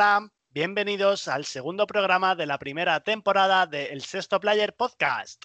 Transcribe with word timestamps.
Hola, 0.00 0.32
bienvenidos 0.48 1.28
al 1.28 1.44
segundo 1.44 1.86
programa 1.86 2.34
de 2.34 2.46
la 2.46 2.58
primera 2.58 3.00
temporada 3.00 3.66
de 3.66 3.88
El 3.88 4.00
Sexto 4.00 4.40
Player 4.40 4.74
Podcast. 4.74 5.44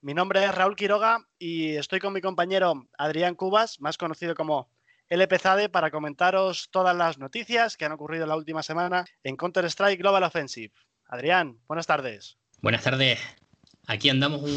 Mi 0.00 0.14
nombre 0.14 0.44
es 0.44 0.54
Raúl 0.54 0.76
Quiroga 0.76 1.26
y 1.40 1.74
estoy 1.74 1.98
con 1.98 2.12
mi 2.12 2.20
compañero 2.20 2.86
Adrián 2.96 3.34
Cubas, 3.34 3.80
más 3.80 3.98
conocido 3.98 4.36
como 4.36 4.70
LPZADE, 5.08 5.70
para 5.70 5.90
comentaros 5.90 6.68
todas 6.70 6.94
las 6.94 7.18
noticias 7.18 7.76
que 7.76 7.84
han 7.84 7.90
ocurrido 7.90 8.26
la 8.26 8.36
última 8.36 8.62
semana 8.62 9.04
en 9.24 9.36
Counter-Strike 9.36 9.98
Global 9.98 10.22
Offensive. 10.22 10.72
Adrián, 11.06 11.58
buenas 11.66 11.88
tardes. 11.88 12.38
Buenas 12.62 12.84
tardes. 12.84 13.18
Aquí 13.88 14.08
andamos 14.08 14.48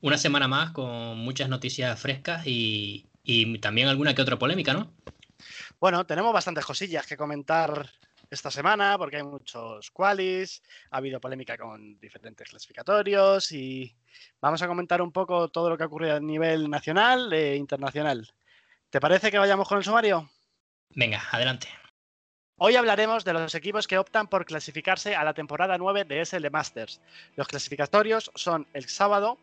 una 0.00 0.16
semana 0.16 0.48
más 0.48 0.70
con 0.70 1.18
muchas 1.18 1.50
noticias 1.50 2.00
frescas 2.00 2.46
y, 2.46 3.06
y 3.22 3.58
también 3.58 3.88
alguna 3.88 4.14
que 4.14 4.22
otra 4.22 4.38
polémica, 4.38 4.72
¿no? 4.72 4.90
Bueno, 5.78 6.06
tenemos 6.06 6.32
bastantes 6.32 6.64
cosillas 6.64 7.06
que 7.06 7.18
comentar 7.18 7.90
esta 8.30 8.50
semana 8.50 8.96
porque 8.98 9.16
hay 9.16 9.22
muchos 9.22 9.90
qualis, 9.90 10.62
ha 10.90 10.98
habido 10.98 11.20
polémica 11.20 11.56
con 11.56 11.98
diferentes 11.98 12.48
clasificatorios 12.48 13.52
y 13.52 13.94
vamos 14.40 14.62
a 14.62 14.68
comentar 14.68 15.00
un 15.02 15.12
poco 15.12 15.48
todo 15.48 15.70
lo 15.70 15.76
que 15.76 15.84
ha 15.84 15.86
ocurrido 15.86 16.16
a 16.16 16.20
nivel 16.20 16.68
nacional 16.68 17.32
e 17.32 17.56
internacional. 17.56 18.32
¿Te 18.90 19.00
parece 19.00 19.30
que 19.30 19.38
vayamos 19.38 19.68
con 19.68 19.78
el 19.78 19.84
sumario? 19.84 20.30
Venga, 20.90 21.22
adelante. 21.30 21.68
Hoy 22.60 22.74
hablaremos 22.74 23.24
de 23.24 23.32
los 23.32 23.54
equipos 23.54 23.86
que 23.86 23.98
optan 23.98 24.26
por 24.26 24.44
clasificarse 24.44 25.14
a 25.14 25.22
la 25.22 25.32
temporada 25.32 25.78
9 25.78 26.04
de 26.04 26.24
SL 26.24 26.50
Masters. 26.50 27.00
Los 27.36 27.46
clasificatorios 27.46 28.32
son 28.34 28.66
el 28.72 28.88
sábado 28.88 29.38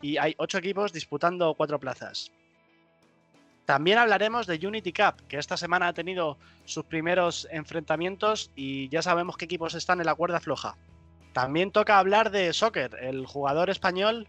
y 0.00 0.18
hay 0.18 0.34
ocho 0.38 0.58
equipos 0.58 0.92
disputando 0.92 1.54
cuatro 1.54 1.80
plazas. 1.80 2.30
También 3.70 3.98
hablaremos 3.98 4.48
de 4.48 4.66
Unity 4.66 4.92
Cup, 4.92 5.22
que 5.28 5.38
esta 5.38 5.56
semana 5.56 5.86
ha 5.86 5.92
tenido 5.92 6.38
sus 6.64 6.84
primeros 6.86 7.46
enfrentamientos 7.52 8.50
y 8.56 8.88
ya 8.88 9.00
sabemos 9.00 9.36
qué 9.36 9.44
equipos 9.44 9.76
están 9.76 10.00
en 10.00 10.06
la 10.06 10.16
cuerda 10.16 10.40
floja. 10.40 10.76
También 11.32 11.70
toca 11.70 12.00
hablar 12.00 12.32
de 12.32 12.52
Soccer. 12.52 12.96
El 13.00 13.26
jugador 13.26 13.70
español 13.70 14.26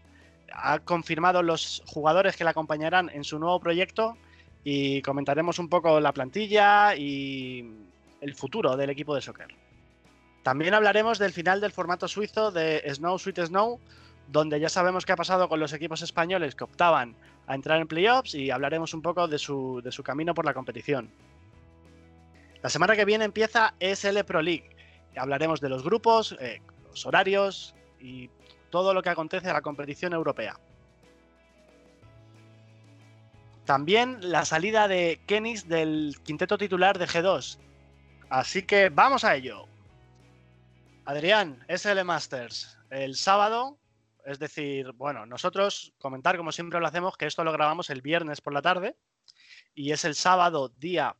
ha 0.52 0.78
confirmado 0.78 1.42
los 1.42 1.82
jugadores 1.86 2.36
que 2.36 2.44
le 2.44 2.50
acompañarán 2.50 3.10
en 3.12 3.24
su 3.24 3.40
nuevo 3.40 3.58
proyecto 3.58 4.16
y 4.62 5.02
comentaremos 5.02 5.58
un 5.58 5.68
poco 5.68 5.98
la 5.98 6.12
plantilla 6.12 6.94
y 6.94 7.68
el 8.20 8.36
futuro 8.36 8.76
del 8.76 8.90
equipo 8.90 9.12
de 9.12 9.22
Soccer. 9.22 9.48
También 10.44 10.72
hablaremos 10.72 11.18
del 11.18 11.32
final 11.32 11.60
del 11.60 11.72
formato 11.72 12.06
suizo 12.06 12.52
de 12.52 12.80
Snow 12.94 13.18
Sweet 13.18 13.46
Snow, 13.46 13.80
donde 14.32 14.58
ya 14.58 14.70
sabemos 14.70 15.04
qué 15.04 15.12
ha 15.12 15.16
pasado 15.16 15.48
con 15.48 15.60
los 15.60 15.74
equipos 15.74 16.00
españoles 16.00 16.54
que 16.54 16.64
optaban 16.64 17.14
a 17.46 17.54
entrar 17.54 17.80
en 17.80 17.86
playoffs 17.86 18.34
y 18.34 18.50
hablaremos 18.50 18.94
un 18.94 19.02
poco 19.02 19.28
de 19.28 19.38
su, 19.38 19.82
camino 20.02 20.34
por 20.34 20.46
la 20.46 20.54
competición. 20.54 21.10
La 22.62 22.70
semana 22.70 22.96
que 22.96 23.04
viene 23.04 23.26
empieza 23.26 23.74
ESL 23.78 24.24
Pro 24.24 24.40
League. 24.40 24.70
Hablaremos 25.16 25.60
de 25.60 25.68
los 25.68 25.84
grupos, 25.84 26.34
eh, 26.40 26.62
los 26.88 27.04
horarios 27.04 27.74
y 28.00 28.30
todo 28.70 28.94
lo 28.94 29.02
que 29.02 29.10
acontece 29.10 29.50
a 29.50 29.52
la 29.52 29.60
competición 29.60 30.14
europea. 30.14 30.58
También 33.66 34.18
la 34.22 34.46
salida 34.46 34.88
de 34.88 35.20
Kenis 35.26 35.68
del 35.68 36.16
quinteto 36.24 36.56
titular 36.56 36.98
de 36.98 37.06
G2. 37.06 37.58
Así 38.30 38.62
que 38.62 38.88
vamos 38.88 39.24
a 39.24 39.36
ello. 39.36 39.66
Adrián, 41.04 41.62
SL 41.68 42.02
Masters. 42.02 42.78
El 42.90 43.14
sábado 43.14 43.78
es 44.24 44.38
decir, 44.38 44.92
bueno, 44.92 45.26
nosotros 45.26 45.92
comentar 45.98 46.36
como 46.36 46.52
siempre 46.52 46.80
lo 46.80 46.86
hacemos, 46.86 47.16
que 47.16 47.26
esto 47.26 47.44
lo 47.44 47.52
grabamos 47.52 47.90
el 47.90 48.02
viernes 48.02 48.40
por 48.40 48.52
la 48.52 48.62
tarde 48.62 48.96
y 49.74 49.92
es 49.92 50.04
el 50.04 50.14
sábado 50.14 50.72
día 50.78 51.16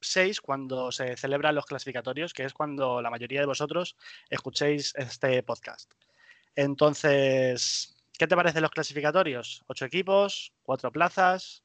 6 0.00 0.40
cuando 0.40 0.92
se 0.92 1.16
celebran 1.16 1.54
los 1.54 1.66
clasificatorios, 1.66 2.32
que 2.32 2.44
es 2.44 2.52
cuando 2.52 3.00
la 3.02 3.10
mayoría 3.10 3.40
de 3.40 3.46
vosotros 3.46 3.96
escuchéis 4.30 4.94
este 4.96 5.42
podcast. 5.42 5.90
Entonces, 6.54 7.96
¿qué 8.18 8.26
te 8.26 8.36
parecen 8.36 8.62
los 8.62 8.70
clasificatorios? 8.70 9.62
¿Ocho 9.66 9.84
equipos? 9.84 10.52
¿Cuatro 10.62 10.90
plazas? 10.92 11.62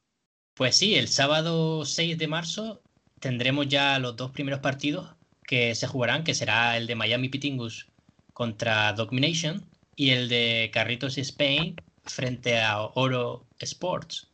Pues 0.54 0.76
sí, 0.76 0.96
el 0.96 1.08
sábado 1.08 1.84
6 1.84 2.18
de 2.18 2.28
marzo 2.28 2.82
tendremos 3.20 3.68
ya 3.68 3.98
los 3.98 4.16
dos 4.16 4.32
primeros 4.32 4.60
partidos 4.60 5.14
que 5.44 5.74
se 5.74 5.86
jugarán, 5.86 6.24
que 6.24 6.34
será 6.34 6.76
el 6.76 6.86
de 6.86 6.94
Miami 6.94 7.28
Pitingus 7.28 7.88
contra 8.32 8.92
Domination 8.92 9.71
y 9.96 10.10
el 10.10 10.28
de 10.28 10.70
Carritos 10.72 11.18
Spain 11.18 11.76
frente 12.04 12.60
a 12.60 12.82
Oro 12.82 13.46
Sports. 13.60 14.28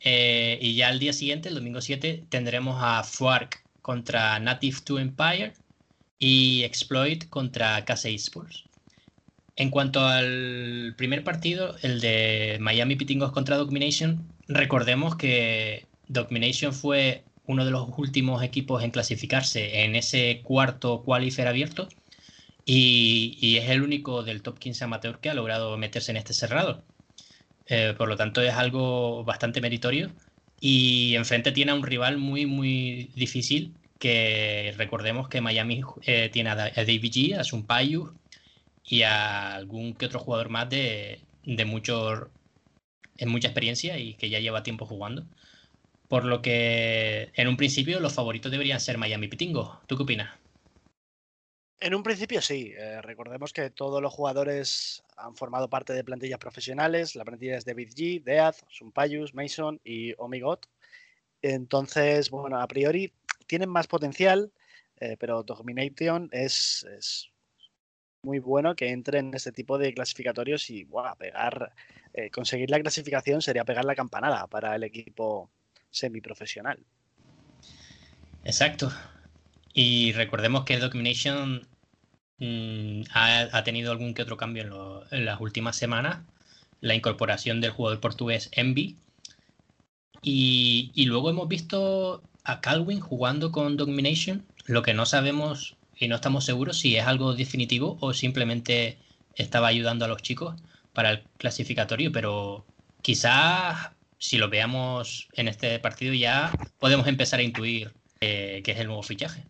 Eh, 0.00 0.58
y 0.60 0.74
ya 0.74 0.90
el 0.90 0.98
día 0.98 1.12
siguiente, 1.12 1.48
el 1.48 1.54
domingo 1.54 1.80
7, 1.80 2.24
tendremos 2.28 2.76
a 2.80 3.02
Fuark 3.04 3.64
contra 3.80 4.38
Native 4.38 4.78
2 4.84 5.00
Empire 5.00 5.54
y 6.18 6.62
Exploit 6.62 7.28
contra 7.28 7.84
K6 7.84 8.14
Sports. 8.14 8.64
En 9.56 9.70
cuanto 9.70 10.06
al 10.06 10.94
primer 10.96 11.22
partido, 11.22 11.76
el 11.82 12.00
de 12.00 12.58
Miami 12.60 12.96
Pitingos 12.96 13.32
contra 13.32 13.56
Domination, 13.56 14.26
recordemos 14.48 15.16
que 15.16 15.86
Domination 16.08 16.72
fue 16.72 17.24
uno 17.46 17.64
de 17.64 17.70
los 17.70 17.88
últimos 17.96 18.42
equipos 18.42 18.82
en 18.82 18.90
clasificarse 18.90 19.84
en 19.84 19.96
ese 19.96 20.40
cuarto 20.42 21.02
qualifier 21.02 21.46
abierto 21.46 21.88
y, 22.64 23.56
es 23.58 23.68
el 23.70 23.82
único 23.82 24.22
del 24.22 24.42
top 24.42 24.58
15 24.58 24.84
amateur 24.84 25.20
que 25.20 25.30
ha 25.30 25.34
logrado 25.34 25.76
meterse 25.76 26.10
en 26.12 26.16
este 26.16 26.32
cerrado. 26.34 26.84
Eh, 27.66 27.94
por 27.96 28.08
lo 28.08 28.16
tanto, 28.16 28.42
es 28.42 28.54
algo 28.54 29.24
bastante 29.24 29.60
meritorio. 29.60 30.10
Y 30.60 31.14
enfrente 31.16 31.52
tiene 31.52 31.72
a 31.72 31.74
un 31.74 31.82
rival 31.82 32.18
muy, 32.18 32.46
muy 32.46 33.10
difícil. 33.14 33.74
Que 33.98 34.74
recordemos 34.76 35.28
que 35.28 35.40
Miami 35.40 35.82
eh, 36.02 36.30
tiene 36.32 36.50
a, 36.50 36.56
David 36.56 37.12
G, 37.12 37.38
a 37.38 37.44
Sumpayu 37.44 38.14
y 38.84 39.02
a 39.02 39.54
algún 39.54 39.94
que 39.94 40.06
otro 40.06 40.20
jugador 40.20 40.50
más 40.50 40.68
de, 40.70 41.20
de 41.44 41.64
mucho, 41.64 42.30
en 43.16 43.28
mucha 43.30 43.48
experiencia 43.48 43.98
y 43.98 44.14
que 44.14 44.30
ya 44.30 44.40
lleva 44.40 44.62
tiempo 44.62 44.86
jugando. 44.86 45.26
Por 46.08 46.24
lo 46.24 46.42
que 46.42 47.30
en 47.34 47.48
un 47.48 47.56
principio 47.56 48.00
los 48.00 48.14
favoritos 48.14 48.52
deberían 48.52 48.80
ser 48.80 48.98
Miami 48.98 49.28
Pitingo. 49.28 49.80
¿Tú 49.86 49.96
qué 49.96 50.02
opinas? 50.04 50.43
En 51.80 51.94
un 51.94 52.02
principio 52.02 52.40
sí. 52.40 52.72
Eh, 52.76 53.02
recordemos 53.02 53.52
que 53.52 53.70
todos 53.70 54.00
los 54.00 54.12
jugadores 54.12 55.02
han 55.16 55.34
formado 55.36 55.68
parte 55.68 55.92
de 55.92 56.04
plantillas 56.04 56.38
profesionales. 56.38 57.14
La 57.14 57.24
plantilla 57.24 57.56
es 57.56 57.64
David 57.64 57.90
G, 57.90 58.22
Death, 58.22 58.56
Sumpayus, 58.68 59.34
Mason 59.34 59.80
y 59.84 60.14
Omigot. 60.18 60.68
Entonces, 61.42 62.30
bueno, 62.30 62.60
a 62.60 62.66
priori 62.66 63.12
tienen 63.46 63.68
más 63.68 63.86
potencial, 63.86 64.50
eh, 64.98 65.16
pero 65.18 65.42
Domination 65.42 66.30
es, 66.32 66.86
muy 68.22 68.38
bueno 68.38 68.74
que 68.74 68.88
entre 68.88 69.18
en 69.18 69.34
este 69.34 69.52
tipo 69.52 69.76
de 69.76 69.92
clasificatorios 69.92 70.70
y 70.70 70.84
wow, 70.84 71.14
pegar, 71.18 71.74
eh, 72.14 72.30
conseguir 72.30 72.70
la 72.70 72.80
clasificación 72.80 73.42
sería 73.42 73.66
pegar 73.66 73.84
la 73.84 73.94
campanada 73.94 74.46
para 74.46 74.74
el 74.74 74.84
equipo 74.84 75.50
semiprofesional. 75.90 76.78
Exacto. 78.44 78.90
Y 79.74 80.12
recordemos 80.12 80.64
que 80.64 80.78
Domination 80.78 81.66
mm, 82.44 83.02
ha, 83.12 83.64
tenido 83.64 83.92
algún 83.92 84.14
que 84.14 84.22
otro 84.22 84.36
cambio 84.36 85.04
en, 85.10 85.24
las 85.24 85.40
últimas 85.40 85.76
semanas. 85.76 86.18
La 86.80 86.94
incorporación 86.94 87.60
del 87.60 87.70
jugador 87.70 88.00
portugués 88.00 88.50
Envy. 88.52 88.96
Y, 90.22 91.04
luego 91.06 91.30
hemos 91.30 91.48
visto 91.48 92.22
a 92.44 92.60
Calvin 92.60 93.00
jugando 93.00 93.52
con 93.52 93.76
Domination, 93.76 94.46
lo 94.66 94.82
que 94.82 94.94
no 94.94 95.06
sabemos 95.06 95.76
y 95.96 96.08
no 96.08 96.16
estamos 96.16 96.44
seguros 96.44 96.78
si 96.78 96.96
es 96.96 97.06
algo 97.06 97.34
definitivo 97.34 97.98
o 98.00 98.14
simplemente 98.14 98.98
estaba 99.36 99.68
ayudando 99.68 100.04
a 100.04 100.08
los 100.08 100.22
chicos 100.22 100.56
para 100.92 101.10
el 101.10 101.22
clasificatorio, 101.38 102.12
pero 102.12 102.64
quizás 103.02 103.90
si 104.18 104.38
lo 104.38 104.48
veamos 104.48 105.28
en 105.34 105.48
este 105.48 105.78
partido 105.78 106.14
ya 106.14 106.50
podemos 106.78 107.06
empezar 107.06 107.40
a 107.40 107.42
intuir 107.42 107.92
eh, 108.20 108.62
que 108.64 108.72
es 108.72 108.78
el 108.78 108.86
nuevo 108.86 109.02
fichaje. 109.02 109.44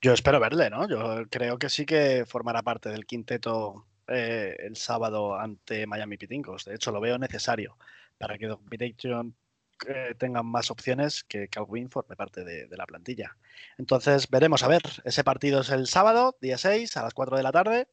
Yo 0.00 0.12
espero 0.12 0.40
verle, 0.40 0.70
¿no? 0.70 0.88
Yo 0.88 1.24
creo 1.30 1.58
que 1.58 1.68
sí 1.68 1.86
que 1.86 2.24
formará 2.26 2.62
parte 2.62 2.88
del 2.90 3.06
quinteto 3.06 3.86
eh, 4.08 4.56
el 4.58 4.76
sábado 4.76 5.36
ante 5.38 5.86
Miami 5.86 6.16
Pitingos. 6.16 6.64
De 6.64 6.74
hecho, 6.74 6.92
lo 6.92 7.00
veo 7.00 7.18
necesario 7.18 7.78
para 8.18 8.38
que 8.38 8.46
Domination 8.46 9.34
eh, 9.88 10.14
tengan 10.18 10.46
más 10.46 10.70
opciones 10.70 11.24
que 11.24 11.48
Calvin 11.48 11.90
forme 11.90 12.16
parte 12.16 12.44
de, 12.44 12.68
la 12.76 12.86
plantilla. 12.86 13.36
Entonces, 13.78 14.28
veremos 14.28 14.62
a 14.62 14.68
ver. 14.68 14.82
Ese 15.04 15.24
partido 15.24 15.60
es 15.60 15.70
el 15.70 15.86
sábado, 15.86 16.36
día 16.40 16.58
6, 16.58 16.96
a 16.96 17.02
las 17.02 17.14
4 17.14 17.36
de 17.36 17.42
la 17.42 17.52
tarde. 17.52 17.88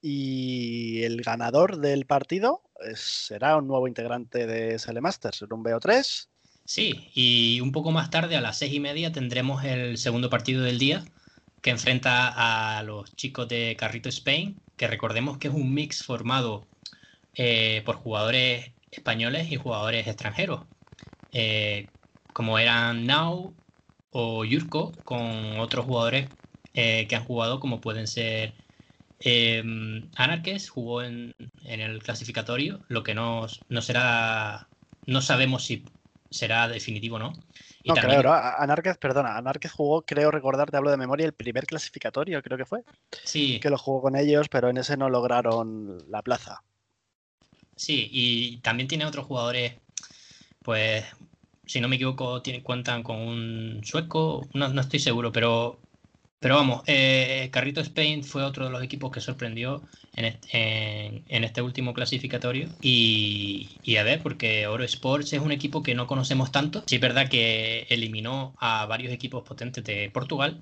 Y 0.00 1.02
el 1.04 1.22
ganador 1.22 1.78
del 1.78 2.06
partido 2.06 2.62
será 2.94 3.56
un 3.56 3.68
nuevo 3.68 3.88
integrante 3.88 4.46
de 4.46 4.78
SL 4.78 5.00
Masters, 5.00 5.42
un 5.42 5.64
BO3 5.64 6.28
Sí, 6.66 7.10
y 7.14 7.60
un 7.60 7.72
poco 7.72 7.92
más 7.92 8.10
tarde, 8.10 8.36
a 8.36 8.40
las 8.40 8.58
seis 8.58 8.72
y 8.72 8.80
media, 8.80 9.12
tendremos 9.12 9.64
el 9.64 9.98
segundo 9.98 10.30
partido 10.30 10.62
del 10.62 10.78
día, 10.78 11.04
que 11.60 11.70
enfrenta 11.70 12.78
a 12.78 12.82
los 12.82 13.14
chicos 13.16 13.48
de 13.48 13.76
Carrito 13.78 14.08
Spain, 14.08 14.62
que 14.76 14.88
recordemos 14.88 15.38
que 15.38 15.48
es 15.48 15.54
un 15.54 15.74
mix 15.74 16.02
formado 16.02 16.70
eh, 17.34 17.82
por 17.86 17.96
jugadores 17.96 18.74
españoles 18.90 19.50
y 19.52 19.56
jugadores 19.56 20.06
extranjeros, 20.06 20.68
eh, 21.32 21.92
como 22.32 22.58
eran 22.58 23.06
Now 23.06 23.58
o 24.10 24.44
Yurko, 24.44 25.02
con 25.04 25.58
otros 25.60 25.86
jugadores 25.86 26.32
eh, 26.74 27.06
que 27.08 27.16
han 27.16 27.24
jugado, 27.24 27.60
como 27.60 27.80
pueden 27.80 28.06
ser 28.08 28.56
eh, 29.20 29.62
Anarches, 30.16 30.68
jugó 30.70 31.02
en, 31.02 31.34
el 31.64 32.02
clasificatorio, 32.02 32.84
lo 32.88 33.02
que 33.02 33.14
no, 33.14 33.46
no 33.68 33.82
será, 33.82 34.70
no 35.06 35.20
sabemos 35.22 35.64
si 35.64 35.84
será 36.34 36.66
definitivo 36.66 37.18
no. 37.18 37.32
Y 37.84 37.90
no, 37.90 37.94
también... 37.94 38.26
Anarquez, 38.26 38.98
perdona, 38.98 39.36
Anarquez 39.36 39.70
jugó, 39.70 40.02
creo 40.02 40.32
recordar, 40.32 40.70
te 40.70 40.76
hablo 40.76 40.90
de 40.90 40.96
memoria, 40.96 41.26
el 41.26 41.32
primer 41.32 41.64
clasificatorio, 41.64 42.42
creo 42.42 42.58
que 42.58 42.64
fue. 42.64 42.80
Sí. 43.22 43.60
Que 43.60 43.70
lo 43.70 43.78
jugó 43.78 44.02
con 44.02 44.16
ellos, 44.16 44.48
pero 44.48 44.68
en 44.68 44.78
ese 44.78 44.96
no 44.96 45.08
lograron 45.08 45.98
la 46.10 46.22
plaza. 46.22 46.62
Sí, 47.76 48.08
y 48.10 48.56
también 48.58 48.88
tiene 48.88 49.06
otros 49.06 49.26
jugadores, 49.26 49.74
pues, 50.62 51.04
si 51.66 51.80
no 51.80 51.88
me 51.88 51.96
equivoco, 51.96 52.42
tienen, 52.42 52.62
cuentan 52.62 53.04
con 53.04 53.16
un 53.16 53.80
sueco, 53.84 54.48
no, 54.54 54.68
no 54.68 54.80
estoy 54.80 54.98
seguro, 54.98 55.30
pero 55.30 55.78
pero 56.44 56.56
vamos, 56.56 56.82
eh, 56.86 57.48
Carrito 57.50 57.80
Spain 57.80 58.22
fue 58.22 58.42
otro 58.42 58.66
de 58.66 58.70
los 58.70 58.82
equipos 58.82 59.10
que 59.10 59.22
sorprendió 59.22 59.80
en 60.14 60.26
este, 61.26 61.62
último 61.62 61.94
clasificatorio. 61.94 62.68
Y, 62.82 63.96
a 63.98 64.02
ver, 64.02 64.20
porque 64.20 64.66
Oro 64.66 64.84
Sports 64.84 65.32
es 65.32 65.40
un 65.40 65.52
equipo 65.52 65.82
que 65.82 65.94
no 65.94 66.06
conocemos 66.06 66.52
tanto. 66.52 66.84
Sí 66.86 66.96
es 66.96 67.00
verdad 67.00 67.30
que 67.30 67.86
eliminó 67.88 68.54
a 68.58 68.84
varios 68.84 69.10
equipos 69.10 69.42
potentes 69.42 69.84
de 69.84 70.10
Portugal, 70.12 70.60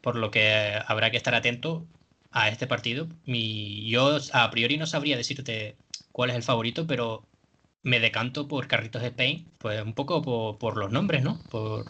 por 0.00 0.16
lo 0.16 0.32
que 0.32 0.76
habrá 0.84 1.12
que 1.12 1.18
estar 1.18 1.36
atento 1.36 1.86
a 2.32 2.48
este 2.48 2.66
partido. 2.66 3.06
yo 3.24 4.18
a 4.32 4.50
priori 4.50 4.78
no 4.78 4.86
sabría 4.86 5.16
decirte 5.16 5.76
cuál 6.10 6.30
es 6.30 6.36
el 6.36 6.42
favorito, 6.42 6.88
pero 6.88 7.22
me 7.84 8.00
decanto 8.00 8.48
por 8.48 8.66
Carritos 8.66 9.04
Spain, 9.04 9.46
pues 9.58 9.80
un 9.80 9.94
poco 9.94 10.22
por, 10.22 10.58
por 10.58 10.76
los 10.76 10.90
nombres, 10.90 11.22
¿no? 11.22 11.38
Por... 11.50 11.84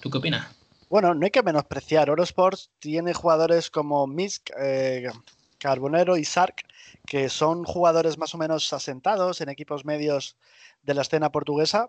¿Tú 0.00 0.08
qué 0.08 0.16
opinas? 0.16 0.61
Bueno, 0.92 1.14
no 1.14 1.24
hay 1.24 1.30
que 1.30 1.42
menospreciar. 1.42 2.10
Eurosports 2.10 2.70
tiene 2.78 3.14
jugadores 3.14 3.70
como 3.70 4.06
Misk, 4.06 4.50
eh, 4.60 5.08
Carbonero 5.56 6.18
y 6.18 6.24
Sark, 6.26 6.66
que 7.06 7.30
son 7.30 7.64
jugadores 7.64 8.18
más 8.18 8.34
o 8.34 8.38
menos 8.38 8.70
asentados 8.74 9.40
en 9.40 9.48
equipos 9.48 9.86
medios 9.86 10.36
de 10.82 10.92
la 10.92 11.00
escena 11.00 11.32
portuguesa. 11.32 11.88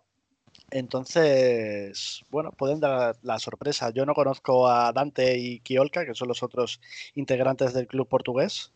Entonces, 0.72 2.22
bueno, 2.30 2.54
pueden 2.54 2.80
dar 2.80 3.18
la 3.24 3.40
sorpresa. 3.40 3.90
Yo 3.90 4.06
no 4.06 4.14
conozco 4.14 4.70
a 4.70 4.94
Dante 4.94 5.38
y 5.38 5.60
Kiolka, 5.60 6.06
que 6.06 6.16
son 6.16 6.30
los 6.30 6.42
otros 6.42 6.80
integrantes 7.14 7.74
del 7.74 7.88
club 7.88 8.08
portugués, 8.08 8.72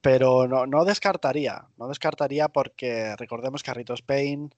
pero 0.00 0.48
no, 0.48 0.84
descartaría, 0.84 1.66
no 1.78 1.86
descartaría 1.86 2.48
porque 2.48 3.14
recordemos 3.14 3.62
que 3.62 3.74
Rito 3.74 3.94
Spain, 3.94 4.52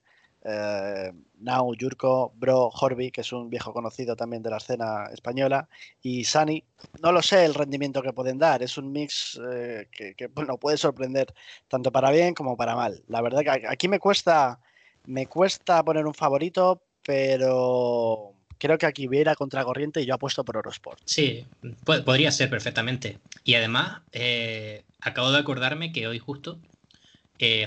eh, 0.44 1.10
Nau, 1.38 1.74
Yurko, 1.74 2.32
Bro, 2.36 2.68
Horby, 2.68 3.10
que 3.10 3.22
es 3.22 3.32
un 3.32 3.48
viejo 3.48 3.72
conocido 3.72 4.14
también 4.14 4.42
de 4.42 4.50
la 4.50 4.58
escena 4.58 5.06
española, 5.12 5.68
y 6.02 6.24
Sani. 6.24 6.62
No 7.02 7.12
lo 7.12 7.22
sé 7.22 7.44
el 7.44 7.54
rendimiento 7.54 8.02
que 8.02 8.12
pueden 8.12 8.38
dar, 8.38 8.62
es 8.62 8.76
un 8.76 8.92
mix 8.92 9.40
eh, 9.52 9.88
que, 9.90 10.26
bueno, 10.28 10.58
puede 10.58 10.76
sorprender 10.76 11.34
tanto 11.68 11.90
para 11.90 12.10
bien 12.10 12.34
como 12.34 12.56
para 12.56 12.76
mal. 12.76 13.02
La 13.08 13.22
verdad 13.22 13.40
que 13.40 13.66
aquí 13.66 13.88
me 13.88 13.98
cuesta, 13.98 14.60
me 15.06 15.26
cuesta 15.26 15.82
poner 15.82 16.06
un 16.06 16.14
favorito, 16.14 16.82
pero 17.02 18.34
creo 18.58 18.76
que 18.76 18.86
aquí 18.86 19.08
hubiera 19.08 19.34
contracorriente 19.34 20.02
y 20.02 20.06
yo 20.06 20.14
apuesto 20.14 20.44
por 20.44 20.56
Eurosport. 20.56 21.00
Sí, 21.06 21.46
podría 21.84 22.30
ser 22.30 22.50
perfectamente. 22.50 23.18
Y 23.44 23.54
además, 23.54 24.02
eh, 24.12 24.84
acabo 25.00 25.30
de 25.30 25.38
acordarme 25.38 25.92
que 25.92 26.06
hoy 26.06 26.18
justo 26.18 26.58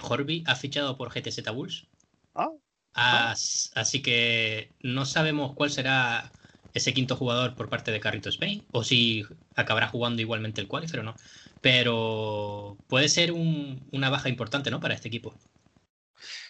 Horby 0.01 0.43
ha 0.47 0.55
fichado 0.55 0.97
por 0.97 1.09
GTZ 1.11 1.51
Bulls. 1.53 1.85
Ah, 2.33 2.49
así 2.97 4.01
que 4.01 4.71
no 4.81 5.05
sabemos 5.05 5.53
cuál 5.53 5.71
será 5.71 6.31
ese 6.73 6.93
quinto 6.93 7.15
jugador 7.15 7.55
por 7.55 7.69
parte 7.69 7.91
de 7.91 7.99
Carrito 7.99 8.29
Spain, 8.29 8.65
o 8.71 8.83
si 8.83 9.25
acabará 9.55 9.87
jugando 9.87 10.21
igualmente 10.21 10.61
el 10.61 10.67
qualifier 10.67 11.01
o 11.01 11.03
no. 11.03 11.15
Pero 11.61 12.77
puede 12.87 13.09
ser 13.09 13.31
una 13.31 14.09
baja 14.09 14.29
importante, 14.29 14.71
¿no? 14.71 14.79
Para 14.79 14.93
este 14.93 15.07
equipo. 15.07 15.33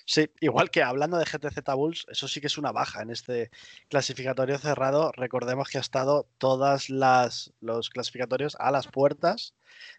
Sí, 0.06 0.30
igual 0.40 0.70
que 0.70 0.84
hablando 0.84 1.18
de 1.18 1.26
GTZ 1.26 1.60
Bulls, 1.76 2.06
eso 2.10 2.30
sí 2.30 2.40
que 2.40 2.48
es 2.48 2.58
una 2.58 2.72
baja 2.72 3.02
en 3.02 3.10
este 3.10 3.52
clasificatorio 3.90 4.58
cerrado. 4.58 5.12
Recordemos 5.12 5.68
que 5.68 5.80
ha 5.80 5.82
estado 5.82 6.30
todas 6.38 6.90
las 6.90 7.54
los 7.60 7.90
clasificatorios 7.90 8.56
a 8.60 8.72
las 8.72 8.88
puertas 8.88 9.54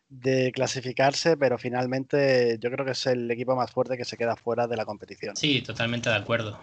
de 0.09 0.53
clasificarse, 0.53 1.37
pero 1.37 1.59
finalmente 1.59 2.59
yo 2.61 2.71
creo 2.71 2.85
que 2.85 2.93
es 2.93 3.07
el 3.07 3.31
equipo 3.31 3.55
más 3.55 3.71
fuerte 3.71 3.97
que 3.97 4.05
se 4.05 4.17
queda 4.17 4.37
fuera 4.37 4.67
de 4.67 4.77
la 4.77 4.85
competición. 4.85 5.37
Sí, 5.37 5.63
totalmente 5.63 6.09
de 6.09 6.17
acuerdo. 6.17 6.59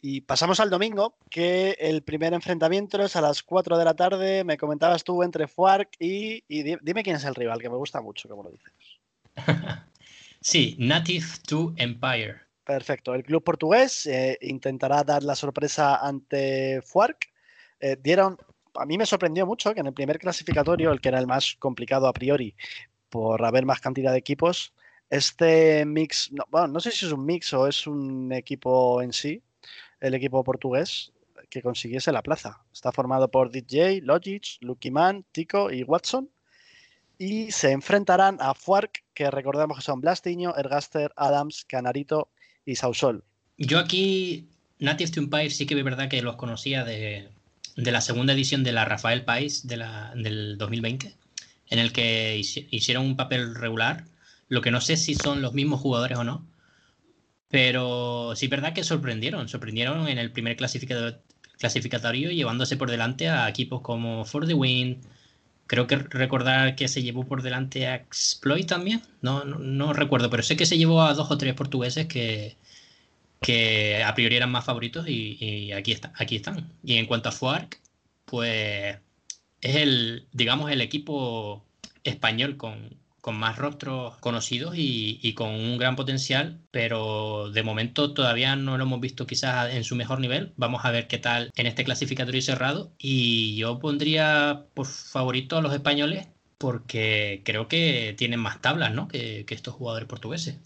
Y 0.00 0.20
pasamos 0.20 0.60
al 0.60 0.70
domingo, 0.70 1.16
que 1.28 1.76
el 1.80 2.02
primer 2.02 2.32
enfrentamiento 2.32 3.02
es 3.02 3.16
a 3.16 3.20
las 3.20 3.42
4 3.42 3.76
de 3.76 3.84
la 3.84 3.94
tarde. 3.94 4.44
Me 4.44 4.56
comentabas 4.56 5.02
tú 5.02 5.22
entre 5.24 5.48
Fuark 5.48 5.90
y, 5.98 6.44
dime 6.48 7.02
quién 7.02 7.16
es 7.16 7.24
el 7.24 7.34
rival, 7.34 7.60
que 7.60 7.68
me 7.68 7.76
gusta 7.76 8.00
mucho, 8.00 8.28
como 8.28 8.44
lo 8.44 8.50
dices. 8.50 8.72
sí, 10.40 10.76
Native 10.78 11.26
to 11.46 11.74
Empire. 11.76 12.36
Perfecto. 12.64 13.14
El 13.14 13.24
club 13.24 13.42
portugués 13.42 14.06
eh, 14.06 14.38
intentará 14.42 15.02
dar 15.02 15.24
la 15.24 15.34
sorpresa 15.34 15.96
ante 15.96 16.80
Fuark. 16.82 17.26
Eh, 17.80 17.96
dieron 18.00 18.38
a 18.74 18.86
mí 18.86 18.98
me 18.98 19.06
sorprendió 19.06 19.46
mucho 19.46 19.74
que 19.74 19.80
en 19.80 19.86
el 19.86 19.92
primer 19.92 20.18
clasificatorio, 20.18 20.92
el 20.92 21.00
que 21.00 21.08
era 21.08 21.18
el 21.18 21.26
más 21.26 21.56
complicado 21.58 22.06
a 22.06 22.12
priori, 22.12 22.54
por 23.08 23.44
haber 23.44 23.64
más 23.64 23.80
cantidad 23.80 24.12
de 24.12 24.18
equipos, 24.18 24.72
este 25.10 25.84
mix, 25.86 26.30
no, 26.32 26.44
bueno, 26.50 26.68
no 26.68 26.80
sé 26.80 26.90
si 26.90 27.06
es 27.06 27.12
un 27.12 27.24
mix 27.24 27.52
o 27.54 27.66
es 27.66 27.86
un 27.86 28.32
equipo 28.32 29.00
en 29.02 29.12
sí, 29.12 29.42
el 30.00 30.14
equipo 30.14 30.44
portugués, 30.44 31.12
que 31.48 31.62
consiguiese 31.62 32.12
la 32.12 32.22
plaza. 32.22 32.62
Está 32.72 32.92
formado 32.92 33.30
por 33.30 33.50
DJ, 33.50 34.02
Logic, 34.02 34.44
Lucky 34.60 34.90
Man, 34.90 35.24
Tico 35.32 35.70
y 35.70 35.82
Watson. 35.82 36.30
Y 37.16 37.50
se 37.50 37.72
enfrentarán 37.72 38.36
a 38.40 38.54
Fuark, 38.54 39.02
que 39.12 39.30
recordemos 39.30 39.78
que 39.78 39.82
son 39.82 40.00
Blastiño, 40.00 40.54
Ergaster, 40.56 41.12
Adams, 41.16 41.64
Canarito 41.64 42.30
y 42.64 42.76
Sausol. 42.76 43.24
Yo 43.56 43.78
aquí, 43.78 44.48
to 44.78 45.20
Empire, 45.20 45.50
sí 45.50 45.66
que 45.66 45.76
es 45.76 45.84
verdad 45.84 46.08
que 46.08 46.22
los 46.22 46.36
conocía 46.36 46.84
de, 46.84 47.28
de 47.78 47.92
la 47.92 48.00
segunda 48.00 48.32
edición 48.32 48.64
de 48.64 48.72
la 48.72 48.84
Rafael 48.84 49.24
Pais 49.24 49.66
de 49.66 49.76
del 50.16 50.58
2020, 50.58 51.14
en 51.70 51.78
el 51.78 51.92
que 51.92 52.36
hicieron 52.70 53.06
un 53.06 53.16
papel 53.16 53.54
regular. 53.54 54.04
Lo 54.48 54.62
que 54.62 54.72
no 54.72 54.80
sé 54.80 54.96
si 54.96 55.14
son 55.14 55.42
los 55.42 55.54
mismos 55.54 55.80
jugadores 55.80 56.18
o 56.18 56.24
no, 56.24 56.44
pero 57.48 58.34
sí 58.34 58.46
es 58.46 58.50
verdad 58.50 58.72
que 58.74 58.82
sorprendieron. 58.82 59.48
Sorprendieron 59.48 60.08
en 60.08 60.18
el 60.18 60.32
primer 60.32 60.56
clasificatorio 60.56 62.30
llevándose 62.32 62.76
por 62.76 62.90
delante 62.90 63.28
a 63.28 63.48
equipos 63.48 63.80
como 63.80 64.24
For 64.24 64.46
the 64.46 64.54
Win. 64.54 65.00
Creo 65.66 65.86
que 65.86 65.96
recordar 65.96 66.74
que 66.74 66.88
se 66.88 67.02
llevó 67.02 67.26
por 67.26 67.42
delante 67.42 67.86
a 67.86 67.94
Exploit 67.94 68.66
también. 68.66 69.02
No, 69.22 69.44
no 69.44 69.92
recuerdo, 69.92 70.30
pero 70.30 70.42
sé 70.42 70.56
que 70.56 70.66
se 70.66 70.78
llevó 70.78 71.02
a 71.02 71.14
dos 71.14 71.30
o 71.30 71.38
tres 71.38 71.54
portugueses 71.54 72.06
que, 72.06 72.56
que 73.40 74.02
a 74.02 74.14
priori 74.14 74.36
eran 74.36 74.50
más 74.50 74.64
favoritos 74.64 75.06
y, 75.08 75.72
aquí, 75.72 75.92
está, 75.92 76.12
aquí 76.16 76.36
están. 76.36 76.72
Y 76.82 76.96
en 76.96 77.06
cuanto 77.06 77.28
a 77.28 77.32
Fuark, 77.32 77.80
pues 78.24 78.98
es 79.60 79.76
el, 79.76 80.28
digamos, 80.32 80.70
el 80.70 80.80
equipo 80.80 81.64
español 82.04 82.56
con, 82.56 82.98
más 83.30 83.58
rostros 83.58 84.16
conocidos 84.20 84.74
y, 84.74 85.34
con 85.34 85.50
un 85.50 85.76
gran 85.76 85.96
potencial, 85.96 86.62
pero 86.70 87.50
de 87.50 87.62
momento 87.62 88.14
todavía 88.14 88.56
no 88.56 88.78
lo 88.78 88.84
hemos 88.84 89.00
visto 89.00 89.26
quizás 89.26 89.74
en 89.74 89.84
su 89.84 89.96
mejor 89.96 90.18
nivel. 90.20 90.54
Vamos 90.56 90.82
a 90.86 90.90
ver 90.90 91.08
qué 91.08 91.18
tal 91.18 91.50
en 91.54 91.66
este 91.66 91.84
clasificatorio 91.84 92.40
cerrado. 92.40 92.90
Y 92.96 93.56
yo 93.56 93.78
pondría 93.80 94.64
por 94.72 94.86
favorito 94.86 95.58
a 95.58 95.60
los 95.60 95.74
españoles 95.74 96.28
porque 96.56 97.42
creo 97.44 97.68
que 97.68 98.14
tienen 98.16 98.40
más 98.40 98.62
tablas 98.62 98.94
¿no? 98.94 99.08
que 99.08 99.44
estos 99.50 99.74
jugadores 99.74 100.08
portugueses. 100.08 100.58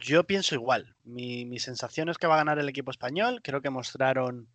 Yo 0.00 0.24
pienso 0.24 0.54
igual. 0.54 0.93
Mi, 1.04 1.58
sensación 1.58 2.08
es 2.08 2.18
que 2.18 2.26
va 2.26 2.34
a 2.34 2.38
ganar 2.38 2.58
el 2.58 2.68
equipo 2.68 2.90
español. 2.90 3.40
Creo 3.42 3.60
que 3.60 3.70
mostraron 3.70 4.48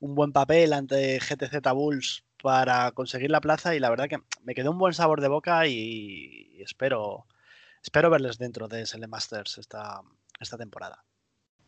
un 0.00 0.14
buen 0.14 0.32
papel 0.32 0.72
ante 0.72 1.18
GTZ 1.18 1.60
Bulls 1.72 2.24
para 2.42 2.90
conseguir 2.90 3.30
la 3.30 3.40
plaza 3.40 3.74
y 3.74 3.78
la 3.78 3.90
verdad 3.90 4.08
que 4.08 4.18
me 4.42 4.54
quedó 4.54 4.72
un 4.72 4.78
buen 4.78 4.94
sabor 4.94 5.20
de 5.20 5.28
boca 5.28 5.66
y, 5.68 6.60
espero, 6.60 7.26
espero 7.82 8.10
verles 8.10 8.38
dentro 8.38 8.66
de 8.66 8.84
SL 8.84 9.06
Masters 9.06 9.58
esta, 9.58 10.00
esta 10.40 10.58
temporada. 10.58 11.04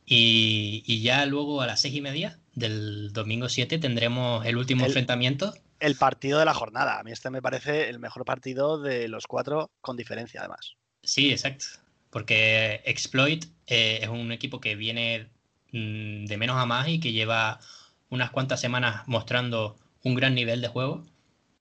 Y, 0.04 1.00
ya 1.02 1.24
luego 1.26 1.62
a 1.62 1.66
las 1.66 1.80
seis 1.80 1.94
y 1.94 2.00
media 2.00 2.38
del 2.52 3.12
domingo 3.12 3.48
7 3.48 3.78
tendremos 3.78 4.44
el 4.44 4.56
último 4.56 4.84
enfrentamiento. 4.84 5.54
El 5.80 5.96
partido 5.96 6.38
de 6.38 6.44
la 6.44 6.54
jornada. 6.54 6.98
A 6.98 7.04
mí 7.04 7.12
este 7.12 7.30
me 7.30 7.40
parece 7.40 7.88
el 7.88 8.00
mejor 8.00 8.24
partido 8.24 8.80
de 8.80 9.08
los 9.08 9.26
cuatro, 9.26 9.70
con 9.80 9.96
diferencia 9.96 10.40
además. 10.40 10.74
Sí, 11.02 11.30
exacto 11.30 11.83
porque 12.14 12.80
Exploit 12.85 13.47
eh, 13.66 13.99
es 14.02 14.09
un 14.09 14.30
equipo 14.30 14.61
que 14.61 14.76
viene 14.76 15.26
mm, 15.73 16.26
de 16.26 16.37
menos 16.37 16.56
a 16.56 16.64
más 16.64 16.87
y 16.87 17.00
que 17.00 17.11
lleva 17.11 17.59
unas 18.09 18.30
cuantas 18.30 18.61
semanas 18.61 19.02
mostrando 19.09 19.76
un 20.04 20.14
gran 20.14 20.37
nivel 20.37 20.61
de 20.61 20.68
juego. 20.68 21.04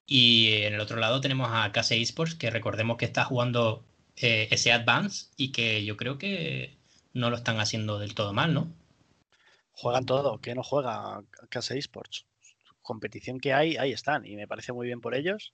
Y 0.06 0.52
en 0.62 0.74
el 0.74 0.80
otro 0.80 0.98
lado 0.98 1.20
tenemos 1.20 1.48
a 1.50 1.72
KC 1.72 2.00
Esports, 2.00 2.36
que 2.36 2.50
recordemos 2.50 2.98
que 2.98 3.04
está 3.04 3.24
jugando 3.24 3.82
eh, 4.16 4.46
ese 4.52 4.70
Advance 4.70 5.26
y 5.36 5.50
que 5.50 5.84
yo 5.84 5.96
creo 5.96 6.18
que 6.18 6.78
no 7.14 7.30
lo 7.30 7.36
están 7.36 7.58
haciendo 7.58 7.98
del 7.98 8.14
todo 8.14 8.32
mal, 8.32 8.54
¿no? 8.54 8.72
Juegan 9.72 10.06
todo, 10.06 10.38
¿qué 10.40 10.54
no 10.54 10.62
juega 10.62 11.24
KC 11.50 11.72
Esports? 11.72 12.26
competición 12.82 13.40
que 13.40 13.54
hay, 13.54 13.76
ahí 13.76 13.92
están. 13.92 14.24
Y 14.24 14.36
me 14.36 14.46
parece 14.46 14.72
muy 14.72 14.86
bien 14.86 15.00
por 15.00 15.16
ellos. 15.16 15.52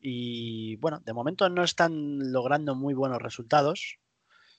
Y 0.00 0.74
bueno, 0.76 0.98
de 1.04 1.12
momento 1.12 1.48
no 1.50 1.62
están 1.62 2.32
logrando 2.32 2.74
muy 2.74 2.94
buenos 2.94 3.22
resultados. 3.22 3.98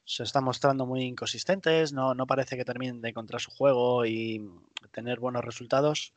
Se 0.05 0.23
están 0.23 0.43
mostrando 0.43 0.85
muy 0.85 1.03
inconsistentes, 1.03 1.93
no, 1.93 2.13
no 2.13 2.27
parece 2.27 2.57
que 2.57 2.65
terminen 2.65 3.01
de 3.01 3.09
encontrar 3.09 3.39
su 3.39 3.51
juego 3.51 4.05
y 4.05 4.41
tener 4.91 5.19
buenos 5.19 5.45
resultados. 5.45 6.13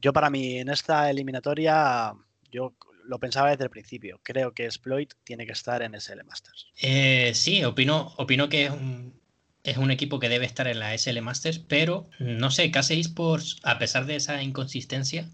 Yo 0.00 0.12
para 0.12 0.30
mí 0.30 0.58
en 0.58 0.68
esta 0.68 1.10
eliminatoria, 1.10 2.14
yo 2.50 2.74
lo 3.04 3.18
pensaba 3.18 3.50
desde 3.50 3.64
el 3.64 3.70
principio. 3.70 4.20
Creo 4.22 4.52
que 4.52 4.66
Exploit 4.66 5.14
tiene 5.24 5.46
que 5.46 5.52
estar 5.52 5.82
en 5.82 5.98
SL 5.98 6.22
Masters. 6.24 6.68
Eh, 6.76 7.32
sí, 7.34 7.64
opino, 7.64 8.12
opino 8.18 8.48
que 8.48 8.66
es 8.66 8.70
un, 8.70 9.18
es 9.64 9.78
un 9.78 9.90
equipo 9.90 10.18
que 10.18 10.28
debe 10.28 10.46
estar 10.46 10.68
en 10.68 10.78
la 10.78 10.96
SL 10.96 11.20
Masters, 11.22 11.58
pero 11.58 12.08
no 12.18 12.50
sé, 12.50 12.70
casi 12.70 13.00
Esports, 13.00 13.58
a 13.62 13.78
pesar 13.78 14.06
de 14.06 14.16
esa 14.16 14.42
inconsistencia, 14.42 15.28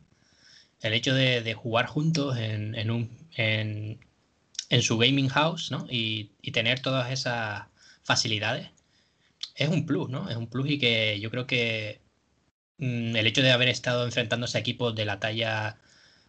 el 0.80 0.92
hecho 0.92 1.14
de, 1.14 1.54
jugar 1.54 1.86
juntos 1.86 2.36
en, 2.36 2.90
un, 2.90 3.10
en, 3.36 3.98
su 4.82 4.98
gaming 4.98 5.28
house 5.28 5.70
¿no? 5.70 5.86
y, 5.90 6.30
tener 6.52 6.80
todas 6.80 7.10
esas 7.10 7.64
facilidades 8.02 8.68
es 9.56 9.68
un 9.68 9.86
plus, 9.86 10.08
¿no? 10.08 10.28
Es 10.28 10.36
un 10.36 10.48
plus 10.48 10.68
y 10.70 10.78
que 10.78 11.18
yo 11.20 11.30
creo 11.30 11.46
que 11.46 12.00
mm, 12.78 13.16
el 13.16 13.26
hecho 13.26 13.42
de 13.42 13.52
haber 13.52 13.68
estado 13.68 14.04
enfrentándose 14.04 14.58
a 14.58 14.60
equipos 14.60 14.94
de 14.94 15.04
la 15.04 15.20
talla 15.20 15.78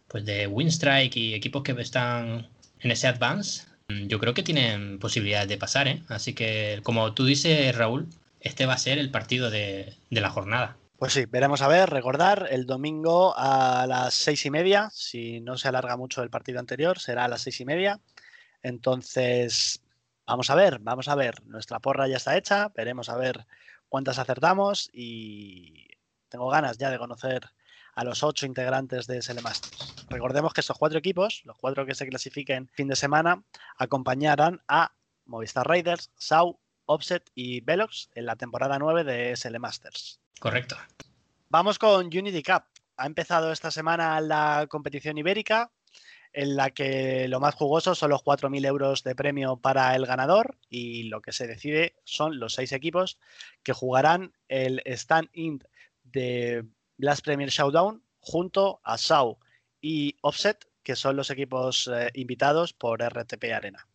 pues 0.08 0.24
de 0.24 0.46
Winstrike 0.46 1.16
y 1.16 1.34
equipos 1.34 1.62
que 1.62 1.72
están 1.72 2.48
en 2.80 2.90
ese 2.90 3.08
advance, 3.08 3.64
mm, 3.88 4.06
yo 4.06 4.18
creo 4.20 4.34
que 4.34 4.42
tienen 4.42 4.98
posibilidades 4.98 5.48
de 5.48 5.58
pasar, 5.58 5.88
¿eh? 5.88 6.02
Así 6.08 6.34
que, 6.34 6.80
como 6.82 7.12
tú 7.14 7.24
dices, 7.24 7.74
Raúl, 7.76 8.08
este 8.40 8.66
va 8.66 8.74
a 8.74 8.78
ser 8.78 8.98
el 8.98 9.10
partido 9.10 9.50
de, 9.50 9.96
la 10.10 10.30
jornada. 10.30 10.76
Pues 10.98 11.12
sí, 11.12 11.26
veremos 11.26 11.60
a 11.60 11.68
ver, 11.68 11.90
recordar, 11.90 12.48
el 12.50 12.64
domingo 12.64 13.34
a 13.36 13.86
las 13.86 14.14
seis 14.14 14.46
y 14.46 14.50
media, 14.50 14.88
si 14.92 15.40
no 15.40 15.58
se 15.58 15.68
alarga 15.68 15.96
mucho 15.96 16.22
el 16.22 16.30
partido 16.30 16.58
anterior, 16.58 16.98
será 16.98 17.24
a 17.24 17.28
las 17.28 17.42
seis 17.42 17.60
y 17.60 17.64
media. 17.66 18.00
Entonces, 18.66 19.80
vamos 20.26 20.50
a 20.50 20.56
ver, 20.56 20.80
vamos 20.80 21.06
a 21.06 21.14
ver, 21.14 21.40
nuestra 21.46 21.78
porra 21.78 22.08
ya 22.08 22.16
está 22.16 22.36
hecha, 22.36 22.72
veremos 22.74 23.08
a 23.08 23.16
ver 23.16 23.46
cuántas 23.88 24.18
acertamos 24.18 24.90
y 24.92 25.86
tengo 26.28 26.48
ganas 26.48 26.76
ya 26.76 26.90
de 26.90 26.98
conocer 26.98 27.42
a 27.94 28.02
los 28.02 28.24
ocho 28.24 28.44
integrantes 28.44 29.06
de 29.06 29.22
SL 29.22 29.40
Masters. 29.40 30.06
Recordemos 30.08 30.52
que 30.52 30.62
estos 30.62 30.78
cuatro 30.78 30.98
equipos, 30.98 31.42
los 31.44 31.56
cuatro 31.56 31.86
que 31.86 31.94
se 31.94 32.08
clasifiquen 32.08 32.68
fin 32.72 32.88
de 32.88 32.96
semana, 32.96 33.44
acompañarán 33.78 34.60
a 34.66 34.90
Movistar 35.26 35.68
Raiders, 35.68 36.10
SAU, 36.16 36.58
Offset 36.86 37.30
y 37.36 37.60
Velox 37.60 38.10
en 38.16 38.26
la 38.26 38.34
temporada 38.34 38.80
9 38.80 39.04
de 39.04 39.36
SL 39.36 39.60
Masters. 39.60 40.18
Correcto. 40.40 40.76
Vamos 41.50 41.78
con 41.78 42.06
Unity 42.06 42.42
Cup. 42.42 42.64
Ha 42.96 43.06
empezado 43.06 43.52
esta 43.52 43.70
semana 43.70 44.20
la 44.20 44.66
competición 44.68 45.18
ibérica, 45.18 45.70
en 46.36 46.54
la 46.54 46.70
que 46.70 47.28
lo 47.28 47.40
más 47.40 47.54
jugoso 47.54 47.94
son 47.94 48.10
los 48.10 48.22
4.000 48.22 48.66
euros 48.66 49.02
de 49.02 49.14
premio 49.14 49.56
para 49.56 49.96
el 49.96 50.04
ganador 50.04 50.58
y 50.68 51.04
lo 51.04 51.22
que 51.22 51.32
se 51.32 51.46
decide 51.46 51.96
son 52.04 52.38
los 52.38 52.52
seis 52.52 52.72
equipos 52.72 53.18
que 53.62 53.72
jugarán 53.72 54.34
el 54.48 54.82
stand-in 54.84 55.64
de 56.04 56.66
Blast 56.98 57.24
Premier 57.24 57.48
Showdown 57.48 58.02
junto 58.20 58.80
a 58.84 58.98
SAU 58.98 59.38
y 59.80 60.18
Offset, 60.20 60.68
que 60.82 60.94
son 60.94 61.16
los 61.16 61.30
equipos 61.30 61.90
eh, 61.90 62.10
invitados 62.12 62.74
por 62.74 63.02
RTP 63.02 63.44
Arena. 63.54 63.88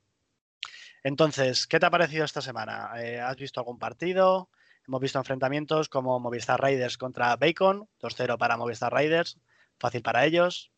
Entonces, 1.03 1.67
¿qué 1.67 1.79
te 1.79 1.86
ha 1.86 1.91
parecido 1.91 2.25
esta 2.25 2.41
semana? 2.41 2.91
Eh, 2.98 3.19
¿Has 3.19 3.36
visto 3.36 3.60
algún 3.60 3.77
partido? 3.77 4.50
Hemos 4.88 5.00
visto 5.00 5.19
enfrentamientos 5.19 5.89
como 5.89 6.19
Movistar 6.19 6.60
Riders 6.60 6.98
contra 6.98 7.36
Bacon, 7.36 7.88
2-0 8.01 8.39
para 8.39 8.57
Movistar 8.57 8.91
Riders, 8.91 9.38
fácil 9.77 10.01
para 10.01 10.25
ellos. 10.25 10.71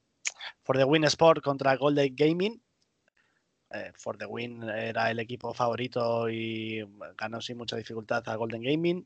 For 0.63 0.77
the 0.77 0.85
Win 0.85 1.03
Sport 1.05 1.43
contra 1.43 1.75
Golden 1.75 2.15
Gaming. 2.15 2.61
Eh, 3.71 3.91
For 3.95 4.17
the 4.17 4.25
Win 4.25 4.63
era 4.63 5.09
el 5.11 5.19
equipo 5.19 5.53
favorito 5.53 6.29
y 6.29 6.85
ganó 7.17 7.41
sin 7.41 7.57
mucha 7.57 7.75
dificultad 7.75 8.27
a 8.29 8.35
Golden 8.35 8.61
Gaming. 8.61 9.05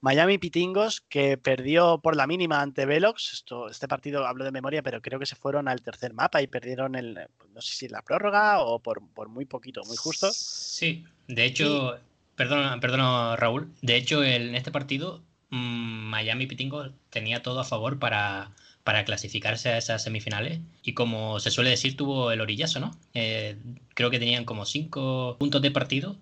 Miami 0.00 0.38
Pitingos, 0.38 1.00
que 1.00 1.38
perdió 1.38 1.98
por 1.98 2.16
la 2.16 2.26
mínima 2.26 2.60
ante 2.60 2.86
Velox. 2.86 3.32
Esto, 3.32 3.68
este 3.68 3.88
partido 3.88 4.26
hablo 4.26 4.44
de 4.44 4.52
memoria, 4.52 4.82
pero 4.82 5.00
creo 5.00 5.18
que 5.18 5.26
se 5.26 5.36
fueron 5.36 5.68
al 5.68 5.82
tercer 5.82 6.12
mapa 6.12 6.42
y 6.42 6.46
perdieron 6.46 6.94
el, 6.94 7.18
no 7.54 7.60
sé 7.60 7.74
si 7.74 7.88
la 7.88 8.02
prórroga 8.02 8.60
o 8.60 8.78
por, 8.80 9.00
muy 9.28 9.46
poquito, 9.46 9.82
muy 9.84 9.96
justo. 9.96 10.30
Sí, 10.32 11.04
de 11.28 11.44
hecho, 11.44 11.98
perdona, 12.34 12.78
perdona 12.78 13.36
Raúl, 13.36 13.72
de 13.80 13.96
hecho 13.96 14.22
en 14.22 14.54
este 14.54 14.70
partido 14.70 15.22
mm, 15.50 16.10
Miami 16.10 16.46
Pitingos 16.46 16.90
tenía 17.10 17.42
todo 17.42 17.60
a 17.60 17.64
favor 17.64 17.98
para, 17.98 18.52
para 18.86 19.04
clasificarse 19.04 19.70
a 19.70 19.78
esas 19.78 20.04
semifinales 20.04 20.60
y 20.84 20.92
como 20.92 21.40
se 21.40 21.50
suele 21.50 21.70
decir 21.70 21.96
tuvo 21.96 22.30
el 22.30 22.40
orillazo, 22.40 22.78
¿no? 22.78 22.96
Eh, 23.14 23.58
creo 23.94 24.12
que 24.12 24.20
tenían 24.20 24.44
como 24.44 24.64
cinco 24.64 25.34
puntos 25.40 25.60
de 25.60 25.72
partido 25.72 26.16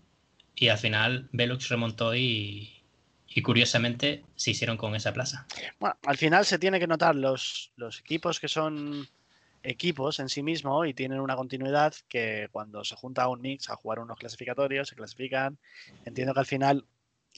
y 0.56 0.68
al 0.68 0.78
final 0.78 1.28
Velox 1.32 1.68
remontó 1.68 2.16
y, 2.16 2.70
curiosamente 3.42 4.24
se 4.34 4.52
hicieron 4.52 4.78
con 4.78 4.94
esa 4.94 5.12
plaza. 5.12 5.46
Bueno, 5.78 5.94
al 6.06 6.16
final 6.16 6.46
se 6.46 6.58
tiene 6.58 6.80
que 6.80 6.86
notar 6.86 7.14
los, 7.16 7.70
los 7.76 8.00
equipos 8.00 8.40
que 8.40 8.48
son 8.48 9.06
equipos 9.62 10.18
en 10.18 10.30
sí 10.30 10.42
mismo 10.42 10.86
y 10.86 10.94
tienen 10.94 11.20
una 11.20 11.36
continuidad 11.36 11.92
que 12.08 12.48
cuando 12.50 12.82
se 12.82 12.96
junta 12.96 13.28
un 13.28 13.42
mix 13.42 13.68
a 13.68 13.76
jugar 13.76 13.98
unos 13.98 14.16
clasificatorios, 14.16 14.88
se 14.88 14.96
clasifican. 14.96 15.58
Entiendo 16.06 16.32
que 16.32 16.40
al 16.40 16.46
final 16.46 16.86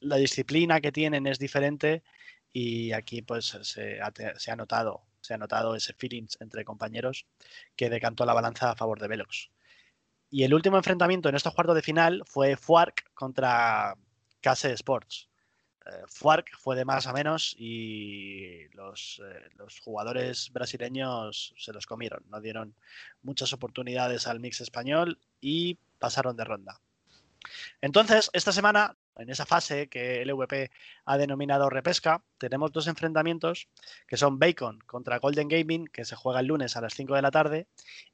la 0.02 0.18
disciplina 0.18 0.80
que 0.80 0.92
tienen 0.92 1.26
es 1.26 1.40
diferente 1.40 2.04
y 2.52 2.92
aquí 2.92 3.22
pues 3.22 3.58
se 3.62 4.00
ha 4.00 4.56
notado 4.56 5.02
se 5.26 5.34
ha 5.34 5.38
notado 5.38 5.74
ese 5.74 5.92
feeling 5.92 6.26
entre 6.40 6.64
compañeros 6.64 7.26
que 7.74 7.90
decantó 7.90 8.24
la 8.24 8.34
balanza 8.34 8.70
a 8.70 8.76
favor 8.76 9.00
de 9.00 9.08
Velox. 9.08 9.50
Y 10.30 10.44
el 10.44 10.54
último 10.54 10.76
enfrentamiento 10.76 11.28
en 11.28 11.34
estos 11.34 11.54
cuartos 11.54 11.76
de 11.76 11.82
final 11.82 12.22
fue 12.26 12.56
Fuark 12.56 13.12
contra 13.14 13.96
Case 14.40 14.72
Sports. 14.72 15.28
Eh, 15.86 15.90
Fuark 16.08 16.50
fue 16.58 16.74
de 16.76 16.84
más 16.84 17.06
a 17.06 17.12
menos 17.12 17.54
y 17.58 18.68
los, 18.74 19.22
eh, 19.24 19.48
los, 19.56 19.80
jugadores 19.80 20.50
brasileños 20.52 21.54
se 21.56 21.72
los 21.72 21.86
comieron, 21.86 22.24
no 22.28 22.40
dieron 22.40 22.74
muchas 23.22 23.52
oportunidades 23.52 24.26
al 24.26 24.40
mix 24.40 24.60
español 24.60 25.20
y 25.40 25.78
pasaron 25.98 26.36
de 26.36 26.44
ronda. 26.44 26.80
Entonces, 27.80 28.30
esta 28.32 28.50
semana, 28.50 28.96
en 29.16 29.30
esa 29.30 29.46
fase 29.46 29.88
que 29.88 30.22
el 30.22 30.30
EVP 30.30 30.70
ha 31.04 31.18
denominado 31.18 31.70
repesca, 31.70 32.22
tenemos 32.38 32.72
dos 32.72 32.86
enfrentamientos 32.86 33.68
que 34.06 34.16
son 34.16 34.38
Bacon 34.38 34.80
contra 34.86 35.18
Golden 35.18 35.48
Gaming, 35.48 35.86
que 35.86 36.04
se 36.04 36.16
juega 36.16 36.40
el 36.40 36.46
lunes 36.46 36.76
a 36.76 36.80
las 36.80 36.94
5 36.94 37.14
de 37.14 37.22
la 37.22 37.30
tarde, 37.30 37.66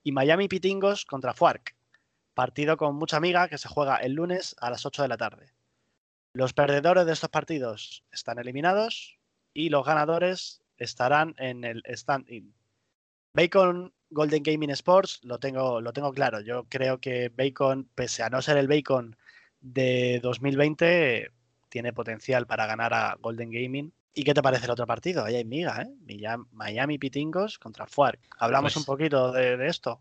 y 0.02 0.12
Miami 0.12 0.48
Pitingos 0.48 1.04
contra 1.04 1.34
Fuark, 1.34 1.74
partido 2.34 2.76
con 2.76 2.96
mucha 2.96 3.16
amiga 3.16 3.48
que 3.48 3.58
se 3.58 3.68
juega 3.68 3.96
el 3.96 4.12
lunes 4.12 4.56
a 4.60 4.70
las 4.70 4.86
8 4.86 5.02
de 5.02 5.08
la 5.08 5.16
tarde. 5.16 5.52
Los 6.34 6.54
perdedores 6.54 7.04
de 7.04 7.12
estos 7.12 7.30
partidos 7.30 8.04
están 8.10 8.38
eliminados 8.38 9.18
y 9.52 9.68
los 9.68 9.84
ganadores 9.84 10.62
estarán 10.78 11.34
en 11.38 11.64
el 11.64 11.82
stand-in. 11.86 12.54
Bacon 13.34 13.92
Golden 14.10 14.42
Gaming 14.42 14.70
Sports 14.70 15.20
lo 15.24 15.38
tengo, 15.38 15.80
lo 15.80 15.92
tengo 15.92 16.12
claro. 16.12 16.40
Yo 16.40 16.64
creo 16.68 17.00
que 17.00 17.30
Bacon, 17.30 17.88
pese 17.94 18.22
a 18.22 18.30
no 18.30 18.42
ser 18.42 18.56
el 18.58 18.68
Bacon 18.68 19.16
de 19.62 20.20
2020, 20.22 21.30
tiene 21.68 21.92
potencial 21.92 22.46
para 22.46 22.66
ganar 22.66 22.92
a 22.92 23.16
Golden 23.20 23.50
Gaming. 23.50 23.92
¿Y 24.14 24.24
qué 24.24 24.34
te 24.34 24.42
parece 24.42 24.66
el 24.66 24.72
otro 24.72 24.86
partido? 24.86 25.24
Ahí 25.24 25.36
hay 25.36 25.44
miga, 25.44 25.82
¿eh? 25.82 26.36
Miami 26.50 26.98
Pitingos 26.98 27.58
contra 27.58 27.86
Fuark. 27.86 28.20
Hablamos 28.38 28.74
pues 28.74 28.76
un 28.76 28.84
poquito 28.84 29.32
de 29.32 29.66
esto. 29.66 30.00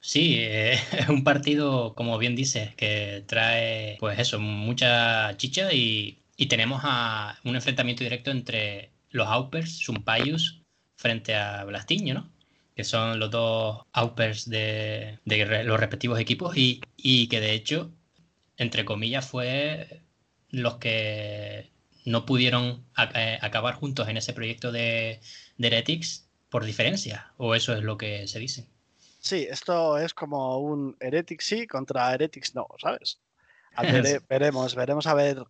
Sí, 0.00 0.36
eh, 0.38 0.72
es 0.92 1.08
un 1.08 1.24
partido, 1.24 1.94
como 1.94 2.18
bien 2.18 2.34
dices, 2.34 2.74
que 2.74 3.24
trae, 3.26 3.96
pues 4.00 4.18
eso, 4.18 4.38
mucha 4.40 5.36
chicha 5.36 5.72
y, 5.72 6.16
tenemos 6.48 6.80
a 6.84 7.38
un 7.44 7.54
enfrentamiento 7.54 8.02
directo 8.02 8.30
entre 8.30 8.90
los 9.10 9.28
Aupers, 9.28 9.78
Sumpayus, 9.78 10.62
frente 10.96 11.34
a 11.34 11.64
Blastiño, 11.64 12.14
¿no? 12.14 12.30
Que 12.74 12.82
son 12.82 13.20
los 13.20 13.30
dos 13.30 13.84
Aupers 13.92 14.48
de, 14.48 15.18
los 15.26 15.78
respectivos 15.78 16.18
equipos 16.18 16.56
y, 16.56 16.80
que 17.28 17.40
de 17.40 17.52
hecho, 17.52 17.92
entre 18.60 18.84
comillas, 18.84 19.26
fue 19.26 20.02
los 20.50 20.76
que 20.76 21.72
no 22.04 22.26
pudieron 22.26 22.84
eh, 23.14 23.38
acabar 23.40 23.74
juntos 23.74 24.06
en 24.08 24.18
ese 24.18 24.34
proyecto 24.34 24.70
de, 24.70 25.20
de 25.56 25.66
Heretics 25.66 26.28
por 26.50 26.64
diferencia, 26.64 27.32
o 27.38 27.54
eso 27.54 27.72
es 27.72 27.82
lo 27.82 27.96
que 27.96 28.28
se 28.28 28.38
dice. 28.38 28.66
Sí, 29.18 29.46
esto 29.48 29.96
es 29.96 30.12
como 30.12 30.58
un 30.58 30.94
Heretics 31.00 31.44
sí 31.44 31.66
contra 31.66 32.12
Heretics 32.12 32.54
no, 32.54 32.66
¿sabes? 32.78 33.18
veremos, 34.28 34.74
veremos 34.74 35.06
a 35.06 35.14
ver 35.14 35.42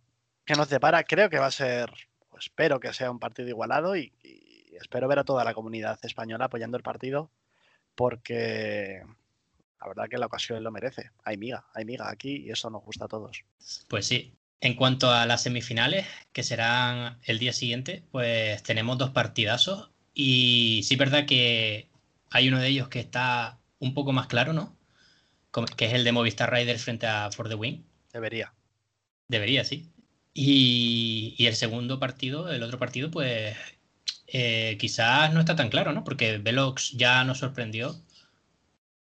qué 0.45 0.53
nos 0.53 0.69
depara. 0.69 1.03
Creo 1.03 1.29
que 1.29 1.39
va 1.39 1.47
a 1.47 1.51
ser, 1.51 1.91
pues 2.29 2.45
espero 2.45 2.79
que 2.79 2.93
sea 2.93 3.11
un 3.11 3.19
partido 3.19 3.49
igualado 3.49 3.97
y, 3.97 4.13
espero 4.79 5.09
ver 5.09 5.19
a 5.19 5.25
toda 5.25 5.43
la 5.43 5.53
comunidad 5.53 5.99
española 6.03 6.45
apoyando 6.45 6.77
el 6.77 6.83
partido 6.83 7.29
porque 7.93 9.03
la 9.81 9.87
verdad 9.87 10.09
que 10.09 10.17
la 10.17 10.27
ocasión 10.27 10.63
lo 10.63 10.71
merece. 10.71 11.09
Hay 11.23 11.37
miga, 11.37 11.65
hay 11.73 11.85
miga 11.85 12.09
aquí 12.09 12.43
y 12.45 12.51
eso 12.51 12.69
nos 12.69 12.83
gusta 12.83 13.05
a 13.05 13.07
todos. 13.07 13.43
Pues 13.87 14.05
sí. 14.05 14.33
En 14.59 14.75
cuanto 14.75 15.11
a 15.11 15.25
las 15.25 15.41
semifinales, 15.41 16.05
que 16.33 16.43
serán 16.43 17.19
el 17.23 17.39
día 17.39 17.51
siguiente, 17.51 18.03
pues 18.11 18.61
tenemos 18.61 18.99
dos 18.99 19.09
partidazos 19.09 19.89
Y 20.13 20.81
sí 20.83 20.93
es 20.93 20.99
verdad 20.99 21.25
que 21.25 21.89
hay 22.29 22.47
uno 22.47 22.59
de 22.59 22.67
ellos 22.67 22.87
que 22.89 22.99
está 22.99 23.59
un 23.79 23.95
poco 23.95 24.11
más 24.13 24.27
claro, 24.27 24.53
¿no? 24.53 24.77
Que 25.75 25.85
es 25.85 25.93
el 25.93 26.03
de 26.03 26.11
Movistar 26.11 26.53
Riders 26.53 26.83
frente 26.83 27.07
a 27.07 27.31
For 27.31 27.49
the 27.49 27.55
Win. 27.55 27.85
Debería. 28.13 28.53
Debería, 29.27 29.65
sí. 29.65 29.91
Y, 30.33 31.35
el 31.39 31.55
segundo 31.55 31.99
partido, 31.99 32.49
el 32.49 32.63
otro 32.63 32.77
partido, 32.77 33.09
pues 33.11 33.57
eh, 34.27 34.77
quizás 34.79 35.33
no 35.33 35.39
está 35.39 35.55
tan 35.55 35.69
claro, 35.69 35.91
¿no? 35.91 36.03
Porque 36.03 36.37
Velox 36.37 36.91
ya 36.91 37.23
nos 37.23 37.39
sorprendió 37.39 37.95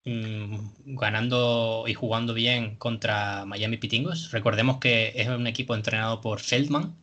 ganando 0.05 1.85
y 1.87 1.95
jugando 1.95 2.35
bien 2.35 2.77
contra 2.77 3.45
Miami 3.45 3.77
Pitingos. 3.77 4.31
Recordemos 4.33 4.79
que 4.79 5.13
es 5.17 5.29
un 5.29 5.47
equipo 5.47 5.75
entrenado 5.75 6.21
por 6.21 6.41
Feldman, 6.41 6.97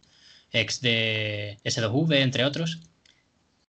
ex 0.51 0.81
de 0.81 1.57
S2V, 1.63 2.21
entre 2.21 2.45
otros. 2.45 2.79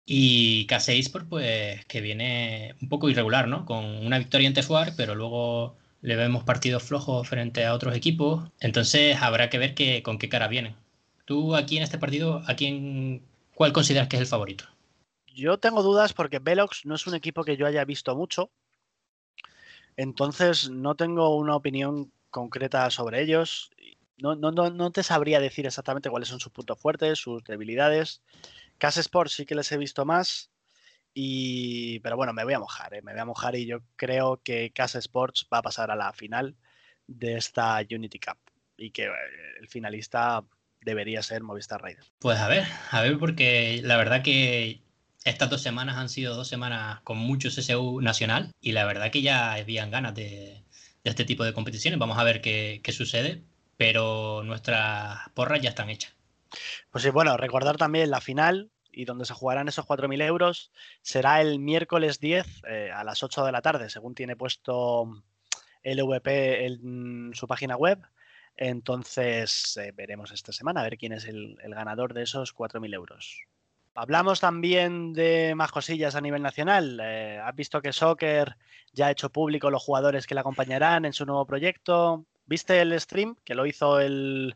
Y 0.06 0.66
KC 0.66 0.98
Esport, 0.98 1.28
pues 1.28 1.84
que 1.86 2.00
viene 2.00 2.74
un 2.80 2.88
poco 2.88 3.10
irregular, 3.10 3.46
¿no? 3.46 3.66
Con 3.66 3.84
una 3.84 4.18
victoria 4.18 4.48
ante 4.48 4.62
Suar, 4.62 4.94
pero 4.96 5.14
luego 5.14 5.76
le 6.00 6.16
vemos 6.16 6.44
partidos 6.44 6.82
flojos 6.82 7.28
frente 7.28 7.66
a 7.66 7.74
otros 7.74 7.94
equipos. 7.94 8.48
Entonces 8.60 9.20
habrá 9.20 9.50
que 9.50 9.58
ver 9.58 9.74
que, 9.74 10.02
con 10.02 10.18
qué 10.18 10.28
cara 10.30 10.48
vienen. 10.48 10.74
Tú 11.26 11.54
aquí 11.54 11.76
en 11.76 11.82
este 11.82 11.98
partido, 11.98 12.42
¿a 12.46 12.54
quién, 12.54 13.22
cuál 13.54 13.74
consideras 13.74 14.08
que 14.08 14.16
es 14.16 14.22
el 14.22 14.28
favorito? 14.28 14.64
Yo 15.26 15.58
tengo 15.58 15.82
dudas 15.82 16.14
porque 16.14 16.38
Velox 16.38 16.86
no 16.86 16.94
es 16.94 17.06
un 17.06 17.14
equipo 17.14 17.44
que 17.44 17.58
yo 17.58 17.66
haya 17.66 17.84
visto 17.84 18.16
mucho. 18.16 18.50
Entonces 19.98 20.70
no 20.70 20.94
tengo 20.94 21.36
una 21.36 21.56
opinión 21.56 22.12
concreta 22.30 22.88
sobre 22.88 23.20
ellos. 23.20 23.72
No, 24.16 24.36
no, 24.36 24.52
no, 24.52 24.90
te 24.92 25.02
sabría 25.02 25.40
decir 25.40 25.66
exactamente 25.66 26.08
cuáles 26.08 26.28
son 26.28 26.38
sus 26.38 26.52
puntos 26.52 26.78
fuertes, 26.78 27.18
sus 27.18 27.42
debilidades. 27.42 28.22
Case 28.78 29.00
Sports 29.00 29.32
sí 29.32 29.44
que 29.44 29.56
les 29.56 29.72
he 29.72 29.76
visto 29.76 30.04
más. 30.04 30.52
Y, 31.14 31.98
pero 31.98 32.16
bueno, 32.16 32.32
me 32.32 32.44
voy 32.44 32.54
a 32.54 32.60
mojar, 32.60 32.94
¿eh? 32.94 33.02
me 33.02 33.10
voy 33.10 33.20
a 33.20 33.24
mojar 33.24 33.56
y 33.56 33.66
yo 33.66 33.80
creo 33.96 34.40
que 34.44 34.70
Casa 34.70 35.00
Sports 35.00 35.48
va 35.52 35.58
a 35.58 35.62
pasar 35.62 35.90
a 35.90 35.96
la 35.96 36.12
final 36.12 36.54
de 37.08 37.36
esta 37.36 37.80
Unity 37.90 38.20
Cup 38.20 38.38
y 38.76 38.92
que 38.92 39.06
eh, 39.06 39.10
el 39.58 39.66
finalista 39.66 40.44
debería 40.80 41.24
ser 41.24 41.42
Movistar 41.42 41.82
Raiders. 41.82 42.12
Pues 42.20 42.38
a 42.38 42.46
ver, 42.46 42.64
a 42.92 43.02
ver, 43.02 43.18
porque 43.18 43.80
la 43.82 43.96
verdad 43.96 44.22
que 44.22 44.80
estas 45.28 45.50
dos 45.50 45.62
semanas 45.62 45.96
han 45.96 46.08
sido 46.08 46.34
dos 46.34 46.48
semanas 46.48 47.00
con 47.02 47.18
mucho 47.18 47.48
CSU 47.48 48.00
nacional 48.00 48.52
y 48.60 48.72
la 48.72 48.84
verdad 48.84 49.10
que 49.10 49.22
ya 49.22 49.52
habían 49.52 49.90
ganas 49.90 50.14
de, 50.14 50.62
este 51.04 51.24
tipo 51.24 51.44
de 51.44 51.52
competiciones. 51.52 51.98
Vamos 51.98 52.18
a 52.18 52.24
ver 52.24 52.40
qué, 52.40 52.82
sucede, 52.92 53.42
pero 53.76 54.42
nuestras 54.44 55.28
porras 55.34 55.60
ya 55.60 55.70
están 55.70 55.90
hechas. 55.90 56.14
Pues 56.90 57.04
sí, 57.04 57.10
bueno, 57.10 57.36
recordar 57.36 57.76
también 57.76 58.10
la 58.10 58.20
final 58.20 58.70
y 58.90 59.04
donde 59.04 59.24
se 59.24 59.34
jugarán 59.34 59.68
esos 59.68 59.86
4.000 59.86 60.22
euros 60.22 60.72
será 61.02 61.40
el 61.40 61.58
miércoles 61.58 62.20
10 62.20 62.62
eh, 62.66 62.90
a 62.92 63.04
las 63.04 63.22
8 63.22 63.44
de 63.44 63.52
la 63.52 63.62
tarde, 63.62 63.90
según 63.90 64.14
tiene 64.14 64.34
puesto 64.34 65.22
LVP 65.84 66.66
en 66.66 67.30
su 67.34 67.46
página 67.46 67.76
web. 67.76 68.00
Entonces 68.56 69.76
eh, 69.76 69.92
veremos 69.94 70.32
esta 70.32 70.52
semana 70.52 70.80
a 70.80 70.84
ver 70.84 70.98
quién 70.98 71.12
es 71.12 71.26
el, 71.26 71.56
ganador 71.62 72.12
de 72.12 72.24
esos 72.24 72.54
4.000 72.54 72.92
euros. 72.94 73.46
Hablamos 74.00 74.40
también 74.40 75.12
de 75.12 75.54
más 75.56 75.72
cosillas 75.72 76.14
a 76.14 76.20
nivel 76.20 76.42
nacional. 76.42 77.00
Eh, 77.02 77.40
has 77.42 77.54
visto 77.54 77.82
que 77.82 77.92
Soccer 77.92 78.56
ya 78.92 79.06
ha 79.06 79.10
hecho 79.10 79.30
público 79.30 79.70
los 79.70 79.82
jugadores 79.82 80.26
que 80.26 80.34
le 80.34 80.40
acompañarán 80.40 81.04
en 81.04 81.12
su 81.12 81.26
nuevo 81.26 81.46
proyecto. 81.46 82.24
¿Viste 82.46 82.80
el 82.80 82.98
stream 83.00 83.36
que 83.44 83.54
lo 83.54 83.66
hizo 83.66 83.98
el, 84.00 84.54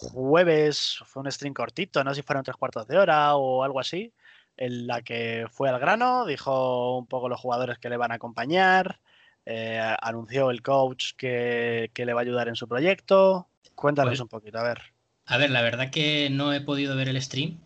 jueves, 0.00 0.98
fue 1.04 1.22
un 1.22 1.30
stream 1.30 1.52
cortito, 1.52 2.02
no 2.02 2.10
sé 2.10 2.16
si 2.16 2.26
fueron 2.26 2.42
tres 2.42 2.56
cuartos 2.56 2.86
de 2.86 2.96
hora 2.96 3.36
o 3.36 3.62
algo 3.62 3.80
así, 3.80 4.12
en 4.56 4.86
la 4.86 5.02
que 5.02 5.46
fue 5.50 5.68
al 5.68 5.78
grano, 5.78 6.24
dijo 6.24 6.98
un 6.98 7.06
poco 7.06 7.28
los 7.28 7.40
jugadores 7.40 7.78
que 7.78 7.90
le 7.90 7.98
van 7.98 8.10
a 8.10 8.14
acompañar, 8.14 9.00
eh, 9.44 9.80
anunció 10.00 10.50
el 10.50 10.62
coach 10.62 11.12
que, 11.16 11.90
le 11.94 12.12
va 12.14 12.20
a 12.20 12.22
ayudar 12.22 12.48
en 12.48 12.56
su 12.56 12.66
proyecto. 12.66 13.48
Cuéntanos 13.74 14.12
pues 14.12 14.20
un 14.20 14.28
poquito, 14.28 14.58
a 14.58 14.62
ver. 14.62 14.80
A 15.26 15.36
ver, 15.36 15.50
la 15.50 15.62
verdad 15.62 15.90
que 15.90 16.28
no 16.30 16.52
he 16.52 16.60
podido 16.60 16.96
ver 16.96 17.08
el 17.08 17.20
stream, 17.20 17.58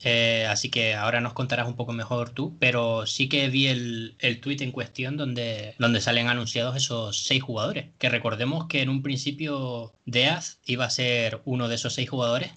eh, 0.00 0.46
así 0.48 0.70
que 0.70 0.94
ahora 0.94 1.20
nos 1.20 1.32
contarás 1.32 1.66
un 1.66 1.74
poco 1.74 1.92
mejor 1.92 2.30
tú, 2.30 2.56
pero 2.60 3.06
sí 3.06 3.28
que 3.28 3.48
vi 3.48 3.66
el, 3.66 4.16
el 4.20 4.40
tweet 4.40 4.58
en 4.60 4.70
cuestión 4.72 5.16
donde, 5.16 5.74
donde 5.78 6.00
salen 6.00 6.28
anunciados 6.28 6.76
esos 6.76 7.26
seis 7.26 7.42
jugadores. 7.42 7.86
Que 7.98 8.08
recordemos 8.08 8.66
que 8.66 8.82
en 8.82 8.90
un 8.90 9.02
principio 9.02 9.92
Deaz 10.06 10.60
iba 10.66 10.84
a 10.84 10.90
ser 10.90 11.42
uno 11.44 11.68
de 11.68 11.74
esos 11.74 11.94
seis 11.94 12.08
jugadores. 12.08 12.52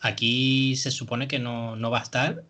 Aquí 0.00 0.76
se 0.76 0.90
supone 0.90 1.28
que 1.28 1.38
no, 1.38 1.78
va 1.90 2.00
a 2.00 2.02
estar, 2.02 2.44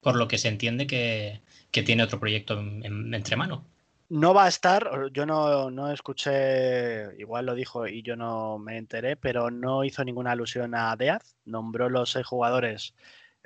por 0.00 0.16
lo 0.16 0.26
que 0.26 0.38
se 0.38 0.48
entiende 0.48 0.86
que, 0.86 1.42
tiene 1.70 2.02
otro 2.02 2.18
proyecto 2.18 2.58
entre 2.58 3.36
manos. 3.36 3.60
No 4.08 4.34
va 4.34 4.46
a 4.46 4.48
estar, 4.48 4.90
yo 5.12 5.26
no, 5.26 5.70
no, 5.70 5.92
escuché, 5.92 7.14
igual 7.18 7.46
lo 7.46 7.54
dijo 7.54 7.86
y 7.86 8.02
yo 8.02 8.16
no 8.16 8.58
me 8.58 8.78
enteré, 8.78 9.16
pero 9.16 9.50
no 9.50 9.84
hizo 9.84 10.02
ninguna 10.02 10.32
alusión 10.32 10.74
a 10.74 10.96
Deaz, 10.96 11.36
nombró 11.44 11.88
los 11.88 12.10
seis 12.10 12.26
jugadores 12.26 12.94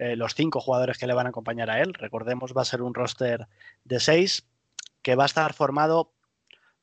eh, 0.03 0.17
los 0.17 0.35
cinco 0.35 0.61
jugadores 0.61 0.99
que 0.99 1.07
le 1.07 1.15
van 1.15 1.27
a 1.27 1.29
acompañar 1.29 1.71
a 1.71 1.81
él. 1.81 1.95
Recordemos, 1.95 2.55
va 2.57 2.63
a 2.63 2.65
ser 2.65 2.83
un 2.83 2.93
roster 2.93 3.47
de 3.85 4.01
seis 4.01 4.49
que 5.01 5.15
va 5.15 5.23
a 5.23 5.27
estar 5.27 5.53
formado 5.53 6.13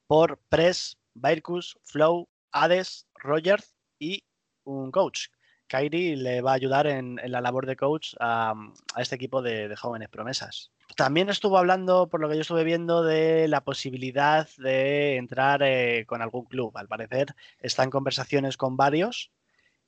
por 0.08 0.40
Press, 0.48 0.98
Bairkus, 1.16 1.78
Flow, 1.84 2.30
Hades, 2.54 3.08
Rogers 3.16 3.76
y 4.00 4.24
un 4.64 4.90
coach. 4.92 5.28
Kairi 5.68 6.16
le 6.16 6.40
va 6.40 6.52
a 6.52 6.54
ayudar 6.54 6.88
en, 6.88 7.20
la 7.26 7.42
labor 7.42 7.66
de 7.66 7.76
coach 7.76 8.16
a, 8.22 8.54
este 8.96 9.16
equipo 9.16 9.42
de, 9.42 9.76
jóvenes 9.76 10.08
promesas. 10.08 10.72
También 10.96 11.28
estuvo 11.28 11.58
hablando, 11.58 12.08
por 12.08 12.22
lo 12.22 12.30
que 12.30 12.36
yo 12.36 12.42
estuve 12.42 12.64
viendo, 12.64 13.04
de 13.04 13.50
la 13.50 13.66
posibilidad 13.66 14.48
de 14.58 15.18
entrar 15.18 15.62
eh, 15.62 16.06
con 16.08 16.22
algún 16.22 16.46
club. 16.46 16.72
Al 16.78 16.88
parecer 16.88 17.36
está 17.60 17.84
en 17.84 17.90
conversaciones 17.90 18.56
con 18.56 18.78
varios 18.78 19.30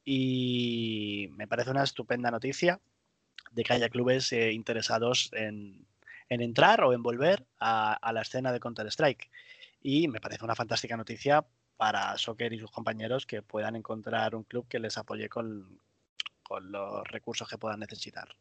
y 0.03 1.29
me 1.37 1.47
parece 1.47 1.71
una 1.71 1.83
estupenda 1.83 2.29
noticia 2.29 2.81
de 3.51 3.63
que 3.63 3.73
haya 3.73 3.89
clubes 3.89 4.31
eh, 4.33 4.51
interesados 4.51 5.29
en, 5.33 5.85
entrar 6.29 6.83
o 6.83 6.93
en 6.93 7.03
volver 7.03 7.45
a, 7.59 8.11
la 8.13 8.21
escena 8.21 8.51
de 8.51 8.59
Counter-Strike. 8.59 9.29
Y 9.83 10.07
me 10.07 10.21
parece 10.21 10.45
una 10.45 10.55
fantástica 10.55 10.95
noticia 10.95 11.45
para 11.75 12.17
Soccer 12.17 12.53
y 12.53 12.59
sus 12.59 12.71
compañeros 12.71 13.25
que 13.25 13.41
puedan 13.41 13.75
encontrar 13.75 14.35
un 14.35 14.43
club 14.43 14.67
que 14.67 14.79
les 14.79 14.97
apoye 14.97 15.27
con, 15.27 15.79
los 16.61 17.07
recursos 17.07 17.47
que 17.47 17.57
puedan 17.57 17.79
necesitar. 17.79 18.35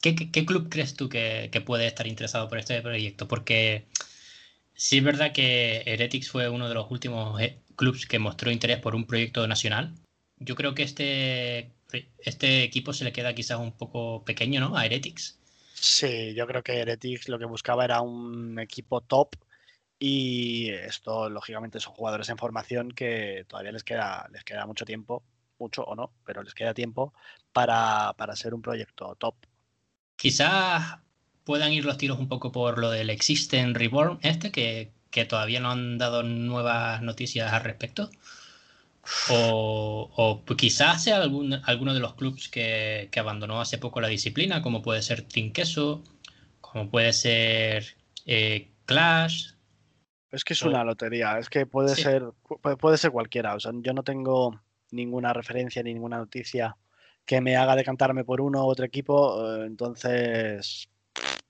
¿Qué, 0.00 0.14
club 0.14 0.68
crees 0.68 0.94
tú 0.94 1.08
que, 1.08 1.50
puede 1.64 1.86
estar 1.86 2.06
interesado 2.06 2.48
por 2.48 2.58
este 2.58 2.80
proyecto? 2.80 3.26
Porque 3.26 3.86
sí 4.74 4.98
es 4.98 5.04
verdad 5.04 5.32
que 5.32 5.82
Heretics 5.84 6.30
fue 6.30 6.48
uno 6.48 6.68
de 6.68 6.74
los 6.74 6.90
últimos 6.90 7.40
eh, 7.40 7.60
clubs 7.76 8.06
que 8.06 8.18
mostró 8.18 8.50
interés 8.50 8.78
por 8.78 8.94
un 8.94 9.06
proyecto 9.06 9.46
nacional. 9.46 9.94
Yo 10.38 10.54
creo 10.54 10.74
que 10.74 10.82
este 10.82 11.75
este 12.18 12.64
equipo 12.64 12.92
se 12.92 13.04
le 13.04 13.12
queda 13.12 13.34
quizás 13.34 13.58
un 13.58 13.72
poco 13.72 14.24
pequeño, 14.24 14.60
¿no? 14.60 14.76
A 14.76 14.86
Heretics. 14.86 15.38
Sí, 15.74 16.34
yo 16.34 16.46
creo 16.46 16.62
que 16.62 16.78
Heretics 16.78 17.28
lo 17.28 17.38
que 17.38 17.44
buscaba 17.44 17.84
era 17.84 18.00
un 18.00 18.58
equipo 18.58 19.00
top 19.02 19.36
y 19.98 20.68
esto, 20.70 21.30
lógicamente, 21.30 21.80
son 21.80 21.94
jugadores 21.94 22.28
en 22.28 22.38
formación 22.38 22.90
que 22.90 23.44
todavía 23.48 23.72
les 23.72 23.84
queda, 23.84 24.28
les 24.32 24.44
queda 24.44 24.66
mucho 24.66 24.84
tiempo, 24.84 25.22
mucho 25.58 25.84
o 25.84 25.94
no, 25.94 26.12
pero 26.24 26.42
les 26.42 26.54
queda 26.54 26.74
tiempo 26.74 27.14
para, 27.52 28.14
ser 28.34 28.52
un 28.52 28.62
proyecto 28.62 29.14
top. 29.16 29.34
Quizás 30.16 30.98
puedan 31.44 31.72
ir 31.72 31.84
los 31.84 31.96
tiros 31.96 32.18
un 32.18 32.28
poco 32.28 32.52
por 32.52 32.78
lo 32.78 32.90
del 32.90 33.10
Existen 33.10 33.74
Reborn, 33.74 34.18
este, 34.22 34.50
que, 34.50 34.92
que 35.10 35.24
todavía 35.24 35.60
no 35.60 35.70
han 35.70 35.96
dado 35.98 36.22
nuevas 36.22 37.00
noticias 37.00 37.52
al 37.52 37.64
respecto. 37.64 38.10
O, 39.30 40.42
quizás 40.56 41.04
sea 41.04 41.18
algún, 41.18 41.54
alguno 41.64 41.94
de 41.94 42.00
los 42.00 42.14
clubes 42.14 42.48
que, 42.48 43.10
abandonó 43.16 43.60
hace 43.60 43.78
poco 43.78 44.00
la 44.00 44.08
disciplina, 44.08 44.62
como 44.62 44.82
puede 44.82 45.02
ser 45.02 45.22
Team 45.22 45.52
Queso, 45.52 46.02
como 46.60 46.90
puede 46.90 47.12
ser 47.12 47.96
eh, 48.24 48.70
Clash. 48.84 49.52
Es 50.30 50.44
que 50.44 50.54
es 50.54 50.62
una 50.62 50.84
lotería, 50.84 51.38
es 51.38 51.48
que 51.48 51.66
puede 51.66 51.94
ser 51.94 52.24
puede, 52.80 52.98
ser 52.98 53.10
cualquiera. 53.10 53.54
O 53.54 53.60
sea, 53.60 53.72
yo 53.74 53.92
no 53.92 54.02
tengo 54.02 54.60
ninguna 54.90 55.32
referencia 55.32 55.82
ni 55.82 55.94
ninguna 55.94 56.18
noticia 56.18 56.76
que 57.24 57.40
me 57.40 57.56
haga 57.56 57.76
decantarme 57.76 58.24
por 58.24 58.40
uno 58.40 58.64
u 58.64 58.68
otro 58.68 58.84
equipo, 58.84 59.56
eh, 59.56 59.66
entonces 59.66 60.88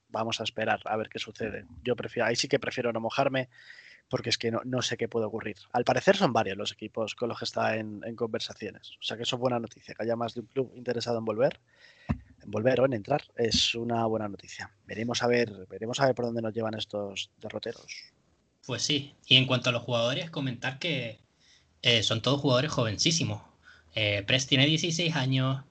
vamos 0.09 0.41
a 0.41 0.45
esperar 0.45 0.81
a 0.85 0.97
ver 0.97 1.09
qué 1.09 1.19
sucede. 1.19 1.67
Yo 1.83 1.97
prefiero, 1.97 2.27
ahí 2.27 2.37
sí 2.37 2.49
que 2.49 2.59
prefiero 2.59 2.93
no 2.93 3.01
mojarme 3.01 3.49
porque 4.09 4.31
es 4.31 4.39
que 4.39 4.51
no, 4.51 4.83
sé 4.83 4.97
qué 4.97 5.09
puede 5.09 5.27
ocurrir. 5.27 5.57
Al 5.73 5.85
parecer 5.85 6.17
son 6.17 6.33
varios 6.33 6.57
los 6.57 6.73
equipos 6.73 7.15
con 7.15 7.29
los 7.29 7.39
que 7.39 7.45
está 7.45 7.77
en, 7.77 8.01
conversaciones. 8.15 8.93
O 9.01 9.03
sea 9.03 9.17
que 9.17 9.25
eso 9.25 9.37
es 9.37 9.41
buena 9.41 9.59
noticia, 9.59 9.95
que 9.95 10.03
haya 10.03 10.17
más 10.17 10.35
de 10.35 10.41
un 10.41 10.47
club 10.47 10.73
interesado 10.77 11.19
en 11.19 11.25
volver, 11.25 11.61
en 12.09 12.51
volver 12.51 12.81
o 12.81 12.87
en 12.87 12.93
entrar, 12.93 13.23
es 13.37 13.75
una 13.75 14.07
buena 14.07 14.29
noticia. 14.29 14.73
Veremos 14.87 15.23
a 15.23 15.27
ver, 15.27 15.67
veremos 15.69 16.01
a 16.01 16.07
ver 16.07 16.15
por 16.15 16.27
dónde 16.27 16.43
nos 16.43 16.55
llevan 16.55 16.75
estos 16.75 17.31
derroteros. 17.39 18.13
Pues 18.65 18.83
sí, 18.83 19.15
y 19.27 19.37
en 19.37 19.47
cuanto 19.47 19.71
a 19.71 19.73
los 19.73 19.83
jugadores, 19.83 20.31
comentar 20.31 20.79
que 20.79 21.21
eh, 21.83 22.03
son 22.03 22.23
todos 22.23 22.41
jugadores 22.41 22.71
jovencísimos. 22.71 23.43
Eh, 23.95 24.23
Press 24.27 24.47
tiene 24.47 24.67
16 24.67 25.15
años, 25.17 25.63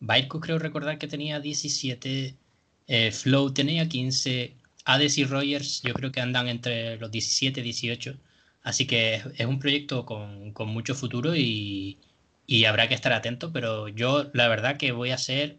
Baitku 0.00 0.40
creo 0.40 0.58
recordar 0.58 0.98
que 0.98 1.06
tenía 1.06 1.40
17, 1.40 2.36
Eh, 2.92 3.12
Flow 3.12 3.52
tenía 3.52 3.88
15. 3.88 4.56
Hades 4.90 5.18
y 5.18 5.24
Rogers 5.24 5.82
yo 5.82 5.94
creo 5.94 6.10
que 6.10 6.20
andan 6.20 6.48
entre 6.48 6.96
los 6.98 7.10
17 7.12 7.60
y 7.60 7.62
18. 7.62 8.16
Así 8.62 8.86
que 8.86 9.22
es, 9.36 9.46
un 9.46 9.58
proyecto 9.60 10.04
con, 10.04 10.52
mucho 10.66 10.94
futuro 10.94 11.34
y, 11.36 11.98
habrá 12.66 12.88
que 12.88 12.94
estar 12.94 13.12
atento, 13.12 13.52
pero 13.52 13.88
yo 13.88 14.30
la 14.34 14.48
verdad 14.48 14.76
que 14.76 14.92
voy 14.92 15.10
a 15.12 15.18
ser 15.18 15.58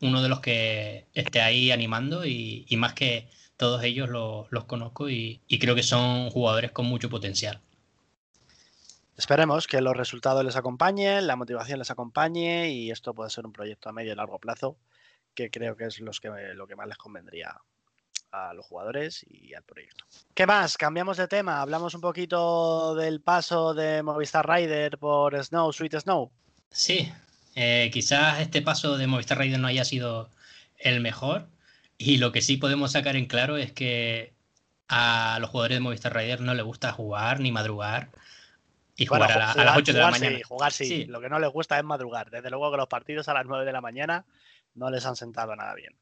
uno 0.00 0.22
de 0.22 0.28
los 0.28 0.40
que 0.40 1.06
esté 1.14 1.40
ahí 1.40 1.70
animando 1.70 2.26
y, 2.26 2.66
más 2.76 2.92
que 2.92 3.28
todos 3.56 3.82
ellos 3.82 4.08
los 4.10 4.64
conozco 4.64 5.08
y, 5.08 5.40
creo 5.60 5.74
que 5.74 5.82
son 5.82 6.30
jugadores 6.30 6.70
con 6.70 6.86
mucho 6.86 7.08
potencial. 7.08 7.60
Esperemos 9.16 9.66
que 9.66 9.80
los 9.80 9.96
resultados 9.96 10.44
les 10.44 10.56
acompañen, 10.56 11.26
la 11.26 11.34
motivación 11.34 11.80
les 11.80 11.90
acompañe 11.90 12.70
y 12.70 12.90
esto 12.92 13.14
puede 13.14 13.30
ser 13.30 13.46
un 13.46 13.52
proyecto 13.52 13.88
a 13.88 13.92
medio 13.92 14.12
y 14.12 14.16
largo 14.16 14.38
plazo 14.38 14.76
que 15.34 15.50
creo 15.50 15.76
que 15.76 15.86
es 15.86 15.98
los 16.00 16.20
que, 16.20 16.28
lo 16.54 16.66
que 16.68 16.76
más 16.76 16.86
les 16.86 16.98
convendría 16.98 17.60
a 18.30 18.52
los 18.54 18.66
jugadores 18.66 19.24
y 19.28 19.54
al 19.54 19.62
proyecto. 19.62 20.04
¿Qué 20.34 20.46
más? 20.46 20.76
Cambiamos 20.76 21.16
de 21.16 21.28
tema. 21.28 21.60
Hablamos 21.60 21.94
un 21.94 22.00
poquito 22.00 22.94
del 22.94 23.20
paso 23.20 23.74
de 23.74 24.02
Movistar 24.02 24.48
Rider 24.48 24.98
por 24.98 25.42
Snow, 25.42 25.72
Sweet 25.72 26.00
Snow. 26.00 26.30
Sí, 26.70 27.10
eh, 27.54 27.90
quizás 27.92 28.40
este 28.40 28.62
paso 28.62 28.96
de 28.96 29.06
Movistar 29.06 29.38
Rider 29.38 29.58
no 29.58 29.68
haya 29.68 29.84
sido 29.84 30.30
el 30.76 31.00
mejor. 31.00 31.48
Y 31.96 32.18
lo 32.18 32.30
que 32.30 32.42
sí 32.42 32.56
podemos 32.56 32.92
sacar 32.92 33.16
en 33.16 33.26
claro 33.26 33.56
es 33.56 33.72
que 33.72 34.32
a 34.88 35.38
los 35.40 35.50
jugadores 35.50 35.76
de 35.76 35.80
Movistar 35.80 36.14
Rider 36.14 36.40
no 36.40 36.54
les 36.54 36.64
gusta 36.64 36.92
jugar 36.92 37.40
ni 37.40 37.52
madrugar. 37.52 38.10
Y 38.96 39.06
jugar, 39.06 39.30
a, 39.30 39.54
las 39.54 39.76
8 39.76 39.92
de 39.92 39.98
la 39.98 40.10
mañana. 40.10 40.36
Sí, 40.36 40.42
jugar 40.42 40.72
sí. 40.72 41.04
Lo 41.06 41.20
que 41.20 41.28
no 41.28 41.38
les 41.38 41.50
gusta 41.50 41.78
es 41.78 41.84
madrugar. 41.84 42.30
Desde 42.30 42.50
luego 42.50 42.70
que 42.70 42.76
los 42.76 42.88
partidos 42.88 43.28
a 43.28 43.34
las 43.34 43.46
9 43.46 43.64
de 43.64 43.72
la 43.72 43.80
mañana 43.80 44.24
no 44.74 44.90
les 44.90 45.06
han 45.06 45.14
sentado 45.14 45.54
nada 45.54 45.74
bien. 45.74 45.94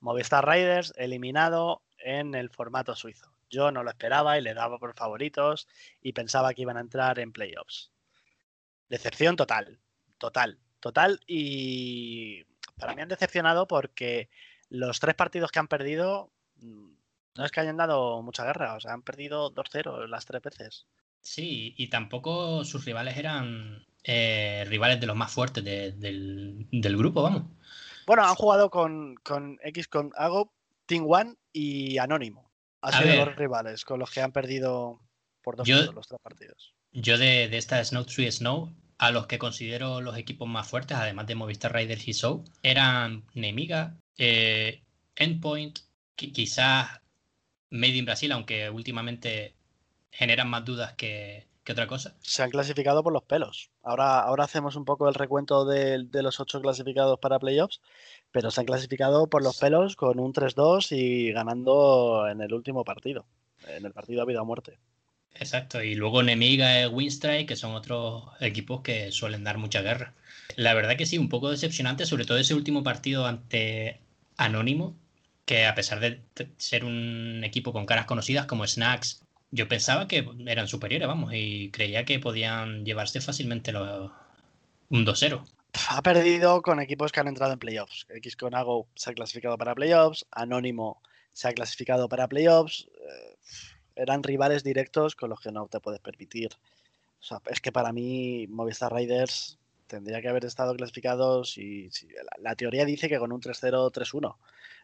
Movistar 0.00 0.46
Riders 0.46 0.92
eliminado 0.96 1.82
en 1.98 2.34
el 2.34 2.50
formato 2.50 2.94
suizo. 2.96 3.32
Yo 3.48 3.70
no 3.70 3.82
lo 3.82 3.90
esperaba 3.90 4.38
y 4.38 4.42
le 4.42 4.54
daba 4.54 4.78
por 4.78 4.94
favoritos 4.94 5.68
y 6.00 6.12
pensaba 6.12 6.54
que 6.54 6.62
iban 6.62 6.76
a 6.76 6.80
entrar 6.80 7.18
en 7.18 7.32
playoffs. 7.32 7.90
Decepción 8.88 9.36
total, 9.36 9.80
total, 10.18 10.58
total. 10.80 11.20
Y 11.26 12.44
para 12.78 12.94
mí 12.94 13.02
han 13.02 13.08
decepcionado 13.08 13.66
porque 13.66 14.30
los 14.68 15.00
tres 15.00 15.14
partidos 15.14 15.50
que 15.50 15.58
han 15.58 15.68
perdido 15.68 16.32
mm, 16.56 16.92
no 17.36 17.44
es 17.44 17.52
que 17.52 17.60
hayan 17.60 17.76
dado 17.76 18.22
mucha 18.22 18.44
guerra, 18.44 18.74
o 18.74 18.80
sea, 18.80 18.92
han 18.92 19.02
perdido 19.02 19.52
2-0 19.54 20.06
las 20.08 20.26
tres 20.26 20.42
veces. 20.42 20.86
Sí, 21.20 21.74
y 21.76 21.88
tampoco 21.88 22.64
sus 22.64 22.84
rivales 22.84 23.16
eran 23.16 23.84
eh, 24.04 24.64
rivales 24.68 25.00
de 25.00 25.06
los 25.06 25.16
más 25.16 25.32
fuertes 25.32 25.64
del, 25.64 26.66
del, 26.70 26.96
grupo, 26.96 27.22
vamos. 27.22 27.44
Bueno, 28.06 28.24
han 28.24 28.34
jugado 28.34 28.70
con, 28.70 29.16
X 29.62 29.88
con 29.88 30.12
Ago, 30.16 30.52
Team 30.86 31.06
One 31.08 31.34
y 31.52 31.98
Anónimo. 31.98 32.50
Han 32.82 33.02
sido 33.02 33.26
los 33.26 33.36
rivales 33.36 33.84
con 33.84 33.98
los 33.98 34.10
que 34.10 34.22
han 34.22 34.32
perdido 34.32 35.00
por 35.42 35.56
dos 35.56 35.68
los 35.68 36.08
tres 36.08 36.20
partidos. 36.22 36.74
Yo 36.92 37.18
de, 37.18 37.44
esta 37.56 37.84
Snow 37.84 38.04
Tree 38.04 38.30
Snow, 38.32 38.72
a 38.98 39.10
los 39.10 39.26
que 39.26 39.38
considero 39.38 40.00
los 40.00 40.16
equipos 40.16 40.48
más 40.48 40.66
fuertes, 40.66 40.96
además 40.96 41.26
de 41.26 41.34
Movistar 41.34 41.74
Riders 41.74 42.08
y 42.08 42.12
Show, 42.12 42.44
eran 42.62 43.24
Nemiga, 43.34 43.96
eh, 44.18 44.82
Endpoint, 45.16 45.80
quizás 46.16 47.00
Made 47.70 47.96
in 47.96 48.04
Brasil, 48.04 48.32
aunque 48.32 48.68
últimamente 48.70 49.54
generan 50.10 50.48
más 50.48 50.64
dudas 50.64 50.94
que, 50.94 51.49
otra 51.72 51.86
cosa. 51.86 52.16
Se 52.20 52.42
han 52.42 52.50
clasificado 52.50 53.02
por 53.02 53.12
los 53.12 53.22
pelos. 53.22 53.70
Ahora, 53.82 54.20
ahora 54.20 54.44
hacemos 54.44 54.76
un 54.76 54.84
poco 54.84 55.08
el 55.08 55.14
recuento 55.14 55.64
de, 55.64 56.06
los 56.12 56.40
ocho 56.40 56.60
clasificados 56.60 57.18
para 57.18 57.38
playoffs, 57.38 57.80
pero 58.30 58.50
se 58.50 58.60
han 58.60 58.66
clasificado 58.66 59.28
por 59.28 59.42
los 59.42 59.58
pelos 59.58 59.96
con 59.96 60.18
un 60.18 60.32
3-2 60.32 60.92
y 60.92 61.32
ganando 61.32 62.28
en 62.28 62.40
el 62.40 62.52
último 62.52 62.84
partido, 62.84 63.26
en 63.68 63.84
el 63.86 63.92
partido 63.92 64.22
a 64.22 64.26
vida 64.26 64.42
o 64.42 64.44
muerte. 64.44 64.78
Exacto, 65.34 65.82
y 65.82 65.94
luego 65.94 66.22
Nemiga 66.22 66.82
y 66.82 66.86
Winstrike, 66.86 67.46
que 67.46 67.56
son 67.56 67.74
otros 67.74 68.24
equipos 68.40 68.80
que 68.82 69.12
suelen 69.12 69.44
dar 69.44 69.58
mucha 69.58 69.80
guerra. 69.80 70.14
La 70.56 70.74
verdad 70.74 70.96
que 70.96 71.06
sí, 71.06 71.18
un 71.18 71.28
poco 71.28 71.50
decepcionante, 71.50 72.04
sobre 72.04 72.24
todo 72.24 72.38
ese 72.38 72.54
último 72.54 72.82
partido 72.82 73.26
ante 73.26 74.00
Anónimo, 74.36 74.96
que 75.44 75.66
a 75.66 75.74
pesar 75.74 76.00
de 76.00 76.20
ser 76.58 76.84
un 76.84 77.42
equipo 77.44 77.72
con 77.72 77.86
caras 77.86 78.06
conocidas 78.06 78.46
como 78.46 78.66
Snacks 78.66 79.22
yo 79.50 79.68
pensaba 79.68 80.06
que 80.06 80.28
eran 80.46 80.68
superiores, 80.68 81.08
vamos, 81.08 81.32
y 81.34 81.70
creía 81.70 82.04
que 82.04 82.18
podían 82.20 82.84
llevarse 82.84 83.20
fácilmente 83.20 83.72
los, 83.72 84.10
un 84.90 85.04
2-0. 85.04 85.44
Ha 85.88 86.02
perdido 86.02 86.62
con 86.62 86.80
equipos 86.80 87.12
que 87.12 87.20
han 87.20 87.28
entrado 87.28 87.52
en 87.52 87.58
playoffs. 87.58 88.06
X 88.08 88.36
con 88.36 88.54
Ago 88.54 88.88
se 88.94 89.10
ha 89.10 89.14
clasificado 89.14 89.56
para 89.56 89.74
playoffs, 89.74 90.26
Anónimo 90.30 91.00
se 91.32 91.48
ha 91.48 91.52
clasificado 91.52 92.08
para 92.08 92.28
playoffs. 92.28 92.88
Eh, 92.94 93.36
eran 93.96 94.22
rivales 94.22 94.64
directos 94.64 95.14
con 95.14 95.30
los 95.30 95.40
que 95.40 95.52
no 95.52 95.66
te 95.66 95.80
puedes 95.80 96.00
permitir. 96.00 96.50
O 97.20 97.22
sea, 97.22 97.40
es 97.46 97.60
que 97.60 97.72
para 97.72 97.92
mí 97.92 98.46
Movistar 98.48 98.92
Riders 98.92 99.58
tendría 99.86 100.22
que 100.22 100.28
haber 100.28 100.44
estado 100.44 100.74
clasificados 100.74 101.56
la, 101.58 102.50
la, 102.50 102.54
teoría 102.54 102.84
dice 102.84 103.08
que 103.08 103.18
con 103.18 103.32
un 103.32 103.40
3-0, 103.40 103.92
3-1, 103.92 104.36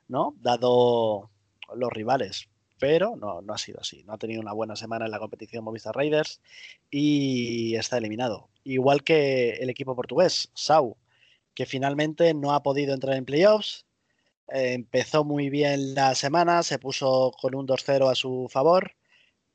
¿no? 0.08 0.34
Dado 0.40 1.30
los 1.74 1.92
rivales 1.92 2.48
pero 2.78 3.16
no, 3.16 3.40
no 3.42 3.54
ha 3.54 3.58
sido 3.58 3.80
así. 3.80 4.04
No 4.04 4.14
ha 4.14 4.18
tenido 4.18 4.40
una 4.40 4.52
buena 4.52 4.76
semana 4.76 5.06
en 5.06 5.10
la 5.10 5.18
competición 5.18 5.64
Movistar 5.64 5.94
Raiders 5.96 6.40
y 6.90 7.74
está 7.76 7.98
eliminado. 7.98 8.48
Igual 8.64 9.02
que 9.02 9.50
el 9.54 9.70
equipo 9.70 9.96
portugués, 9.96 10.50
Sau, 10.54 10.96
que 11.54 11.66
finalmente 11.66 12.34
no 12.34 12.52
ha 12.52 12.62
podido 12.62 12.94
entrar 12.94 13.16
en 13.16 13.24
playoffs. 13.24 13.86
Eh, 14.48 14.74
empezó 14.74 15.24
muy 15.24 15.50
bien 15.50 15.94
la 15.94 16.14
semana, 16.14 16.62
se 16.62 16.78
puso 16.78 17.32
con 17.40 17.54
un 17.54 17.66
2-0 17.66 18.10
a 18.10 18.14
su 18.14 18.48
favor, 18.50 18.92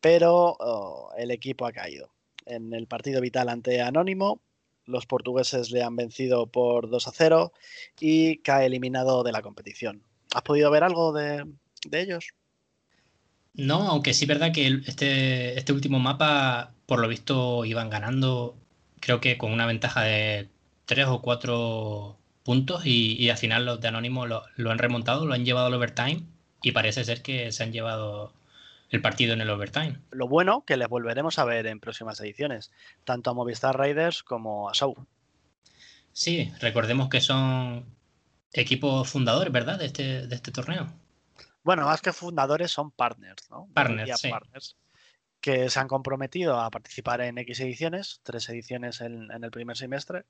pero 0.02 0.58
oh, 0.60 1.12
el 1.18 1.32
equipo 1.32 1.66
ha 1.66 1.72
caído. 1.72 2.12
En 2.46 2.74
el 2.74 2.88
partido 2.88 3.22
vital 3.22 3.50
ante 3.50 3.82
Anónimo, 3.82 4.42
los 4.86 5.06
portugueses 5.06 5.72
le 5.72 5.84
han 5.84 5.96
vencido 5.96 6.48
por 6.48 6.90
2 6.90 7.10
0 7.14 7.54
y 8.00 8.38
cae 8.40 8.66
eliminado 8.66 9.24
de 9.24 9.32
la 9.32 9.42
competición. 9.44 10.04
¿Has 10.34 10.42
podido 10.42 10.72
ver 10.72 10.84
algo 10.84 11.14
de 11.14 11.46
ellos? 11.92 12.34
No, 13.54 13.90
aunque 13.90 14.14
sí 14.14 14.26
es 14.26 14.30
verdad 14.30 14.54
que 14.54 14.82
este, 14.86 15.58
este 15.58 15.74
último 15.74 16.00
mapa, 16.00 16.72
por 16.86 17.00
lo 17.00 17.08
visto, 17.08 17.66
iban 17.66 17.90
ganando, 17.90 18.56
creo 19.00 19.20
que 19.20 19.38
con 19.38 19.52
una 19.52 19.66
ventaja 19.66 20.04
de 20.04 20.50
tres 20.86 21.08
o 21.08 21.22
cuatro 21.22 22.18
puntos 22.44 22.86
y, 22.86 23.30
al 23.30 23.38
final 23.38 23.66
los 23.66 23.82
de 23.82 23.88
Anónimo 23.90 24.26
lo, 24.26 24.44
han 24.70 24.78
remontado, 24.78 25.26
lo 25.26 25.34
han 25.34 25.46
llevado 25.46 25.68
al 25.68 25.74
overtime 25.74 26.24
y 26.62 26.72
parece 26.72 27.04
ser 27.04 27.22
que 27.22 27.52
se 27.52 27.64
han 27.64 27.72
llevado 27.72 28.34
el 28.90 29.02
partido 29.02 29.34
en 29.34 29.42
el 29.42 29.50
overtime. 29.50 30.00
Lo 30.12 30.28
bueno 30.28 30.64
que 30.66 30.78
les 30.78 30.88
volveremos 30.88 31.40
a 31.40 31.46
ver 31.46 31.68
en 31.68 31.80
próximas 31.80 32.20
ediciones, 32.20 32.72
tanto 33.06 33.30
a 33.30 33.34
Movistar 33.34 33.78
Raiders 33.78 34.24
como 34.24 34.70
a 34.70 34.74
Show. 34.74 34.96
Sí, 36.14 36.52
recordemos 36.60 37.10
que 37.10 37.22
son 37.22 37.86
equipos 38.54 39.10
fundadores, 39.10 39.54
¿verdad? 39.54 39.80
De 39.80 39.86
este, 39.86 40.28
de 40.28 40.36
este 40.36 40.52
torneo. 40.52 40.92
Bueno, 41.64 41.86
más 41.86 42.02
que 42.02 42.14
fundadores 42.14 42.72
son 42.72 42.92
partners, 42.92 43.50
¿no? 43.50 43.70
Partners, 43.74 44.22
partners 44.22 44.76
que 45.42 45.70
se 45.70 45.80
han 45.80 45.88
comprometido 45.88 46.60
a 46.60 46.70
participar 46.70 47.22
en 47.22 47.40
X 47.40 47.60
ediciones, 47.60 48.22
tres 48.24 48.48
ediciones 48.50 49.02
en, 49.02 49.32
el 49.32 49.52
primer 49.52 49.76
semestre. 49.76 50.24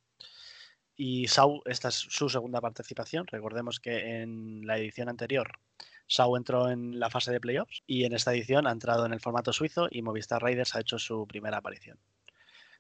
Y 0.95 1.27
Sau, 1.27 1.61
esta 1.65 1.89
es 1.89 1.95
su 1.95 2.29
segunda 2.29 2.61
participación. 2.61 3.27
Recordemos 3.27 3.79
que 3.79 4.21
en 4.21 4.65
la 4.65 4.77
edición 4.77 5.09
anterior 5.09 5.59
Sau 6.07 6.37
entró 6.37 6.69
en 6.69 6.99
la 6.99 7.09
fase 7.09 7.31
de 7.31 7.41
playoffs 7.41 7.83
y 7.85 8.05
en 8.05 8.13
esta 8.13 8.33
edición 8.33 8.67
ha 8.67 8.71
entrado 8.71 9.05
en 9.05 9.13
el 9.13 9.19
formato 9.19 9.51
suizo 9.51 9.87
y 9.91 10.01
Movistar 10.01 10.41
Raiders 10.41 10.75
ha 10.75 10.81
hecho 10.81 10.97
su 10.97 11.27
primera 11.27 11.57
aparición. 11.57 11.97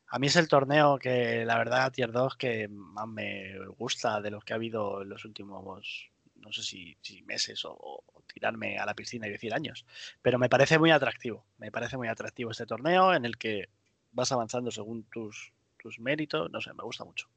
A 0.07 0.19
mí 0.19 0.27
es 0.27 0.35
el 0.35 0.47
torneo 0.47 0.99
que 0.99 1.45
la 1.45 1.57
verdad 1.57 1.91
Tier 1.91 2.11
2 2.11 2.35
que 2.35 2.67
más 2.69 3.07
me 3.07 3.57
gusta 3.77 4.21
de 4.21 4.31
los 4.31 4.43
que 4.43 4.53
ha 4.53 4.57
habido 4.57 5.01
en 5.01 5.09
los 5.09 5.23
últimos 5.25 6.11
no 6.41 6.51
sé 6.51 6.63
si, 6.63 7.21
meses 7.23 7.63
o, 7.65 8.03
tirarme 8.33 8.77
a 8.77 8.85
la 8.85 8.93
piscina 8.93 9.27
y 9.27 9.31
decir 9.31 9.53
años, 9.53 9.85
pero 10.21 10.39
me 10.39 10.49
parece 10.49 10.79
muy 10.79 10.91
atractivo, 10.91 11.45
me 11.57 11.71
parece 11.71 11.97
muy 11.97 12.07
atractivo 12.07 12.51
este 12.51 12.65
torneo 12.65 13.13
en 13.13 13.25
el 13.25 13.37
que 13.37 13.69
vas 14.11 14.31
avanzando 14.31 14.71
según 14.71 15.03
tus, 15.03 15.53
tus 15.81 15.99
méritos, 15.99 16.51
no 16.51 16.61
sé, 16.61 16.73
me 16.73 16.83
gusta 16.83 17.03
mucho. 17.03 17.27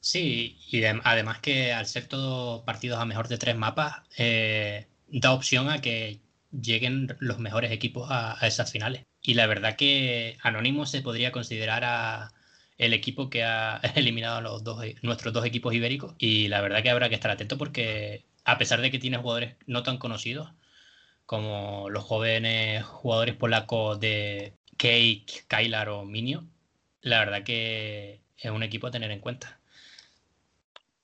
Sí, 0.00 0.58
y 0.70 0.84
además 0.84 1.40
que 1.40 1.72
al 1.72 1.86
ser 1.86 2.06
todos 2.06 2.62
partidos 2.62 3.00
a 3.00 3.04
mejor 3.04 3.28
de 3.28 3.38
tres 3.38 3.56
mapas, 3.56 4.02
eh, 4.16 4.86
da 5.08 5.32
opción 5.32 5.68
a 5.68 5.80
que 5.80 6.20
lleguen 6.52 7.16
los 7.18 7.38
mejores 7.38 7.72
equipos 7.72 8.08
a, 8.10 8.38
esas 8.46 8.70
finales. 8.70 9.04
Y 9.22 9.34
la 9.34 9.46
verdad 9.46 9.76
que 9.76 10.38
Anónimo 10.42 10.86
se 10.86 11.02
podría 11.02 11.32
considerar 11.32 12.30
el 12.78 12.92
equipo 12.92 13.28
que 13.28 13.44
ha 13.44 13.80
eliminado 13.96 14.38
a 14.38 14.40
los 14.40 14.64
dos, 14.64 14.84
nuestros 15.02 15.34
dos 15.34 15.44
equipos 15.44 15.74
ibéricos. 15.74 16.14
Y 16.18 16.48
la 16.48 16.60
verdad 16.60 16.82
que 16.82 16.90
habrá 16.90 17.08
que 17.08 17.16
estar 17.16 17.30
atento 17.30 17.58
porque 17.58 18.24
a 18.48 18.56
pesar 18.56 18.80
de 18.80 18.90
que 18.90 18.98
tiene 18.98 19.18
jugadores 19.18 19.56
no 19.66 19.82
tan 19.82 19.98
conocidos, 19.98 20.50
como 21.26 21.90
los 21.90 22.02
jóvenes 22.02 22.82
jugadores 22.82 23.36
polacos 23.36 24.00
de 24.00 24.54
Cake, 24.78 25.44
Kylar 25.46 25.90
o 25.90 26.06
Minio, 26.06 26.46
la 27.02 27.18
verdad 27.18 27.42
que 27.42 28.22
es 28.38 28.50
un 28.50 28.62
equipo 28.62 28.86
a 28.86 28.90
tener 28.90 29.10
en 29.10 29.20
cuenta. 29.20 29.60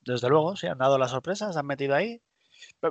Desde 0.07 0.31
luego, 0.31 0.57
sí, 0.57 0.69
han 0.69 0.79
dado 0.79 0.97
las 0.97 1.11
sorpresas, 1.11 1.53
se 1.53 1.61
han 1.61 1.67
metido 1.67 1.95
ahí. 1.95 2.23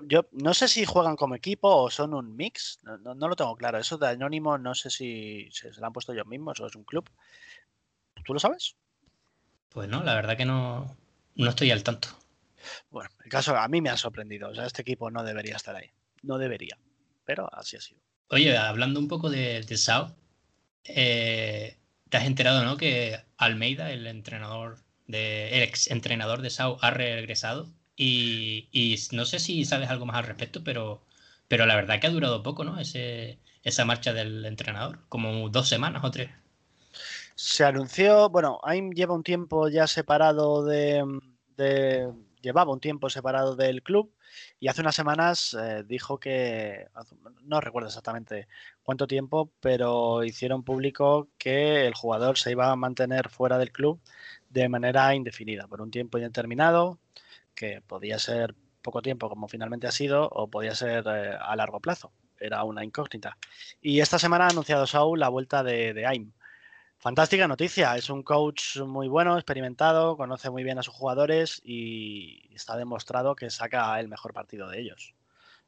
Yo 0.03 0.27
no 0.31 0.53
sé 0.53 0.67
si 0.67 0.85
juegan 0.85 1.15
como 1.15 1.33
equipo 1.33 1.69
o 1.75 1.89
son 1.89 2.13
un 2.13 2.35
mix, 2.35 2.77
no, 2.83 3.15
lo 3.15 3.35
tengo 3.35 3.55
claro. 3.55 3.79
Eso 3.79 3.97
de 3.97 4.09
Anónimo 4.09 4.59
no 4.59 4.75
sé 4.75 4.91
si 4.91 5.49
se, 5.51 5.71
lo 5.71 5.87
han 5.87 5.93
puesto 5.93 6.13
ellos 6.13 6.27
mismos 6.27 6.59
o 6.59 6.67
es 6.67 6.75
un 6.75 6.83
club. 6.83 7.09
¿Tú 8.23 8.35
lo 8.35 8.39
sabes? 8.39 8.75
Pues 9.69 9.89
no, 9.89 10.03
la 10.03 10.13
verdad 10.13 10.37
que 10.37 10.45
no, 10.45 10.95
no 11.33 11.49
estoy 11.49 11.71
al 11.71 11.81
tanto. 11.81 12.09
Bueno, 12.89 13.09
el 13.23 13.29
caso 13.29 13.55
a 13.55 13.67
mí 13.67 13.81
me 13.81 13.89
ha 13.89 13.97
sorprendido. 13.97 14.49
O 14.49 14.55
sea, 14.55 14.65
este 14.65 14.81
equipo 14.81 15.11
no 15.11 15.23
debería 15.23 15.55
estar 15.55 15.75
ahí. 15.75 15.91
No 16.21 16.37
debería. 16.37 16.77
Pero 17.25 17.49
así 17.53 17.77
ha 17.77 17.81
sido. 17.81 18.01
Oye, 18.29 18.57
hablando 18.57 18.99
un 18.99 19.07
poco 19.07 19.29
de, 19.29 19.61
de 19.61 19.77
Sao, 19.77 20.15
eh, 20.85 21.77
te 22.09 22.17
has 22.17 22.25
enterado, 22.25 22.63
¿no? 22.63 22.77
Que 22.77 23.19
Almeida, 23.37 23.91
el 23.91 24.07
entrenador 24.07 24.79
de, 25.07 25.49
el 25.57 25.63
ex 25.63 25.89
entrenador 25.89 26.41
de 26.41 26.49
Sao, 26.49 26.77
ha 26.81 26.91
regresado. 26.91 27.69
Y, 27.95 28.97
no 29.11 29.25
sé 29.25 29.39
si 29.39 29.65
sabes 29.65 29.89
algo 29.89 30.05
más 30.05 30.17
al 30.17 30.25
respecto, 30.25 30.63
pero, 30.63 31.05
pero 31.47 31.65
la 31.65 31.75
verdad 31.75 31.99
que 31.99 32.07
ha 32.07 32.11
durado 32.11 32.43
poco, 32.43 32.63
¿no? 32.63 32.79
Ese, 32.79 33.39
esa 33.63 33.85
marcha 33.85 34.13
del 34.13 34.45
entrenador, 34.45 34.99
como 35.09 35.49
dos 35.49 35.69
semanas 35.69 36.03
o 36.03 36.11
tres. 36.11 36.31
Se 37.35 37.63
anunció, 37.63 38.29
bueno, 38.29 38.59
AIM 38.63 38.91
lleva 38.91 39.15
un 39.15 39.23
tiempo 39.23 39.67
ya 39.69 39.87
separado 39.87 40.65
de, 40.65 41.03
llevaba 42.43 42.73
un 42.73 42.79
tiempo 42.79 43.09
separado 43.09 43.55
del 43.55 43.81
club 43.81 44.13
y 44.59 44.67
hace 44.67 44.81
unas 44.81 44.95
semanas 44.95 45.57
eh, 45.59 45.83
dijo 45.87 46.19
que, 46.19 46.87
no 47.43 47.61
recuerdo 47.61 47.87
exactamente 47.87 48.47
cuánto 48.83 49.07
tiempo, 49.07 49.51
pero 49.61 50.23
hicieron 50.23 50.63
público 50.63 51.29
que 51.37 51.87
el 51.87 51.95
jugador 51.95 52.37
se 52.37 52.51
iba 52.51 52.71
a 52.71 52.75
mantener 52.75 53.29
fuera 53.29 53.57
del 53.57 53.71
club 53.71 53.99
de 54.49 54.69
manera 54.69 55.15
indefinida, 55.15 55.67
por 55.67 55.81
un 55.81 55.89
tiempo 55.89 56.17
indeterminado, 56.17 56.99
que 57.55 57.81
podía 57.81 58.19
ser 58.19 58.55
poco 58.81 59.01
tiempo 59.01 59.29
como 59.29 59.47
finalmente 59.47 59.87
ha 59.87 59.91
sido 59.91 60.27
o 60.27 60.49
podía 60.49 60.75
ser 60.75 61.05
eh, 61.07 61.37
a 61.39 61.55
largo 61.55 61.79
plazo. 61.79 62.11
Era 62.39 62.63
una 62.65 62.83
incógnita. 62.83 63.37
Y 63.81 64.01
esta 64.01 64.19
semana 64.19 64.47
ha 64.47 64.49
anunciado 64.49 64.85
Saul 64.85 65.19
la 65.19 65.29
vuelta 65.29 65.63
de, 65.63 65.93
de 65.93 66.05
AIM. 66.05 66.33
Fantástica 67.03 67.49
noticia, 67.49 67.97
es 67.97 68.09
un 68.09 68.23
coach 68.23 68.77
muy 68.77 69.09
bueno, 69.09 69.35
experimentado, 69.35 70.15
conoce 70.15 70.49
muy 70.49 70.63
bien 70.63 70.79
a 70.79 70.83
sus 70.83 70.93
jugadores 70.93 71.61
y 71.65 72.49
está 72.55 72.77
demostrado 72.77 73.35
que 73.35 73.49
saca 73.49 73.99
el 73.99 74.07
mejor 74.07 74.31
partido 74.31 74.69
de 74.69 74.79
ellos. 74.79 75.13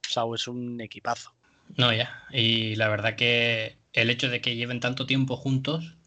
Sau 0.07 0.33
es 0.33 0.47
un 0.47 0.79
equipazo. 0.79 1.33
No, 1.75 1.91
ya, 1.91 2.23
y 2.31 2.77
la 2.77 2.87
verdad 2.87 3.17
que 3.17 3.77
el 3.91 4.09
hecho 4.11 4.29
de 4.29 4.39
que 4.39 4.55
lleven 4.55 4.79
tanto 4.79 5.05
tiempo 5.05 5.35
juntos, 5.35 5.97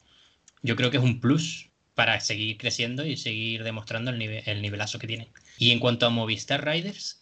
yo 0.63 0.77
creo 0.77 0.91
que 0.91 0.97
es 0.97 1.03
un 1.05 1.21
plus 1.21 1.69
para 1.93 2.19
seguir 2.21 2.57
creciendo 2.57 3.05
y 3.05 3.19
seguir 3.19 3.65
demostrando 3.65 4.11
el, 4.11 4.19
nivel, 4.19 4.43
el 4.47 4.63
nivelazo 4.63 4.99
que 4.99 5.09
tienen. 5.09 5.29
Y 5.59 5.73
en 5.73 5.79
cuanto 5.79 6.07
a 6.07 6.11
Movistar 6.11 6.67
Riders, 6.67 7.21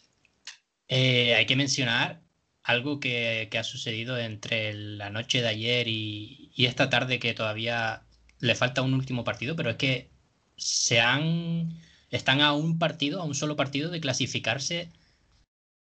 eh, 0.87 1.35
hay 1.35 1.47
que 1.47 1.57
mencionar 1.57 2.21
algo 2.67 2.99
que, 2.99 3.49
ha 3.57 3.63
sucedido 3.63 4.19
entre 4.19 4.75
la 4.75 5.09
noche 5.09 5.41
de 5.41 5.49
ayer 5.49 5.87
y, 5.87 6.53
esta 6.57 6.91
tarde 6.91 7.21
que 7.21 7.33
todavía 7.33 8.03
le 8.41 8.55
falta 8.57 8.83
un 8.83 8.93
último 8.93 9.23
partido, 9.23 9.55
pero 9.55 9.71
es 9.71 9.77
que 9.77 10.11
se 10.57 11.01
han 11.01 11.79
están 12.11 12.41
a 12.41 12.55
un 12.55 12.79
partido, 12.79 13.21
a 13.21 13.25
un 13.25 13.35
solo 13.35 13.57
partido 13.57 13.91
de 13.91 14.01
clasificarse 14.01 14.91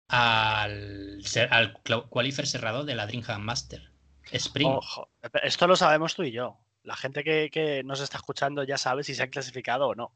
al, 0.08 1.20
al 1.50 1.72
qualifier 2.08 2.46
cerrado 2.46 2.85
de 2.85 2.94
la 2.94 3.06
Dreamhack 3.06 3.38
Master. 3.38 3.90
Spring. 4.30 4.68
Ojo, 4.68 5.11
esto 5.42 5.66
lo 5.66 5.76
sabemos 5.76 6.14
tú 6.14 6.22
y 6.22 6.32
yo. 6.32 6.58
La 6.85 6.96
gente 6.96 7.22
que, 7.22 7.50
que, 7.52 7.82
nos 7.85 8.00
está 8.00 8.16
escuchando 8.16 8.64
ya 8.64 8.78
sabe 8.78 9.04
si 9.04 9.14
se 9.14 9.24
han 9.24 9.30
clasificado 9.30 9.88
o 9.88 9.94
no. 9.94 10.12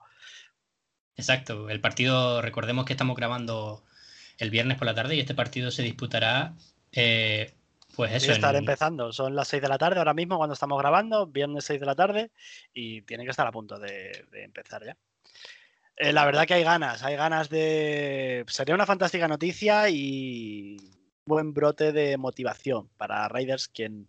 Exacto. 1.16 1.68
El 1.68 1.80
partido, 1.80 2.40
recordemos 2.40 2.86
que 2.86 2.94
estamos 2.94 3.16
grabando 3.16 3.84
el 4.38 4.50
viernes 4.50 4.78
por 4.78 4.86
la 4.86 4.94
tarde 4.94 5.16
y 5.16 5.20
este 5.20 5.34
partido 5.34 5.70
se 5.70 5.82
disputará, 5.82 6.54
eh, 6.92 7.54
pues 7.94 8.12
eso. 8.12 8.26
Tiene 8.26 8.34
que 8.34 8.38
estar 8.38 8.56
empezando, 8.56 9.12
son 9.12 9.34
las 9.34 9.48
6 9.48 9.62
de 9.62 9.68
la 9.68 9.78
tarde 9.78 9.98
ahora 9.98 10.14
mismo 10.14 10.36
cuando 10.36 10.54
estamos 10.54 10.78
grabando, 10.78 11.26
viernes 11.26 11.64
6 11.64 11.80
de 11.80 11.86
la 11.86 11.94
tarde 11.94 12.30
y 12.74 13.02
tiene 13.02 13.24
que 13.24 13.30
estar 13.30 13.46
a 13.46 13.52
punto 13.52 13.78
de, 13.78 14.26
empezar 14.32 14.84
ya. 14.84 14.96
Eh, 15.96 16.12
la 16.12 16.26
verdad 16.26 16.46
que 16.46 16.54
hay 16.54 16.62
ganas, 16.62 17.02
hay 17.02 17.16
ganas 17.16 17.48
de... 17.48 18.44
Sería 18.48 18.74
una 18.74 18.84
fantástica 18.84 19.26
noticia 19.28 19.88
y 19.88 20.76
buen 21.24 21.54
brote 21.54 21.92
de 21.92 22.18
motivación 22.18 22.88
para 22.98 23.26
Raiders, 23.28 23.68
quien 23.68 24.06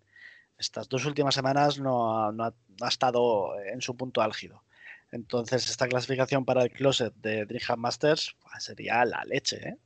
estas 0.57 0.89
dos 0.89 1.05
últimas 1.05 1.33
semanas 1.33 1.79
no 1.79 2.27
ha, 2.27 2.53
estado 2.87 3.57
en 3.61 3.81
su 3.81 3.95
punto 3.95 4.21
álgido. 4.21 4.63
Entonces, 5.11 5.69
esta 5.69 5.87
clasificación 5.87 6.43
para 6.43 6.63
el 6.63 6.71
closet 6.71 7.13
de 7.15 7.45
Dreamhack 7.45 7.77
Masters 7.77 8.35
pues, 8.41 8.63
sería 8.63 9.05
la 9.05 9.23
leche, 9.23 9.69
¿eh? 9.69 9.77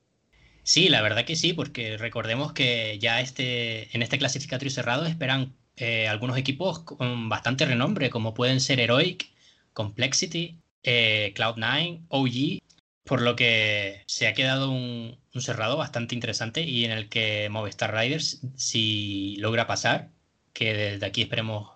Sí, 0.64 0.90
la 0.90 1.02
verdad 1.02 1.26
que 1.26 1.36
sí, 1.36 1.54
porque 1.54 1.98
recordemos 1.98 2.54
que 2.54 2.98
ya 3.00 3.20
este, 3.22 3.96
en 3.96 4.04
este 4.04 4.18
clasificatorio 4.20 4.72
cerrado 4.72 5.06
esperan 5.06 5.56
eh, 5.76 6.08
algunos 6.08 6.38
equipos 6.38 6.80
con 6.80 7.30
bastante 7.30 7.66
renombre, 7.66 8.10
como 8.10 8.34
pueden 8.34 8.60
ser 8.60 8.80
Heroic, 8.80 9.32
Complexity, 9.74 10.60
eh, 10.84 11.34
Cloud9, 11.36 12.06
OG, 12.10 12.62
por 13.04 13.22
lo 13.22 13.36
que 13.36 14.04
se 14.08 14.28
ha 14.28 14.34
quedado 14.34 14.72
un, 14.72 15.20
cerrado 15.40 15.78
bastante 15.78 16.16
interesante 16.16 16.62
y 16.62 16.86
en 16.86 16.92
el 16.92 17.10
que 17.10 17.50
Movistar 17.50 17.96
Riders, 17.96 18.42
si 18.56 19.38
logra 19.38 19.68
pasar, 19.68 20.12
que 20.54 20.74
desde 20.74 21.06
aquí 21.06 21.24
esperemos 21.24 21.72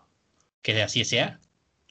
que 0.62 0.82
así 0.84 1.06
sea, 1.06 1.40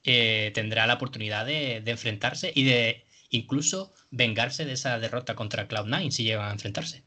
eh, 0.04 0.52
tendrá 0.54 0.86
la 0.86 0.94
oportunidad 0.94 1.46
de 1.46 1.82
enfrentarse 1.86 2.52
y 2.54 2.64
de 2.64 3.03
incluso 3.34 3.92
vengarse 4.10 4.64
de 4.64 4.72
esa 4.72 4.98
derrota 4.98 5.34
contra 5.34 5.66
Cloud9 5.66 6.10
si 6.10 6.24
llegan 6.24 6.48
a 6.48 6.52
enfrentarse 6.52 7.02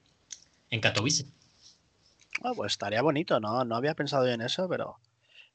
en 0.69 0.81
Katowice. 0.81 1.25
Ah, 2.43 2.51
pues 2.55 2.73
estaría 2.73 3.01
bonito, 3.01 3.39
¿no? 3.39 3.63
No 3.63 3.75
había 3.75 3.95
pensado 3.95 4.27
en 4.27 4.41
eso, 4.41 4.67
pero 4.67 4.99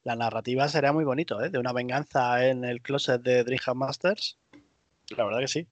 la 0.03 0.15
narrativa 0.15 0.67
sería 0.67 0.91
muy 0.91 1.05
bonito, 1.05 1.41
¿eh? 1.41 1.49
De 1.49 1.59
una 1.59 1.73
venganza 1.73 2.45
en 2.47 2.65
el 2.65 2.81
closet 2.81 3.21
de 3.21 3.43
Dreamhack 3.43 3.75
Masters. 3.75 4.37
La 5.15 5.23
verdad 5.23 5.39
que 5.39 5.47
sí. 5.47 5.67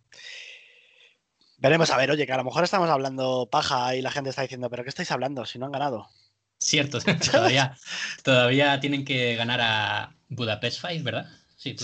Veremos 1.58 1.90
a 1.92 1.98
ver, 1.98 2.12
oye, 2.12 2.26
que 2.26 2.34
a 2.34 2.38
lo 2.38 2.44
mejor 2.44 2.64
estamos 2.64 2.90
hablando 2.90 3.50
paja 3.52 3.96
y 3.96 4.02
la 4.02 4.12
gente 4.12 4.30
está 4.30 4.44
diciendo, 4.44 4.70
pero 4.70 4.84
¿qué 4.84 4.90
estáis 4.90 5.12
hablando 5.12 5.46
si 5.46 5.60
no 5.60 5.66
han 5.66 5.72
ganado? 5.72 6.08
Cierto, 6.60 7.00
todavía, 7.32 7.76
todavía 8.24 8.80
tienen 8.80 9.04
que 9.04 9.36
ganar 9.36 9.62
a 9.62 10.16
Budapest 10.30 10.80
Fight, 10.80 11.04
¿verdad? 11.04 11.28
Sí, 11.62 11.76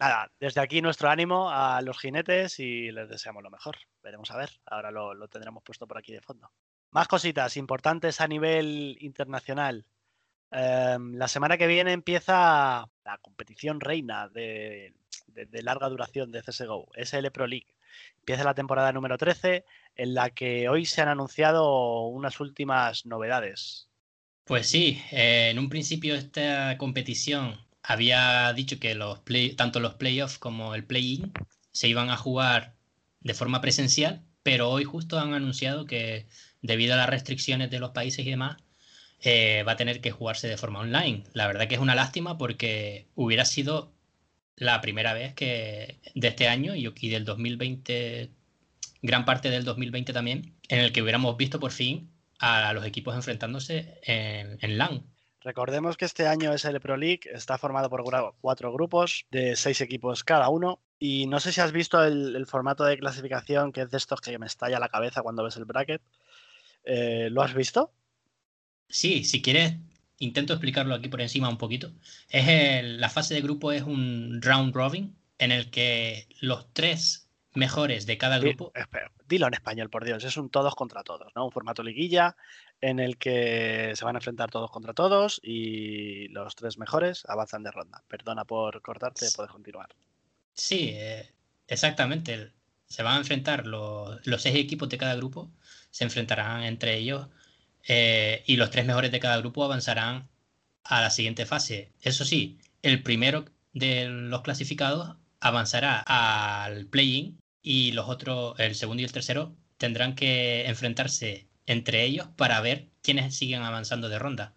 nada, 0.00 0.32
desde 0.40 0.62
aquí 0.62 0.80
nuestro 0.80 1.10
ánimo 1.10 1.50
a 1.50 1.82
los 1.82 1.98
jinetes 1.98 2.58
y 2.58 2.90
les 2.90 3.06
deseamos 3.06 3.42
lo 3.42 3.50
mejor. 3.50 3.76
Veremos 4.02 4.30
a 4.30 4.38
ver, 4.38 4.48
ahora 4.64 4.90
lo, 4.90 5.28
tendremos 5.28 5.62
puesto 5.62 5.86
por 5.86 5.98
aquí 5.98 6.14
de 6.14 6.22
fondo. 6.22 6.50
Más 6.90 7.06
cositas 7.06 7.58
importantes 7.58 8.22
a 8.22 8.28
nivel 8.28 8.96
internacional. 8.98 9.84
Em, 10.50 11.16
la 11.16 11.28
semana 11.28 11.58
que 11.58 11.66
viene 11.66 11.92
empieza 11.92 12.88
la 13.04 13.18
competición 13.20 13.80
reina 13.80 14.30
de, 14.30 14.94
larga 15.62 15.90
duración 15.90 16.32
de 16.32 16.40
CSGO, 16.40 16.88
SL 16.94 17.30
Pro 17.30 17.46
League. 17.46 17.74
Empieza 18.20 18.42
la 18.42 18.54
temporada 18.54 18.90
número 18.92 19.18
13, 19.18 19.66
en 19.96 20.14
la 20.14 20.30
que 20.30 20.70
hoy 20.70 20.86
se 20.86 21.02
han 21.02 21.08
anunciado 21.08 22.06
unas 22.06 22.40
últimas 22.40 23.04
novedades. 23.04 23.90
Pues 24.44 24.66
sí, 24.66 25.02
eh, 25.10 25.50
en 25.50 25.58
un 25.58 25.68
principio 25.68 26.14
esta 26.14 26.78
competición 26.78 27.65
había 27.86 28.52
dicho 28.52 28.80
que 28.80 28.94
los 28.96 29.20
play, 29.20 29.54
tanto 29.54 29.78
los 29.78 29.94
playoffs 29.94 30.38
como 30.38 30.74
el 30.74 30.84
play-in 30.84 31.32
se 31.72 31.88
iban 31.88 32.10
a 32.10 32.16
jugar 32.16 32.74
de 33.20 33.34
forma 33.34 33.60
presencial, 33.60 34.24
pero 34.42 34.70
hoy 34.70 34.84
justo 34.84 35.18
han 35.20 35.34
anunciado 35.34 35.86
que 35.86 36.26
debido 36.62 36.94
a 36.94 36.96
las 36.96 37.08
restricciones 37.08 37.70
de 37.70 37.78
los 37.78 37.90
países 37.92 38.26
y 38.26 38.30
demás, 38.30 38.56
eh, 39.22 39.62
va 39.66 39.72
a 39.72 39.76
tener 39.76 40.00
que 40.00 40.10
jugarse 40.10 40.48
de 40.48 40.56
forma 40.56 40.80
online. 40.80 41.24
La 41.32 41.46
verdad 41.46 41.68
que 41.68 41.76
es 41.76 41.80
una 41.80 41.94
lástima 41.94 42.38
porque 42.38 43.08
hubiera 43.14 43.44
sido 43.44 43.92
la 44.56 44.80
primera 44.80 45.12
vez 45.14 45.34
que 45.34 46.00
de 46.14 46.28
este 46.28 46.48
año 46.48 46.74
y, 46.74 46.92
y 47.00 47.08
del 47.08 47.24
2020, 47.24 48.30
gran 49.02 49.24
parte 49.24 49.48
del 49.50 49.64
2020 49.64 50.12
también, 50.12 50.56
en 50.68 50.80
el 50.80 50.92
que 50.92 51.02
hubiéramos 51.02 51.36
visto 51.36 51.60
por 51.60 51.70
fin 51.70 52.10
a 52.40 52.72
los 52.72 52.84
equipos 52.84 53.14
enfrentándose 53.14 54.00
en, 54.02 54.58
en 54.60 54.78
LAN. 54.78 55.04
Recordemos 55.46 55.96
que 55.96 56.06
este 56.06 56.26
año 56.26 56.52
es 56.52 56.64
el 56.64 56.80
Pro 56.80 56.96
League, 56.96 57.20
está 57.32 57.56
formado 57.56 57.88
por 57.88 58.02
cuatro 58.40 58.72
grupos 58.72 59.26
de 59.30 59.54
seis 59.54 59.80
equipos 59.80 60.24
cada 60.24 60.48
uno. 60.48 60.80
Y 60.98 61.28
no 61.28 61.38
sé 61.38 61.52
si 61.52 61.60
has 61.60 61.70
visto 61.70 62.02
el, 62.02 62.44
formato 62.46 62.82
de 62.82 62.98
clasificación 62.98 63.70
que 63.70 63.82
es 63.82 63.90
de 63.92 63.96
estos 63.96 64.20
que 64.20 64.36
me 64.40 64.46
estalla 64.46 64.80
la 64.80 64.88
cabeza 64.88 65.22
cuando 65.22 65.44
ves 65.44 65.56
el 65.56 65.64
bracket. 65.64 66.02
Eh, 66.82 67.28
¿Lo 67.30 67.42
has 67.42 67.54
visto? 67.54 67.92
Sí, 68.88 69.22
si 69.22 69.40
quieres, 69.40 69.74
intento 70.18 70.52
explicarlo 70.52 70.96
aquí 70.96 71.08
por 71.08 71.20
encima 71.20 71.48
un 71.48 71.58
poquito. 71.58 71.92
Es 72.28 72.82
la 72.82 73.08
fase 73.08 73.34
de 73.34 73.40
grupo 73.40 73.70
es 73.70 73.82
un 73.82 74.40
round 74.42 74.74
robin 74.74 75.16
en 75.38 75.52
el 75.52 75.70
que 75.70 76.26
los 76.40 76.72
tres 76.72 77.30
mejores 77.54 78.04
de 78.06 78.18
cada 78.18 78.40
grupo. 78.40 78.72
dilo 79.28 79.46
en 79.46 79.54
español, 79.54 79.90
por 79.90 80.04
Dios. 80.04 80.24
Es 80.24 80.36
un 80.36 80.50
todos 80.50 80.74
contra 80.74 81.04
todos, 81.04 81.32
¿no? 81.36 81.44
Un 81.44 81.52
formato 81.52 81.84
liguilla 81.84 82.36
en 82.80 83.00
el 83.00 83.16
que 83.16 83.92
se 83.94 84.04
van 84.04 84.16
a 84.16 84.18
enfrentar 84.18 84.50
todos 84.50 84.70
contra 84.70 84.92
todos 84.92 85.40
y 85.42 86.28
los 86.28 86.54
tres 86.54 86.78
mejores 86.78 87.24
avanzan 87.26 87.62
de 87.62 87.70
ronda. 87.70 88.02
Perdona 88.08 88.44
por 88.44 88.82
cortarte, 88.82 89.26
puedes 89.34 89.50
continuar. 89.50 89.88
Sí, 90.52 90.90
eh, 90.92 91.32
exactamente. 91.68 92.52
se 92.86 93.02
van 93.02 93.14
a 93.14 93.18
enfrentar 93.18 93.66
los, 93.66 94.20
seis 94.38 94.56
equipos 94.56 94.88
de 94.88 94.98
cada 94.98 95.16
grupo, 95.16 95.50
se 95.90 96.04
enfrentarán 96.04 96.62
entre 96.64 96.96
ellos 96.96 97.28
eh, 97.88 98.42
y 98.46 98.56
los 98.56 98.70
tres 98.70 98.86
mejores 98.86 99.10
de 99.12 99.20
cada 99.20 99.38
grupo 99.38 99.64
avanzarán 99.64 100.28
a 100.84 101.00
la 101.00 101.10
siguiente 101.10 101.46
fase. 101.46 101.92
Eso 102.00 102.24
sí, 102.24 102.58
el 102.82 103.02
primero 103.02 103.46
de 103.72 104.06
los 104.08 104.42
clasificados 104.42 105.16
avanzará 105.40 106.02
al 106.06 106.86
play-in 106.86 107.38
y 107.62 107.92
los 107.92 108.08
otros, 108.08 108.58
el 108.58 108.74
segundo 108.74 109.02
y 109.02 109.04
el 109.04 109.12
tercero, 109.12 109.54
tendrán 109.78 110.14
que 110.14 110.66
enfrentarse 110.66 111.48
entre 111.66 112.04
ellos 112.04 112.28
para 112.36 112.60
ver 112.60 112.88
quiénes 113.02 113.36
siguen 113.36 113.62
avanzando 113.62 114.08
de 114.08 114.18
ronda. 114.18 114.54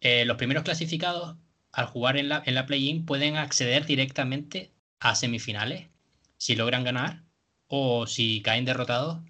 Eh, 0.00 0.24
los 0.24 0.36
primeros 0.36 0.64
clasificados, 0.64 1.36
al 1.72 1.86
jugar 1.86 2.16
en 2.16 2.28
la, 2.28 2.42
en 2.44 2.54
la 2.54 2.66
play-in, 2.66 3.04
pueden 3.04 3.36
acceder 3.36 3.86
directamente 3.86 4.72
a 5.00 5.14
semifinales 5.14 5.88
si 6.36 6.56
logran 6.56 6.84
ganar 6.84 7.22
o 7.66 8.06
si 8.06 8.40
caen 8.42 8.64
derrotados, 8.64 9.20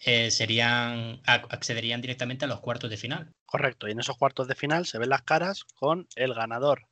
eh, 0.00 0.30
serían, 0.30 1.20
accederían 1.24 2.00
directamente 2.00 2.44
a 2.44 2.48
los 2.48 2.60
cuartos 2.60 2.90
de 2.90 2.96
final. 2.96 3.32
Correcto, 3.46 3.88
y 3.88 3.92
en 3.92 4.00
esos 4.00 4.16
cuartos 4.16 4.46
de 4.46 4.54
final 4.54 4.86
se 4.86 4.98
ven 4.98 5.08
las 5.08 5.22
caras 5.22 5.64
con 5.64 6.06
el 6.14 6.34
ganador 6.34 6.86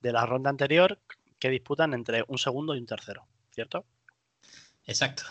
de 0.00 0.12
la 0.12 0.24
ronda 0.24 0.50
anterior 0.50 1.00
que 1.38 1.50
disputan 1.50 1.92
entre 1.92 2.24
un 2.28 2.38
segundo 2.38 2.74
y 2.74 2.78
un 2.78 2.86
tercero, 2.86 3.26
¿cierto? 3.50 3.84
Exacto. 4.86 5.24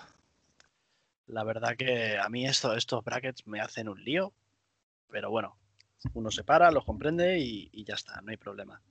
La 1.28 1.44
verdad 1.44 1.76
que 1.78 2.18
a 2.18 2.28
mí 2.30 2.46
esto, 2.46 2.76
estos 2.76 3.04
brackets 3.04 3.48
me 3.48 3.60
hacen 3.60 3.88
un 3.88 4.04
lío, 4.04 4.34
pero 5.10 5.30
bueno, 5.30 5.58
uno 6.14 6.32
se 6.32 6.44
para, 6.44 6.72
los 6.72 6.84
comprende 6.84 7.40
y, 7.40 7.84
ya 7.86 7.96
está, 7.96 8.22
no 8.22 8.32
hay 8.32 8.38
problema. 8.38 8.82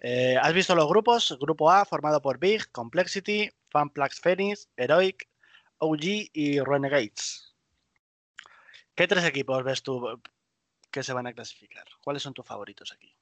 Eh, 0.00 0.36
¿Has 0.40 0.52
visto 0.52 0.74
los 0.74 0.88
grupos? 0.88 1.36
Grupo 1.40 1.70
A 1.70 1.84
formado 1.84 2.20
por 2.20 2.38
Big, 2.38 2.70
Complexity, 2.70 3.50
Fanplex 3.70 4.20
Phoenix, 4.20 4.68
Heroic, 4.76 5.28
OG 5.78 6.30
y 6.32 6.60
Renegades. 6.60 7.54
¿Qué 8.94 9.06
tres 9.06 9.24
equipos 9.24 9.62
ves 9.62 9.82
tú 9.82 10.20
que 10.90 11.02
se 11.02 11.12
van 11.12 11.26
a 11.26 11.32
clasificar? 11.32 11.84
¿Cuáles 12.02 12.22
son 12.22 12.34
tus 12.34 12.44
favoritos 12.44 12.92
aquí? 12.92 13.14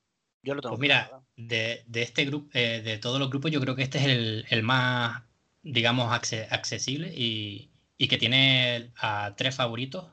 Yo 0.42 0.54
lo 0.54 0.62
tengo. 0.62 0.76
Pues 0.76 0.80
mira, 0.80 1.22
de, 1.36 1.84
este 1.92 2.24
grupo, 2.24 2.48
eh, 2.54 2.80
de 2.82 2.98
todos 2.98 3.18
los 3.18 3.28
grupos, 3.28 3.50
yo 3.50 3.60
creo 3.60 3.74
que 3.74 3.82
este 3.82 3.98
es 3.98 4.46
el, 4.50 4.62
más, 4.62 5.22
digamos, 5.62 6.12
accesible 6.12 7.12
y, 7.14 7.70
que 7.98 8.18
tiene 8.18 8.90
a 8.96 9.34
tres 9.36 9.54
favoritos, 9.54 10.06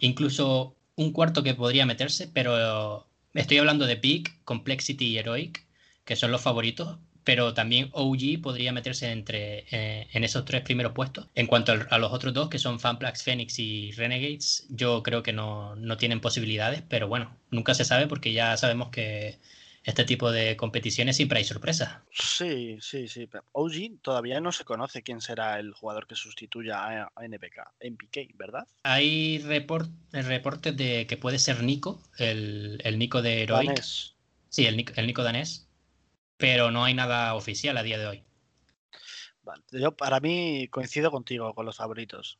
incluso 0.00 0.76
un 0.96 1.12
cuarto 1.12 1.42
que 1.42 1.54
podría 1.54 1.86
meterse, 1.86 2.28
pero 2.28 3.06
estoy 3.34 3.58
hablando 3.58 3.86
de 3.86 3.96
Peak, 3.96 4.42
Complexity 4.44 5.06
y 5.08 5.18
Heroic, 5.18 5.66
que 6.04 6.16
son 6.16 6.30
los 6.30 6.40
favoritos, 6.40 6.98
pero 7.26 7.54
también 7.54 7.90
OG 7.92 8.40
podría 8.40 8.72
meterse 8.72 9.10
entre, 9.10 9.66
eh, 9.72 10.06
en 10.12 10.22
esos 10.22 10.44
tres 10.44 10.62
primeros 10.62 10.92
puestos. 10.92 11.26
En 11.34 11.48
cuanto 11.48 11.72
a 11.90 11.98
los 11.98 12.12
otros 12.12 12.32
dos, 12.32 12.48
que 12.48 12.60
son 12.60 12.78
Fanplex 12.78 13.24
Phoenix 13.24 13.58
y 13.58 13.90
Renegades, 13.92 14.64
yo 14.70 15.02
creo 15.02 15.24
que 15.24 15.32
no, 15.32 15.76
tienen 15.98 16.20
posibilidades, 16.20 16.82
pero 16.88 17.08
bueno, 17.08 17.36
nunca 17.50 17.74
se 17.74 17.84
sabe 17.84 18.06
porque 18.06 18.32
ya 18.32 18.56
sabemos 18.56 18.90
que 18.90 19.40
este 19.86 20.04
tipo 20.04 20.30
de 20.30 20.56
competiciones 20.56 21.16
siempre 21.16 21.38
hay 21.38 21.44
sorpresas. 21.44 22.00
Sí, 22.12 22.76
sí, 22.80 23.08
sí. 23.08 23.26
OG 23.52 24.02
todavía 24.02 24.40
no 24.40 24.52
se 24.52 24.64
conoce 24.64 25.02
quién 25.02 25.22
será 25.22 25.58
el 25.58 25.72
jugador 25.72 26.06
que 26.06 26.14
sustituya 26.14 27.08
a 27.16 27.24
NPK, 27.24 27.72
NPK, 27.80 28.36
¿verdad? 28.36 28.66
Hay 28.82 29.38
reportes 29.38 30.76
de 30.76 31.06
que 31.06 31.16
puede 31.16 31.38
ser 31.38 31.62
Nico, 31.62 32.02
el, 32.18 32.78
Nico 32.98 33.22
de 33.22 33.44
Heroic. 33.44 33.82
Sí, 34.50 34.66
el, 34.66 34.84
el 34.94 35.06
Nico 35.06 35.22
danés 35.22 35.66
pero 36.36 36.70
no 36.70 36.84
hay 36.84 36.94
nada 36.94 37.34
oficial 37.34 37.76
a 37.76 37.82
día 37.82 37.98
de 37.98 38.06
hoy. 38.06 38.24
Yo 39.70 39.96
para 39.96 40.20
mí 40.20 40.68
coincido 40.68 41.10
contigo 41.10 41.54
con 41.54 41.66
los 41.66 41.76
favoritos. 41.76 42.38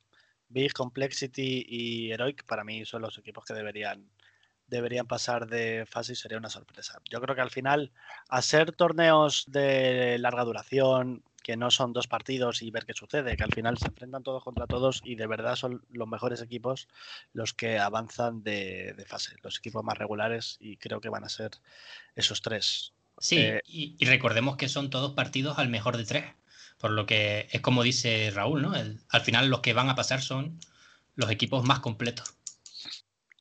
Big, 0.49 0.73
Complexity 0.73 1.65
y 1.69 2.13
Heroic 2.13 2.45
para 2.45 2.65
mí 2.65 2.85
son 2.85 3.03
los 3.03 3.19
equipos 3.19 3.45
que 3.45 3.55
deberían, 3.55 4.09
deberían 4.69 5.07
pasar 5.07 5.47
de 5.47 5.87
fase 5.87 6.13
y 6.13 6.17
sería 6.17 6.39
una 6.39 6.51
sorpresa. 6.51 7.01
Yo 7.11 7.21
creo 7.21 7.35
que 7.35 7.41
al 7.41 7.51
final, 7.51 7.93
a 8.29 8.43
ser 8.43 8.73
torneos 8.73 9.45
de 9.49 10.19
larga 10.19 10.45
duración, 10.45 11.23
que 11.43 11.57
no 11.57 11.71
son 11.71 11.93
dos 11.93 12.09
partidos 12.09 12.61
y 12.61 12.73
ver 12.73 12.87
qué 12.87 12.93
sucede, 12.93 13.37
que 13.37 13.45
al 13.45 13.53
final 13.53 13.79
se 13.79 13.87
enfrentan 13.87 14.25
todos 14.25 14.43
contra 14.43 14.67
todos 14.67 15.01
y 15.05 15.15
de 15.15 15.29
verdad 15.29 15.55
son 15.55 15.85
los 15.93 16.09
mejores 16.09 16.43
equipos 16.43 16.89
los 17.33 17.55
que 17.55 17.79
avanzan 17.79 18.43
de, 18.43 18.95
de 18.95 19.05
fase, 19.05 19.37
los 19.43 19.59
equipos 19.59 19.85
más 19.85 19.97
regulares 19.97 20.57
y 20.59 20.77
creo 20.77 21.01
que 21.01 21.09
van 21.09 21.23
a 21.23 21.29
ser 21.29 21.53
esos 22.17 22.43
tres. 22.43 22.95
Sí, 23.19 23.39
eh, 23.39 23.63
y, 23.65 24.05
recordemos 24.07 24.57
que 24.57 24.69
son 24.69 24.91
todos 24.91 25.13
partidos 25.13 25.59
al 25.59 25.69
mejor 25.69 25.97
de 25.97 26.05
tres, 26.05 26.25
por 26.79 26.91
lo 26.91 27.07
que 27.07 27.49
es 27.53 27.61
como 27.61 27.83
dice 27.83 28.31
Raúl, 28.35 28.63
¿no? 28.63 28.75
al 28.75 29.21
final 29.21 29.49
los 29.49 29.61
que 29.61 29.73
van 29.73 29.89
a 29.89 29.95
pasar 29.95 30.23
son 30.23 30.59
los 31.15 31.31
equipos 31.31 31.65
más 31.65 31.79
completos. 31.79 32.35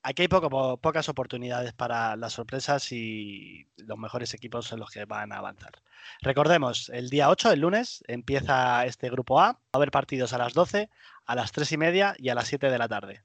Aquí 0.07 0.21
hay 0.21 0.27
pocas 0.27 1.09
oportunidades 1.09 1.73
para 1.73 2.15
las 2.15 2.33
sorpresas 2.33 2.91
y 2.91 3.65
los 3.77 3.97
mejores 3.97 4.35
equipos 4.35 4.67
son 4.67 4.79
los 4.79 4.91
que 4.91 5.05
van 5.05 5.31
a 5.31 5.37
avanzar. 5.37 5.81
Recordemos, 6.21 6.89
el 6.89 7.09
día 7.09 7.27
8, 7.31 7.53
el 7.53 7.61
lunes, 7.61 8.03
empieza 8.07 8.85
este 8.85 9.09
grupo 9.09 9.41
A. 9.41 9.53
Va 9.53 9.59
a 9.71 9.77
haber 9.77 9.89
partidos 9.89 10.31
a 10.33 10.37
las 10.37 10.53
12, 10.53 10.91
a 11.25 11.35
las 11.35 11.51
3 11.51 11.71
y 11.71 11.77
media 11.77 12.15
y 12.19 12.29
a 12.29 12.35
las 12.35 12.47
7 12.47 12.69
de 12.69 12.77
la 12.77 12.87
tarde. 12.87 13.23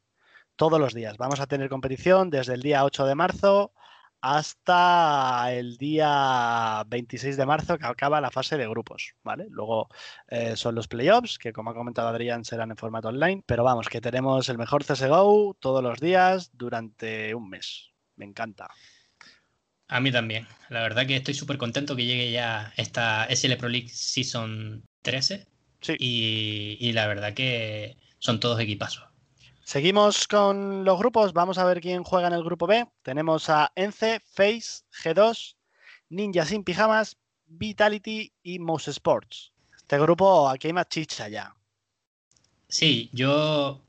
Todos 0.56 0.80
los 0.80 0.94
días. 0.94 1.18
Vamos 1.18 1.40
a 1.40 1.46
tener 1.46 1.68
competición 1.68 2.30
desde 2.30 2.54
el 2.54 2.62
día 2.62 2.82
8 2.82 3.04
de 3.04 3.14
marzo 3.14 3.74
hasta 4.20 5.52
el 5.52 5.76
día 5.76 6.84
26 6.86 7.36
de 7.36 7.46
marzo 7.46 7.78
que 7.78 7.86
acaba 7.86 8.20
la 8.20 8.30
fase 8.30 8.56
de 8.56 8.68
grupos, 8.68 9.14
¿vale? 9.22 9.46
Luego 9.50 9.88
eh, 10.28 10.56
son 10.56 10.74
los 10.74 10.88
playoffs, 10.88 11.38
que 11.38 11.52
como 11.52 11.70
ha 11.70 11.74
comentado 11.74 12.08
Adrián 12.08 12.44
serán 12.44 12.70
en 12.70 12.76
formato 12.76 13.08
online, 13.08 13.42
pero 13.46 13.64
vamos, 13.64 13.88
que 13.88 14.00
tenemos 14.00 14.48
el 14.48 14.58
mejor 14.58 14.84
CSGO 14.84 15.56
todos 15.58 15.82
los 15.82 16.00
días 16.00 16.50
durante 16.52 17.34
un 17.34 17.48
mes. 17.48 17.90
Me 18.16 18.26
encanta. 18.26 18.68
A 19.88 20.00
mí 20.00 20.12
también. 20.12 20.46
La 20.68 20.82
verdad 20.82 21.06
que 21.06 21.16
estoy 21.16 21.34
súper 21.34 21.58
contento 21.58 21.96
que 21.96 22.06
llegue 22.06 22.30
ya 22.30 22.72
esta 22.76 23.26
SL 23.28 23.56
Pro 23.56 23.68
League 23.68 23.88
Season 23.88 24.84
13. 25.02 25.46
Sí. 25.80 25.96
Y, 25.98 26.76
y 26.78 26.92
la 26.92 27.06
verdad 27.06 27.34
que 27.34 27.96
son 28.18 28.38
todos 28.38 28.60
equipazos. 28.60 29.09
Seguimos 29.70 30.26
con 30.26 30.84
los 30.84 30.98
grupos. 30.98 31.32
Vamos 31.32 31.56
a 31.56 31.64
ver 31.64 31.80
quién 31.80 32.02
juega 32.02 32.26
en 32.26 32.34
el 32.34 32.42
grupo 32.42 32.66
B. 32.66 32.88
Tenemos 33.04 33.48
a 33.50 33.70
Ence, 33.76 34.20
Face, 34.32 34.82
G2, 35.00 35.54
Ninja 36.08 36.44
sin 36.44 36.64
pijamas, 36.64 37.16
Vitality 37.46 38.32
y 38.42 38.58
Mouse 38.58 38.88
Sports. 38.88 39.52
Este 39.76 39.96
grupo 40.00 40.48
aquí 40.48 40.66
hay 40.66 40.72
más 40.72 40.88
chicha 40.88 41.28
ya. 41.28 41.54
Sí, 42.66 43.10
yo. 43.12 43.80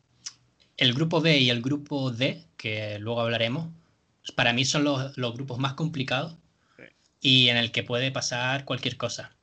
El 0.78 0.94
grupo 0.94 1.20
B 1.20 1.40
y 1.40 1.50
el 1.50 1.64
grupo 1.64 2.12
D, 2.12 2.46
que 2.58 3.00
luego 3.00 3.22
hablaremos, 3.22 3.70
para 4.36 4.54
mí 4.54 4.66
son 4.66 4.84
los, 4.84 5.16
grupos 5.16 5.58
más 5.58 5.74
complicados 5.74 6.36
y 7.22 7.48
en 7.48 7.58
el 7.58 7.72
que 7.72 7.82
puede 7.82 8.12
pasar 8.12 8.66
cualquier 8.66 8.98
cosa. 8.98 9.36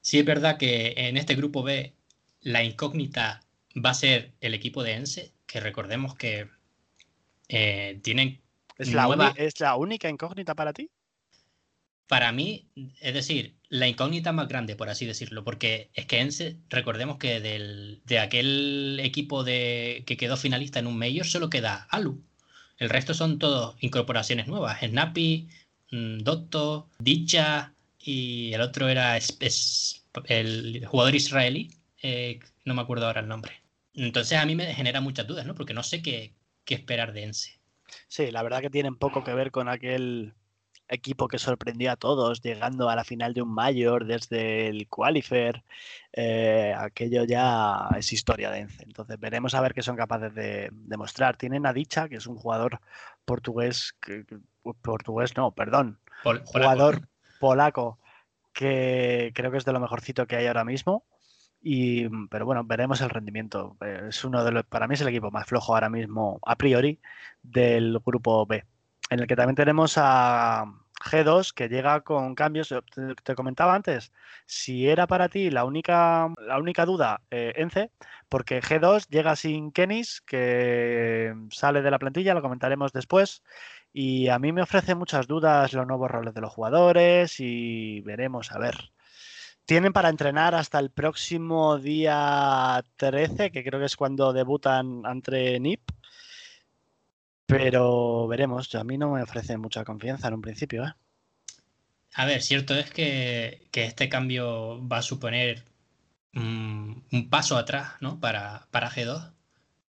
Sí 0.00 0.18
es 0.18 0.24
verdad 0.24 0.56
que 0.56 0.94
en 0.96 1.18
este 1.18 1.34
grupo 1.34 1.62
B 1.62 1.92
la 2.40 2.64
incógnita 2.64 3.42
va 3.76 3.90
a 3.90 3.94
ser 3.94 4.32
el 4.40 4.54
equipo 4.54 4.82
de 4.82 4.94
Ence, 4.94 5.32
que 5.52 5.60
recordemos 5.60 6.14
que 6.14 6.48
eh, 7.48 8.00
tienen... 8.02 8.40
¿Es 8.78 8.92
la, 8.94 9.34
¿Es 9.36 9.60
la 9.60 9.76
única 9.76 10.08
incógnita 10.08 10.54
para 10.54 10.72
ti? 10.72 10.88
Para 12.08 12.32
mí, 12.32 12.70
es 13.00 13.12
decir, 13.12 13.54
la 13.68 13.86
incógnita 13.86 14.32
más 14.32 14.48
grande, 14.48 14.76
por 14.76 14.88
así 14.88 15.04
decirlo, 15.04 15.44
porque 15.44 15.90
es 15.92 16.06
que 16.06 16.20
Ense, 16.20 16.56
recordemos 16.70 17.18
que 17.18 17.40
de 17.40 18.18
aquel 18.18 18.98
equipo 19.02 19.44
de, 19.44 20.04
que 20.06 20.16
quedó 20.16 20.38
finalista 20.38 20.78
en 20.78 20.86
un 20.86 20.98
Major 20.98 21.26
solo 21.26 21.50
queda 21.50 21.86
Alu. 21.90 22.22
El 22.78 22.88
resto 22.88 23.12
son 23.12 23.38
todos 23.38 23.76
incorporaciones 23.80 24.46
nuevas. 24.46 24.80
Snappy, 24.80 25.48
mm, 25.90 26.18
Dotto, 26.20 26.88
Dicha 26.98 27.74
y 28.00 28.54
el 28.54 28.62
otro 28.62 28.88
era 28.88 29.18
el 30.26 30.86
jugador 30.86 31.14
israelí, 31.14 31.70
eh, 32.02 32.40
no 32.64 32.74
me 32.74 32.80
acuerdo 32.80 33.06
ahora 33.06 33.20
el 33.20 33.28
nombre. 33.28 33.61
Entonces 33.94 34.38
a 34.38 34.46
mí 34.46 34.54
me 34.54 34.72
genera 34.74 35.00
muchas 35.00 35.26
dudas, 35.26 35.46
¿no? 35.46 35.54
Porque 35.54 35.74
no 35.74 35.82
sé 35.82 36.02
qué, 36.02 36.34
esperar 36.66 37.12
de 37.12 37.24
Ense. 37.24 37.60
Sí, 38.08 38.30
la 38.30 38.42
verdad 38.42 38.60
que 38.60 38.70
tienen 38.70 38.96
poco 38.96 39.22
que 39.22 39.34
ver 39.34 39.50
con 39.50 39.68
aquel 39.68 40.34
equipo 40.88 41.28
que 41.28 41.38
sorprendió 41.38 41.92
a 41.92 41.96
todos, 41.96 42.40
llegando 42.42 42.88
a 42.88 42.96
la 42.96 43.04
final 43.04 43.34
de 43.34 43.42
un 43.42 43.52
Mayor 43.52 44.06
desde 44.06 44.68
el 44.68 44.88
Qualifier. 44.88 45.62
Eh, 46.12 46.74
aquello 46.76 47.24
ya 47.24 47.88
es 47.96 48.12
historia 48.12 48.50
de 48.50 48.60
Ence. 48.60 48.82
Entonces 48.84 49.18
veremos 49.18 49.54
a 49.54 49.60
ver 49.60 49.74
qué 49.74 49.82
son 49.82 49.96
capaces 49.96 50.34
de 50.34 50.70
demostrar. 50.72 51.36
Tienen 51.36 51.66
a 51.66 51.72
Dicha, 51.72 52.08
que 52.08 52.16
es 52.16 52.26
un 52.26 52.36
jugador 52.36 52.80
portugués, 53.24 53.94
portugués 54.82 55.36
no, 55.36 55.52
perdón, 55.52 55.98
jugador 56.44 57.08
polaco 57.38 57.98
que 58.52 59.32
creo 59.34 59.50
que 59.50 59.58
es 59.58 59.64
de 59.64 59.72
lo 59.72 59.80
mejorcito 59.80 60.26
que 60.26 60.36
hay 60.36 60.46
ahora 60.46 60.64
mismo. 60.64 61.04
Y, 61.62 62.08
mm, 62.08 62.28
pero 62.28 62.44
bueno, 62.46 62.64
veremos 62.64 63.00
el 63.00 63.10
rendimiento. 63.10 63.76
Eh, 63.80 64.06
es 64.08 64.24
uno 64.24 64.44
de 64.44 64.52
los, 64.52 64.64
para 64.64 64.88
mí 64.88 64.94
es 64.94 65.00
el 65.00 65.08
equipo 65.08 65.30
más 65.30 65.46
flojo 65.46 65.74
ahora 65.74 65.88
mismo, 65.88 66.40
a 66.44 66.56
priori, 66.56 67.00
del 67.42 67.98
grupo 68.04 68.46
B, 68.46 68.64
en 69.10 69.20
el 69.20 69.26
que 69.26 69.36
también 69.36 69.56
tenemos 69.56 69.94
a 69.96 70.64
G2 71.02 71.52
que 71.54 71.68
llega 71.68 72.00
con 72.02 72.34
cambios. 72.34 72.74
Te, 73.24 73.34
comentaba 73.34 73.74
antes, 73.74 74.12
si 74.46 74.88
era 74.88 75.06
para 75.06 75.28
ti 75.28 75.50
la 75.50 75.64
única, 75.64 76.32
la 76.38 76.58
única 76.58 76.84
duda, 76.86 77.22
eh, 77.30 77.52
Ence, 77.56 77.90
porque 78.28 78.60
G2 78.62 79.08
llega 79.08 79.36
sin 79.36 79.72
Kenis, 79.72 80.20
que 80.22 81.34
sale 81.50 81.82
de 81.82 81.90
la 81.90 81.98
plantilla, 81.98 82.34
lo 82.34 82.42
comentaremos 82.42 82.92
después. 82.92 83.42
Y 83.92 84.28
a 84.28 84.38
mí 84.38 84.52
me 84.52 84.62
ofrece 84.62 84.94
muchas 84.94 85.26
dudas 85.26 85.72
los 85.74 85.86
nuevos 85.86 86.10
roles 86.10 86.34
de 86.34 86.40
los 86.40 86.52
jugadores 86.52 87.38
y 87.40 88.00
veremos, 88.02 88.52
a 88.52 88.58
ver. 88.58 88.91
Tienen 89.72 89.94
para 89.94 90.10
entrenar 90.10 90.54
hasta 90.54 90.78
el 90.78 90.90
próximo 90.90 91.78
día 91.78 92.84
13, 92.96 93.50
que 93.50 93.64
creo 93.64 93.80
que 93.80 93.86
es 93.86 93.96
cuando 93.96 94.34
debutan 94.34 95.00
entre 95.10 95.58
NIP. 95.58 95.80
Pero 97.46 98.28
veremos, 98.28 98.74
a 98.74 98.84
mí 98.84 98.98
no 98.98 99.12
me 99.12 99.22
ofrece 99.22 99.56
mucha 99.56 99.82
confianza 99.82 100.28
en 100.28 100.34
un 100.34 100.42
principio. 100.42 100.84
¿eh? 100.84 100.92
A 102.12 102.26
ver, 102.26 102.42
cierto 102.42 102.74
es 102.74 102.90
que, 102.90 103.66
este 103.72 104.10
cambio 104.10 104.86
va 104.86 104.98
a 104.98 105.02
suponer 105.02 105.64
un, 106.34 107.02
paso 107.30 107.56
atrás 107.56 107.92
¿no? 108.00 108.20
para, 108.20 108.68
para 108.72 108.90
G2, 108.90 109.32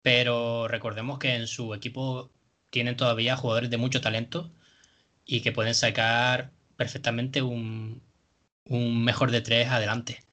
pero 0.03 0.67
recordemos 0.67 1.17
que 1.17 1.33
en 1.33 1.47
su 1.47 1.73
equipo 1.73 2.29
tienen 2.69 2.95
todavía 2.95 3.37
jugadores 3.37 3.71
de 3.71 3.77
mucho 3.77 4.01
talento 4.01 4.51
y 5.25 5.41
que 5.41 5.51
pueden 5.51 5.73
sacar 5.73 6.51
perfectamente 6.77 7.41
un, 7.41 8.03
mejor 8.65 9.31
de 9.31 9.41
tres 9.41 9.69
adelante. 9.69 10.23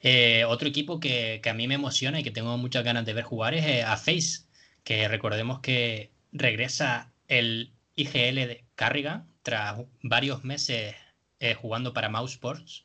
Eh, 0.00 0.44
otro 0.44 0.68
equipo 0.68 1.00
que, 1.00 1.40
a 1.44 1.54
mí 1.54 1.66
me 1.68 1.74
emociona 1.74 2.20
y 2.20 2.22
que 2.22 2.30
tengo 2.30 2.56
muchas 2.58 2.84
ganas 2.84 3.04
de 3.06 3.14
ver 3.14 3.24
jugar 3.24 3.54
es 3.54 3.66
eh, 3.66 3.82
a 3.82 3.96
Face, 3.96 4.44
que 4.84 5.08
recordemos 5.08 5.60
que 5.60 6.10
regresa 6.32 7.12
el 7.28 7.72
IGL 7.96 8.36
de 8.46 8.64
Carrigan 8.74 9.26
tras 9.42 9.80
varios 10.02 10.44
meses 10.44 10.94
eh, 11.40 11.54
jugando 11.54 11.92
para 11.92 12.08
Mouse 12.08 12.32
Sports. 12.32 12.84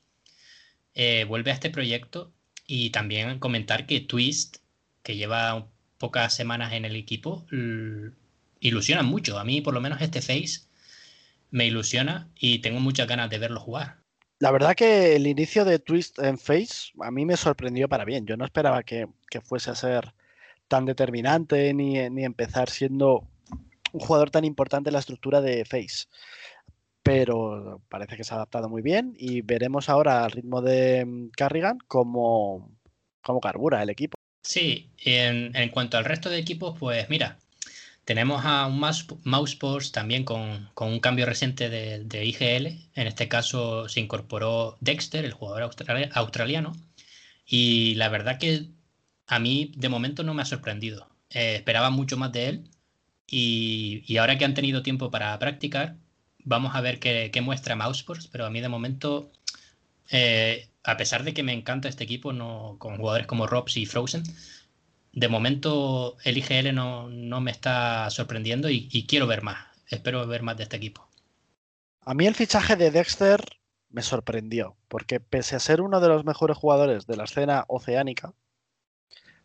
vuelve 1.28 1.52
a 1.52 1.54
este 1.54 1.70
proyecto 1.70 2.32
y 2.68 2.89
también 2.92 3.39
comentar 3.39 3.86
que 3.86 4.00
Twist, 4.02 4.58
que 5.04 5.16
lleva 5.16 5.68
pocas 5.98 6.34
semanas 6.36 6.74
en 6.74 6.86
el 6.86 6.96
equipo, 6.96 7.46
ilusiona 8.60 9.04
mucho. 9.04 9.38
A 9.39 9.44
mí, 9.44 9.62
por 9.62 9.74
lo 9.74 9.82
menos, 9.82 10.02
este 10.02 10.22
Face 10.22 10.62
me 11.52 11.68
ilusiona 11.68 12.30
y 12.39 12.60
tengo 12.60 12.80
muchas 12.80 13.08
ganas 13.08 13.30
de 13.30 13.39
verlo 13.39 13.60
jugar. 13.60 14.01
La 14.42 14.50
verdad 14.50 14.74
que 14.74 15.16
el 15.16 15.28
inicio 15.28 15.66
de 15.66 15.78
Twist 15.78 16.18
en 16.18 16.39
Face 16.39 16.92
a 17.00 17.12
mí 17.12 17.28
me 17.28 17.38
sorprendió 17.38 17.88
para 17.88 18.06
bien. 18.06 18.26
Yo 18.26 18.38
no 18.38 18.44
esperaba 18.44 18.82
que, 18.82 19.06
que 19.30 19.39
fuese 19.39 19.70
a 19.70 19.76
ser 19.76 20.16
tan 20.68 20.84
determinante 20.86 21.72
ni, 21.76 22.10
ni 22.10 22.26
empezar 22.26 22.68
siendo 22.68 23.28
un 23.92 24.00
jugador 24.00 24.32
tan 24.32 24.44
importante 24.44 24.89
en 24.89 24.94
la 24.94 25.00
estructura 25.00 25.42
de 25.42 25.64
Face. 25.64 26.08
Pero 27.04 27.84
parece 27.88 28.18
que 28.18 28.24
se 28.24 28.34
ha 28.34 28.38
adaptado 28.38 28.68
muy 28.68 28.82
bien 28.82 29.14
y 29.16 29.42
veremos 29.42 29.89
ahora 29.89 30.26
al 30.26 30.32
ritmo 30.32 30.64
de 30.64 31.06
mm, 31.06 31.30
Carrigan 31.38 31.78
cómo, 31.88 32.76
cómo 33.22 33.42
carbura 33.42 33.84
el 33.84 33.92
equipo. 33.92 34.16
Sí, 34.42 34.89
en, 35.06 35.56
en, 35.56 35.70
cuanto 35.70 36.00
al 36.00 36.06
resto 36.06 36.32
de 36.32 36.39
equipos, 36.39 36.76
pues 36.80 37.08
mira, 37.12 37.38
tenemos 38.06 38.43
a 38.45 38.66
un 38.68 38.80
Mousesports 39.24 39.91
también 39.91 40.24
con, 40.24 40.70
un 40.76 40.99
cambio 40.99 41.26
reciente 41.26 41.70
de, 41.70 42.04
de, 42.04 42.26
IGL. 42.26 42.68
En 42.95 43.08
este 43.08 43.28
caso 43.28 43.88
se 43.89 43.99
incorporó 43.99 44.78
Dexter, 44.82 45.26
el 45.26 45.34
jugador 45.34 45.72
australiano. 46.14 46.74
Y 47.45 47.95
la 47.95 48.10
verdad 48.10 48.39
que 48.39 48.68
a 49.28 49.39
mí 49.39 49.72
de 49.78 49.89
momento 49.89 50.24
no 50.24 50.34
me 50.34 50.41
ha 50.41 50.45
sorprendido. 50.45 51.10
Eh, 51.30 51.56
esperaba 51.56 51.89
mucho 51.89 52.18
más 52.18 52.32
de 52.34 52.49
él 52.49 52.70
y, 53.28 54.18
ahora 54.18 54.38
que 54.38 54.45
han 54.45 54.54
tenido 54.54 54.84
tiempo 54.84 55.10
para 55.10 55.38
practicar, 55.39 55.95
vamos 56.43 56.76
a 56.76 56.82
ver 56.82 56.99
qué, 56.99 57.32
muestra 57.41 57.76
Mousesports, 57.76 58.28
pero 58.28 58.45
a 58.45 58.49
mí 58.49 58.60
de 58.60 58.68
momento, 58.68 59.32
eh, 60.10 60.68
a 60.84 60.97
pesar 60.97 61.24
de 61.24 61.34
que 61.34 61.43
me 61.43 61.54
encanta 61.54 61.88
este 61.88 62.04
equipo 62.04 62.34
no, 62.34 62.76
con 62.80 62.97
jugadores 62.97 63.28
como 63.28 63.47
Robs 63.47 63.78
y 63.78 63.86
Frozen, 63.86 64.24
de 65.14 65.28
momento 65.28 66.18
el 66.24 66.38
IGL 66.38 66.74
no, 66.74 67.41
me 67.41 67.51
está 67.51 68.09
sorprendiendo 68.09 68.70
y, 68.70 69.05
quiero 69.07 69.28
ver 69.28 69.43
más. 69.43 69.68
Espero 69.88 70.26
ver 70.26 70.41
más 70.41 70.57
de 70.57 70.64
este 70.64 70.78
equipo. 70.78 71.07
A 72.01 72.14
mí 72.14 72.26
el 72.26 72.36
fichaje 72.36 72.76
de 72.76 72.91
Dexter 72.91 73.41
me 73.89 74.01
sorprendió, 74.01 74.78
porque 74.88 75.20
pese 75.20 75.55
a 75.55 75.59
ser 75.59 75.82
uno 75.82 75.99
de 75.99 76.07
los 76.07 76.24
mejores 76.24 76.57
jugadores 76.57 77.05
de 77.07 77.18
la 77.18 77.26
escena 77.26 77.66
oceánica, 77.68 78.34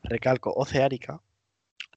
recalco, 0.02 0.52
oceánica, 0.54 1.20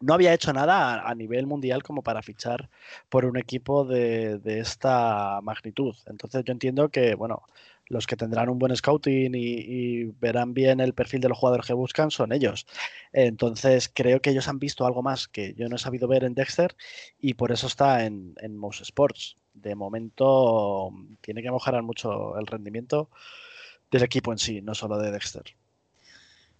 no 0.01 0.13
había 0.13 0.34
hecho 0.34 0.53
nada 0.53 1.07
a, 1.07 1.15
nivel 1.15 1.45
mundial 1.45 1.84
como 1.84 2.01
para 2.01 2.22
fichar 2.22 2.70
por 3.09 3.26
un 3.26 3.38
equipo 3.38 3.84
de, 3.86 4.39
esta 4.45 5.41
magnitud. 5.41 5.95
Entonces 6.05 6.43
yo 6.45 6.53
entiendo 6.53 6.89
que, 6.89 7.15
bueno, 7.15 7.43
los 7.90 8.06
que 8.06 8.16
tendrán 8.16 8.50
un 8.50 8.60
buen 8.60 8.76
scouting 8.76 9.34
y, 9.36 10.06
verán 10.20 10.54
bien 10.54 10.80
el 10.80 10.94
perfil 10.94 11.22
de 11.22 11.30
los 11.30 11.38
jugadores 11.38 11.66
que 11.66 11.74
buscan 11.74 12.12
son 12.12 12.32
ellos. 12.32 12.66
Entonces 13.12 13.92
creo 13.94 14.22
que 14.22 14.30
ellos 14.30 14.48
han 14.48 14.60
visto 14.60 14.86
algo 14.86 15.02
más 15.02 15.28
que 15.28 15.54
yo 15.56 15.68
no 15.68 15.76
he 15.76 15.80
sabido 15.80 16.08
ver 16.08 16.24
en 16.24 16.36
Dexter 16.36 16.76
y 17.20 17.34
por 17.34 17.52
eso 17.52 17.68
está 17.68 18.06
en, 18.06 18.36
en 18.42 18.56
Mouse 18.56 18.82
Sports. 18.82 19.36
De 19.54 19.76
momento 19.76 20.92
tiene 21.22 21.42
que 21.42 21.52
mejorar 21.52 21.84
mucho 21.84 22.38
el 22.38 22.48
rendimiento 22.48 23.10
del 23.92 24.04
equipo 24.04 24.32
en 24.32 24.38
sí, 24.38 24.62
no 24.62 24.76
solo 24.76 24.98
de 25.00 25.12
Dexter. 25.12 25.44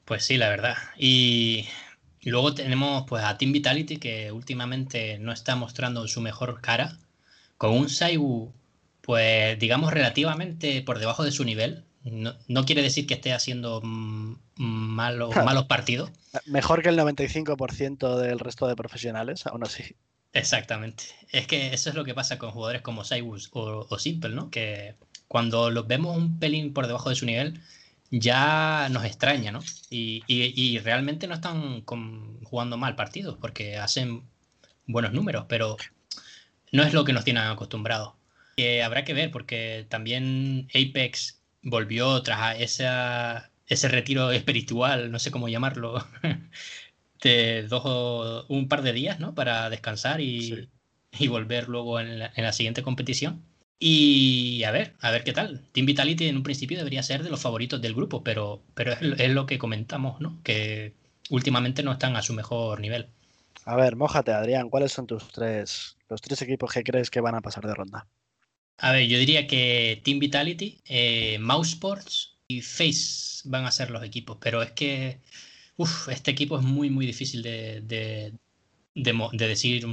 Pues 0.06 0.26
sí, 0.26 0.38
la 0.38 0.50
verdad. 0.50 0.76
Y 0.98 1.68
luego 2.24 2.56
tenemos 2.56 3.06
pues 3.08 3.24
a 3.24 3.38
Team 3.38 3.52
Vitality 3.52 3.98
que 3.98 4.32
últimamente 4.32 5.20
no 5.20 5.32
está 5.32 5.56
mostrando 5.56 6.08
su 6.08 6.22
mejor 6.22 6.62
cara, 6.62 6.98
con 7.58 7.72
un 7.72 7.90
Saigu 7.90 8.52
pues 9.10 9.58
digamos 9.58 9.92
relativamente 9.92 10.84
por 10.84 11.00
debajo 11.00 11.24
de 11.24 11.32
su 11.32 11.44
nivel. 11.44 11.84
No, 12.04 12.66
quiere 12.66 12.84
decir 12.84 13.08
que 13.08 13.16
esté 13.16 13.34
haciendo 13.34 13.82
malos, 13.84 15.36
malos 15.36 15.66
partidos. 15.66 16.12
Mejor 16.46 16.84
que 16.84 16.90
el 16.90 17.00
95% 17.00 18.18
del 18.18 18.38
resto 18.38 18.68
de 18.68 18.76
profesionales, 18.76 19.48
aún 19.48 19.64
así. 19.64 19.96
Exactamente. 20.32 21.06
Es 21.32 21.48
que 21.48 21.74
eso 21.74 21.90
es 21.90 21.96
lo 21.96 22.06
que 22.06 22.14
pasa 22.14 22.38
con 22.38 22.52
jugadores 22.52 22.84
como 22.84 23.04
Saigu 23.04 23.36
o, 23.54 23.88
o 23.90 23.98
Simple, 23.98 24.30
¿no? 24.30 24.52
Que 24.52 24.94
cuando 25.28 25.72
los 25.72 25.88
vemos 25.88 26.16
un 26.16 26.38
pelín 26.38 26.72
por 26.72 26.86
debajo 26.86 27.10
de 27.10 27.16
su 27.16 27.26
nivel, 27.26 27.64
ya 28.12 28.90
nos 28.92 29.06
extraña, 29.06 29.52
¿no? 29.52 29.62
Y, 29.90 30.78
realmente 30.84 31.26
no 31.26 31.34
están 31.34 31.84
jugando 32.44 32.78
mal 32.78 32.96
partidos 32.96 33.40
porque 33.42 33.78
hacen 33.78 34.22
buenos 34.86 35.14
números, 35.14 35.46
pero 35.50 35.78
no 36.72 36.84
es 36.84 36.94
lo 36.94 37.04
que 37.06 37.14
nos 37.14 37.24
tienen 37.24 37.46
acostumbrados. 37.46 38.19
Habrá 38.84 39.04
que 39.06 39.14
ver 39.14 39.32
porque 39.32 39.86
también 39.90 40.68
Apex 40.70 41.42
volvió 41.62 42.22
tras 42.24 42.58
ese 42.60 43.88
retiro 43.90 44.32
espiritual, 44.32 45.12
no 45.12 45.20
sé 45.20 45.32
cómo 45.32 45.50
llamarlo, 45.50 46.06
de 47.24 47.64
dos 47.68 48.46
un 48.50 48.68
par 48.68 48.82
de 48.82 48.94
días, 48.94 49.20
¿no? 49.20 49.36
Para 49.36 49.70
descansar 49.70 50.22
y, 50.22 50.70
volver 51.28 51.68
luego 51.70 52.00
en 52.00 52.20
la 52.20 52.54
siguiente 52.54 52.84
competición. 52.84 53.44
Y 53.80 54.64
a 54.66 54.72
ver, 54.72 54.94
a 55.00 55.10
ver 55.10 55.24
qué 55.24 55.32
tal. 55.32 55.62
Team 55.72 55.86
Vitality 55.86 56.28
en 56.28 56.36
un 56.36 56.44
principio 56.44 56.78
debería 56.78 57.02
ser 57.02 57.24
de 57.24 57.30
los 57.30 57.42
favoritos 57.42 57.82
del 57.82 57.96
grupo, 57.96 58.24
pero, 58.24 58.62
pero 58.74 58.92
es, 58.92 59.30
lo 59.32 59.46
que 59.46 59.58
comentamos, 59.58 60.20
¿no? 60.20 60.38
Que 60.44 60.94
últimamente 61.30 61.82
no 61.82 61.94
están 61.94 62.18
a 62.18 62.22
su 62.22 62.34
mejor 62.34 62.82
nivel. 62.82 63.08
A 63.64 63.78
ver, 63.78 63.96
mójate, 63.96 64.34
Adrián, 64.34 64.70
¿cuáles 64.70 64.92
son 64.92 65.08
tus 65.08 65.30
tres, 65.30 65.98
los 66.10 66.22
tres 66.22 66.42
equipos 66.42 66.74
que 66.74 66.84
crees 66.84 67.10
que 67.10 67.22
van 67.22 67.36
a 67.36 67.42
pasar 67.42 67.66
de 67.66 67.74
ronda? 67.74 68.06
A 68.82 68.92
ver, 68.92 69.08
yo 69.08 69.18
diría 69.18 69.48
que 69.48 70.02
Team 70.04 70.20
Vitality, 70.20 70.82
eh, 70.86 71.38
Mouse 71.40 71.70
Sports 71.70 72.38
y 72.48 72.62
Face 72.62 73.42
van 73.46 73.66
a 73.66 73.72
ser 73.72 73.92
los 73.92 74.04
equipos, 74.04 74.38
pero 74.40 74.62
es 74.62 74.72
que 74.72 75.20
uf, 75.80 76.10
este 76.10 76.32
equipo 76.32 76.60
es 76.60 76.66
muy, 76.66 76.90
muy 76.90 77.06
difícil 77.06 77.42
de, 77.42 77.82
de, 77.82 78.34
decir 79.32 79.86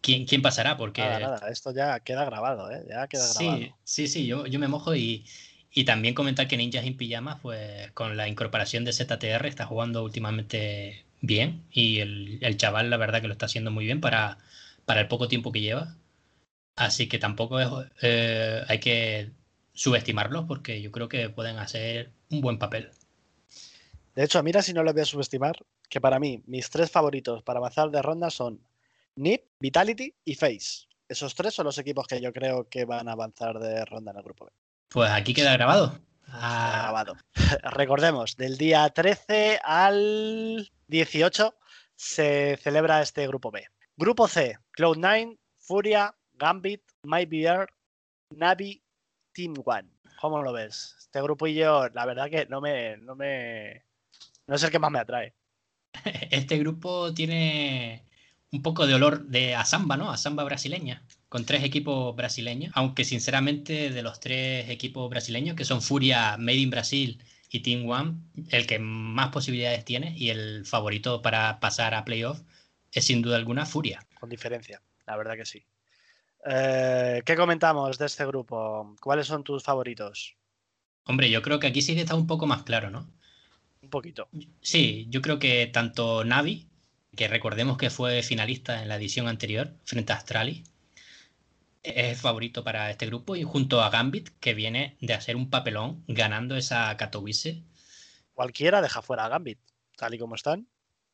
quién, 0.00 0.24
quién 0.24 0.40
pasará, 0.40 0.76
porque... 0.76 1.02
Nada, 1.02 1.48
esto 1.50 1.72
ya 1.74 2.00
queda 2.00 2.24
grabado, 2.24 2.70
¿eh? 2.70 2.82
Ya 2.88 3.06
queda 3.08 3.30
grabado. 3.34 3.58
Sí, 3.58 3.72
sí, 3.84 4.08
sí, 4.08 4.26
yo, 4.26 4.46
yo 4.46 4.58
me 4.58 4.68
mojo 4.68 4.94
y, 4.94 5.26
y 5.70 5.84
también 5.84 6.14
comentar 6.14 6.48
que 6.48 6.56
Ninjas 6.56 6.86
en 6.86 6.96
Pijama, 6.96 7.40
pues 7.42 7.92
con 7.92 8.16
la 8.16 8.26
incorporación 8.26 8.86
de 8.86 8.92
ZTR 8.94 9.46
está 9.46 9.66
jugando 9.66 10.02
últimamente 10.02 11.04
bien 11.20 11.62
y 11.70 11.98
el, 11.98 12.38
el, 12.40 12.56
chaval 12.56 12.88
la 12.88 12.96
verdad 12.96 13.20
que 13.20 13.28
lo 13.28 13.34
está 13.34 13.46
haciendo 13.46 13.70
muy 13.70 13.84
bien 13.84 14.00
para, 14.00 14.38
para 14.86 15.02
el 15.02 15.08
poco 15.08 15.28
tiempo 15.28 15.52
que 15.52 15.60
lleva. 15.60 15.94
Así 16.76 17.08
que 17.08 17.18
tampoco 17.18 17.60
es, 17.60 17.68
eh, 18.02 18.62
hay 18.68 18.80
que 18.80 19.30
subestimarlos 19.72 20.44
porque 20.46 20.80
yo 20.80 20.90
creo 20.90 21.08
que 21.08 21.28
pueden 21.30 21.58
hacer 21.58 22.12
un 22.30 22.40
buen 22.40 22.58
papel. 22.58 22.90
De 24.14 24.24
hecho, 24.24 24.42
mira 24.42 24.62
si 24.62 24.72
no 24.72 24.82
lo 24.82 24.92
voy 24.92 25.02
a 25.02 25.06
subestimar, 25.06 25.56
que 25.88 26.00
para 26.00 26.18
mí 26.18 26.42
mis 26.46 26.70
tres 26.70 26.90
favoritos 26.90 27.42
para 27.42 27.58
avanzar 27.58 27.90
de 27.90 28.02
ronda 28.02 28.30
son 28.30 28.60
NIP, 29.16 29.42
Vitality 29.60 30.14
y 30.24 30.34
Face. 30.34 30.86
Esos 31.08 31.34
tres 31.34 31.54
son 31.54 31.66
los 31.66 31.78
equipos 31.78 32.06
que 32.06 32.20
yo 32.20 32.32
creo 32.32 32.68
que 32.68 32.84
van 32.84 33.08
a 33.08 33.12
avanzar 33.12 33.58
de 33.58 33.84
ronda 33.84 34.12
en 34.12 34.18
el 34.18 34.22
grupo 34.22 34.46
B. 34.46 34.52
Pues 34.88 35.10
aquí 35.10 35.34
queda 35.34 35.52
grabado. 35.52 35.98
Ah. 36.28 36.80
grabado. 36.82 37.16
Recordemos, 37.62 38.36
del 38.36 38.56
día 38.56 38.88
13 38.88 39.60
al 39.62 40.72
18 40.88 41.54
se 41.96 42.56
celebra 42.62 43.02
este 43.02 43.26
grupo 43.26 43.50
B. 43.50 43.66
Grupo 43.96 44.26
C, 44.26 44.58
Cloud9, 44.76 45.38
Furia, 45.58 46.14
Gambit, 46.34 46.82
MyBear, 47.02 47.68
Navi, 48.30 48.82
Team 49.32 49.54
One. 49.64 49.88
¿Cómo 50.20 50.42
lo 50.42 50.52
ves? 50.52 50.96
Este 50.98 51.22
grupillo, 51.22 51.88
la 51.90 52.06
verdad 52.06 52.30
que 52.30 52.46
no 52.46 52.60
me, 52.60 52.96
no 52.98 53.14
me, 53.14 53.84
no 54.46 54.54
es 54.54 54.62
el 54.62 54.70
que 54.70 54.78
más 54.78 54.90
me 54.90 54.98
atrae. 54.98 55.34
Este 56.30 56.58
grupo 56.58 57.12
tiene 57.14 58.04
un 58.50 58.62
poco 58.62 58.86
de 58.86 58.94
olor 58.94 59.26
de 59.26 59.54
a 59.54 59.64
samba, 59.64 59.96
¿no? 59.96 60.10
A 60.10 60.16
samba 60.16 60.44
brasileña, 60.44 61.02
con 61.28 61.44
tres 61.44 61.64
equipos 61.64 62.14
brasileños, 62.14 62.72
aunque 62.74 63.04
sinceramente 63.04 63.90
de 63.90 64.02
los 64.02 64.20
tres 64.20 64.70
equipos 64.70 65.10
brasileños, 65.10 65.56
que 65.56 65.64
son 65.64 65.82
Furia, 65.82 66.36
Made 66.38 66.58
in 66.58 66.70
Brasil 66.70 67.22
y 67.50 67.60
Team 67.60 67.88
One, 67.88 68.14
el 68.50 68.66
que 68.66 68.78
más 68.78 69.30
posibilidades 69.30 69.84
tiene 69.84 70.14
y 70.16 70.30
el 70.30 70.64
favorito 70.66 71.20
para 71.22 71.58
pasar 71.60 71.94
a 71.94 72.04
playoff 72.04 72.40
es 72.92 73.04
sin 73.04 73.22
duda 73.22 73.36
alguna 73.36 73.66
Furia. 73.66 74.06
Con 74.20 74.30
diferencia, 74.30 74.80
la 75.06 75.16
verdad 75.16 75.34
que 75.34 75.46
sí. 75.46 75.64
Eh, 76.44 77.22
¿Qué 77.24 77.36
comentamos 77.36 77.98
de 77.98 78.06
este 78.06 78.26
grupo? 78.26 78.94
¿Cuáles 79.00 79.26
son 79.26 79.42
tus 79.42 79.62
favoritos? 79.62 80.36
Hombre, 81.04 81.30
yo 81.30 81.42
creo 81.42 81.58
que 81.58 81.66
aquí 81.66 81.82
sí 81.82 81.94
que 81.94 82.02
está 82.02 82.14
un 82.14 82.26
poco 82.26 82.46
más 82.46 82.62
claro, 82.62 82.90
¿no? 82.90 83.10
Un 83.82 83.90
poquito. 83.90 84.28
Sí, 84.60 85.06
yo 85.10 85.20
creo 85.22 85.38
que 85.38 85.66
tanto 85.66 86.24
Navi, 86.24 86.68
que 87.16 87.28
recordemos 87.28 87.76
que 87.76 87.90
fue 87.90 88.22
finalista 88.22 88.82
en 88.82 88.88
la 88.88 88.96
edición 88.96 89.28
anterior 89.28 89.74
frente 89.84 90.12
a 90.12 90.16
Astralis, 90.16 90.64
es 91.82 92.18
favorito 92.18 92.64
para 92.64 92.90
este 92.90 93.06
grupo 93.06 93.36
y 93.36 93.42
junto 93.42 93.82
a 93.82 93.90
Gambit, 93.90 94.30
que 94.40 94.54
viene 94.54 94.96
de 95.00 95.12
hacer 95.12 95.36
un 95.36 95.50
papelón 95.50 96.02
ganando 96.08 96.56
esa 96.56 96.96
Katowice. 96.96 97.62
Cualquiera 98.32 98.80
deja 98.80 99.02
fuera 99.02 99.26
a 99.26 99.28
Gambit, 99.28 99.58
tal 99.96 100.14
y 100.14 100.18
como 100.18 100.34
están. 100.34 100.66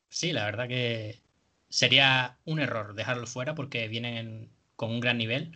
Sí, 0.09 0.33
la 0.33 0.45
verdad 0.45 0.69
que 0.69 1.21
sería 1.69 2.39
un 2.45 2.61
error 2.61 2.95
dejarlo 2.95 3.27
fuera 3.27 3.55
porque 3.55 3.89
vienen 3.89 4.53
con 4.81 4.91
un 4.91 5.01
gran 5.01 5.19
nivel 5.19 5.53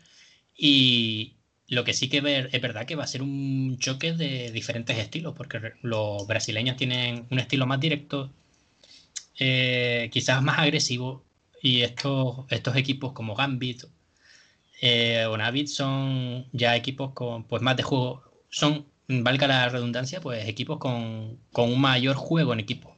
y 0.54 1.36
lo 1.68 1.82
que 1.82 1.94
sí 1.94 2.10
que 2.10 2.18
es 2.52 2.60
verdad 2.60 2.84
que 2.84 2.94
va 2.94 3.04
a 3.04 3.06
ser 3.06 3.22
un 3.22 3.78
choque 3.78 4.12
de 4.12 4.52
diferentes 4.52 4.98
estilos 4.98 5.32
porque 5.34 5.72
los 5.80 6.26
brasileños 6.26 6.76
tienen 6.76 7.26
un 7.30 7.38
estilo 7.38 7.64
más 7.66 7.80
directo, 7.80 8.30
eh, 9.38 10.10
quizás 10.12 10.42
más 10.42 10.58
agresivo 10.58 11.24
y 11.62 11.80
estos, 11.80 12.44
estos 12.50 12.76
equipos 12.76 13.12
como 13.12 13.34
Gambit 13.34 13.84
eh, 14.82 15.24
o 15.24 15.38
Navit 15.38 15.68
son 15.68 16.44
ya 16.52 16.76
equipos 16.76 17.12
con 17.14 17.44
pues 17.44 17.62
más 17.62 17.78
de 17.78 17.82
juego, 17.82 18.22
son, 18.50 18.84
valga 19.08 19.46
la 19.46 19.70
redundancia, 19.70 20.20
pues 20.20 20.46
equipos 20.46 20.76
con, 20.78 21.38
un 21.54 21.80
mayor 21.80 22.16
juego 22.16 22.52
en 22.52 22.60
equipo. 22.60 22.93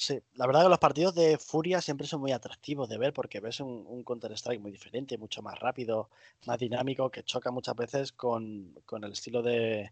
Sí, 0.00 0.18
la 0.36 0.46
verdad 0.46 0.62
que 0.62 0.70
los 0.70 0.78
partidos 0.78 1.14
de 1.14 1.36
Furia 1.36 1.82
siempre 1.82 2.06
son 2.06 2.22
muy 2.22 2.32
atractivos 2.32 2.88
de 2.88 2.96
ver 2.96 3.12
porque 3.12 3.38
ves 3.38 3.60
un, 3.60 4.02
Counter-Strike 4.02 4.58
muy 4.58 4.72
diferente, 4.72 5.18
mucho 5.18 5.42
más 5.42 5.58
rápido, 5.58 6.08
más 6.46 6.58
dinámico, 6.58 7.10
que 7.10 7.22
choca 7.22 7.50
muchas 7.50 7.76
veces 7.76 8.10
con, 8.10 8.74
el 8.90 9.12
estilo 9.12 9.42
de, 9.42 9.90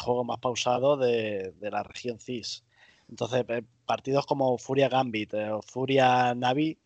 juego 0.00 0.24
más 0.24 0.38
pausado 0.38 0.96
de, 0.96 1.52
la 1.60 1.82
región 1.82 2.18
CIS. 2.18 2.64
Entonces, 3.10 3.44
eh, 3.50 3.62
partidos 3.84 4.24
como 4.24 4.56
Furia 4.56 4.88
Gambit 4.88 5.34
eh, 5.34 5.50
o 5.50 5.60
Furia 5.60 6.34
Navi 6.34 6.78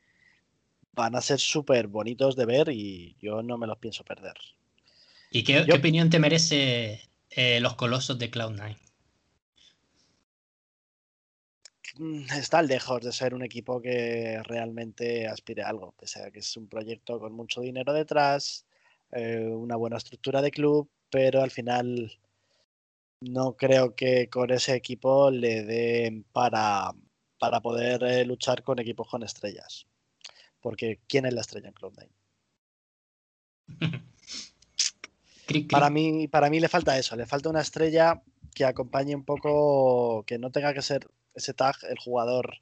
van 0.94 1.14
a 1.14 1.20
ser 1.20 1.38
súper 1.38 1.86
bonitos 1.86 2.34
de 2.34 2.44
ver 2.44 2.70
y 2.70 3.14
yo 3.20 3.40
no 3.40 3.56
me 3.56 3.68
los 3.68 3.78
pienso 3.78 4.02
perder. 4.02 4.34
¿Y 5.30 5.44
qué, 5.44 5.64
opinión 5.72 6.10
te 6.10 6.18
merece 6.18 7.08
eh, 7.30 7.60
los 7.60 7.76
colosos 7.76 8.18
de 8.18 8.32
Cloud9? 8.32 8.76
Mm, 11.87 11.87
está 12.36 12.62
lejos 12.62 13.02
de 13.02 13.12
ser 13.12 13.34
un 13.34 13.42
equipo 13.42 13.80
que 13.80 14.40
realmente 14.44 15.26
aspire 15.26 15.62
a 15.62 15.68
algo, 15.68 15.92
pese 15.92 16.22
a 16.22 16.30
que 16.30 16.40
es 16.40 16.56
un 16.56 16.68
proyecto 16.68 17.18
con 17.18 17.32
mucho 17.32 17.60
dinero 17.60 17.92
detrás, 17.92 18.66
eh, 19.12 19.40
una 19.40 19.76
buena 19.76 19.96
estructura 19.96 20.42
de 20.42 20.50
club, 20.50 20.90
pero 21.10 21.42
al 21.42 21.50
final 21.50 22.18
no 23.20 23.56
creo 23.56 23.94
que 23.94 24.28
con 24.28 24.50
ese 24.50 24.74
equipo 24.74 25.30
le 25.30 25.64
den 25.64 26.24
para, 26.24 26.92
para 27.38 27.60
poder 27.60 28.02
eh, 28.04 28.24
luchar 28.24 28.62
con 28.62 28.78
equipos 28.78 29.08
con 29.08 29.22
estrellas. 29.22 29.86
Porque 30.60 31.00
¿quién 31.08 31.26
es 31.26 31.34
la 31.34 31.40
estrella 31.40 31.68
en 31.68 31.74
Cloud9? 31.74 32.08
para, 35.70 35.90
mí, 35.90 36.28
para 36.28 36.50
mí 36.50 36.60
le 36.60 36.68
falta 36.68 36.98
eso, 36.98 37.16
le 37.16 37.26
falta 37.26 37.48
una 37.48 37.62
estrella 37.62 38.22
que 38.58 38.64
acompañe 38.64 39.14
un 39.14 39.24
poco, 39.24 40.24
que 40.26 40.36
no 40.36 40.50
tenga 40.50 40.74
que 40.74 40.82
ser 40.82 41.08
ese 41.32 41.54
tag 41.54 41.76
el 41.88 41.96
jugador 41.96 42.58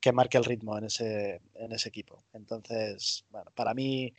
que 0.00 0.10
marque 0.10 0.38
el 0.38 0.44
ritmo 0.44 0.76
en 0.76 0.86
ese, 0.86 1.40
en 1.54 1.70
ese 1.70 1.88
equipo. 1.88 2.24
Entonces, 2.32 3.24
bueno, 3.30 3.52
para 3.54 3.72
mí 3.72 4.12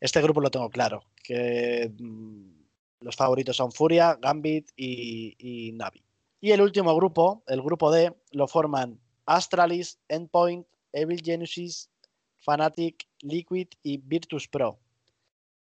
este 0.00 0.22
grupo 0.22 0.40
lo 0.40 0.50
tengo 0.50 0.70
claro, 0.70 1.04
que 1.22 1.92
mm, 1.98 3.02
los 3.02 3.14
favoritos 3.14 3.58
son 3.58 3.72
Furia, 3.72 4.18
Gambit 4.22 4.70
y, 4.74 5.36
y 5.38 5.72
Navi. 5.72 6.02
Y 6.40 6.52
el 6.52 6.62
último 6.62 6.96
grupo, 6.96 7.42
el 7.46 7.60
grupo 7.60 7.92
D, 7.92 8.14
lo 8.32 8.48
forman 8.48 8.98
Astralis, 9.26 9.98
Endpoint, 10.08 10.66
Evil 10.94 11.20
Genesis, 11.22 11.90
Fanatic, 12.38 13.06
Liquid 13.20 13.68
y 13.82 13.98
Virtus 13.98 14.48
Pro. 14.48 14.78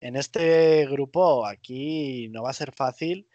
En 0.01 0.18
este 0.18 0.86
grupo 0.88 1.45
aquí 1.45 2.28
no 2.28 2.43
va 2.43 2.49
a 2.49 2.53
ser 2.53 2.74
fácil 2.74 3.30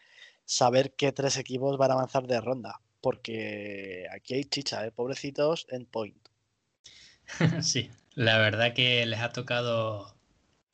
saber 0.51 0.93
qué 0.97 1.13
tres 1.13 1.37
equipos 1.37 1.79
van 1.79 1.93
a 1.93 1.95
avanzar 1.95 2.27
de 2.27 2.41
ronda, 2.41 2.81
porque 3.01 4.07
aquí 4.13 4.35
hay 4.35 4.45
chicha, 4.45 4.85
¿eh? 4.85 4.91
pobrecitos, 4.91 5.67
endpoint. 5.71 6.29
Sí, 7.63 7.89
la 8.15 8.39
verdad 8.39 8.75
que 8.75 9.07
les 9.07 9.21
ha 9.21 9.31
tocado 9.31 10.13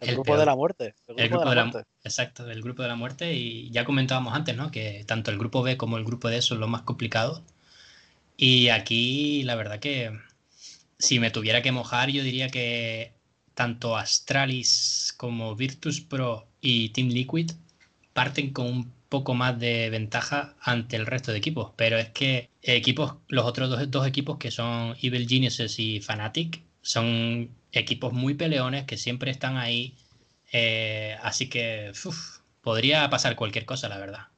el, 0.01 0.14
grupo 0.14 0.39
de 0.39 0.47
la 0.47 0.57
muerte. 0.57 0.95
El 1.09 1.29
grupo, 1.29 1.51
de, 1.51 1.57
la, 1.57 1.64
muerte. 1.66 1.91
Exacto, 2.03 2.51
el 2.51 2.62
grupo 2.62 2.83
de 2.83 2.89
la 2.89 2.97
muerte. 2.97 3.35
Y 3.35 3.70
ya 3.70 3.85
comentábamos 3.85 4.35
antes, 4.35 4.57
¿no? 4.57 4.70
Que 4.70 5.05
tanto 5.07 5.31
el 5.31 5.37
grupo 5.37 5.62
B 5.62 5.77
como 5.77 5.99
el 5.99 6.05
grupo 6.05 6.31
D 6.31 6.41
son 6.41 6.59
los 6.59 6.70
más 6.70 6.83
complicados. 6.83 7.43
Y 8.39 8.70
aquí, 8.70 9.43
la 9.43 9.57
verdad 9.57 9.79
que 9.79 10.18
si 10.99 11.20
me 11.20 11.31
tuviera 11.31 11.61
que 11.61 11.72
mojar, 11.72 12.09
yo 12.09 12.22
diría 12.22 12.49
que 12.49 13.12
tanto 13.53 13.95
Astralis 13.97 15.14
como 15.18 15.55
Virtus 15.55 16.01
Pro 16.01 16.49
y 16.62 16.89
Team 16.91 17.09
Liquid 17.09 17.51
parten 18.14 18.55
con 18.55 18.66
un 18.66 18.95
poco 19.09 19.34
más 19.34 19.59
de 19.59 19.90
ventaja 19.90 20.57
ante 20.61 20.96
el 20.96 21.07
resto 21.07 21.32
de 21.32 21.38
equipos. 21.38 21.72
Pero 21.76 21.98
es 21.98 22.11
que 22.11 22.50
equipos, 22.62 23.16
los 23.28 23.44
otros 23.44 23.90
dos, 23.90 24.07
equipos 24.07 24.38
que 24.38 24.50
son 24.50 24.96
Evil 25.00 25.28
Geniuses 25.28 25.78
y 25.78 26.00
Fnatic 26.00 26.62
son 26.82 27.50
equipos 27.72 28.12
muy 28.12 28.34
peleones 28.34 28.84
que 28.84 28.96
siempre 28.96 29.30
están 29.30 29.57
ahí. 29.57 29.96
Eh, 30.52 31.16
así 31.22 31.48
que 31.48 31.92
podría 32.61 33.09
pasar 33.11 33.36
cualquier 33.36 33.66
cosa, 33.66 33.88
la 33.88 33.98
verdad. 33.98 34.28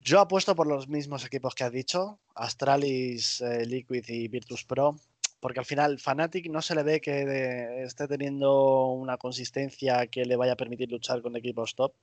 Yo 0.00 0.20
apuesto 0.20 0.54
por 0.54 0.66
los 0.66 0.88
mismos 0.88 1.24
equipos 1.24 1.54
que 1.54 1.64
has 1.64 1.72
dicho, 1.72 2.20
Astralis, 2.34 3.40
eh, 3.40 3.66
Liquid 3.66 4.04
y 4.08 4.28
Virtus 4.28 4.64
Pro 4.64 4.96
porque 5.40 5.60
al 5.60 5.66
final 5.66 5.98
Fnatic 5.98 6.50
no 6.50 6.62
se 6.62 6.74
le 6.74 6.82
ve 6.82 7.00
que 7.00 7.82
esté 7.84 8.08
teniendo 8.08 8.86
una 8.86 9.16
consistencia 9.16 10.06
que 10.08 10.24
le 10.24 10.36
vaya 10.36 10.54
a 10.54 10.56
permitir 10.56 10.90
luchar 10.90 11.22
con 11.22 11.36
equipos 11.36 11.74
top. 11.74 11.94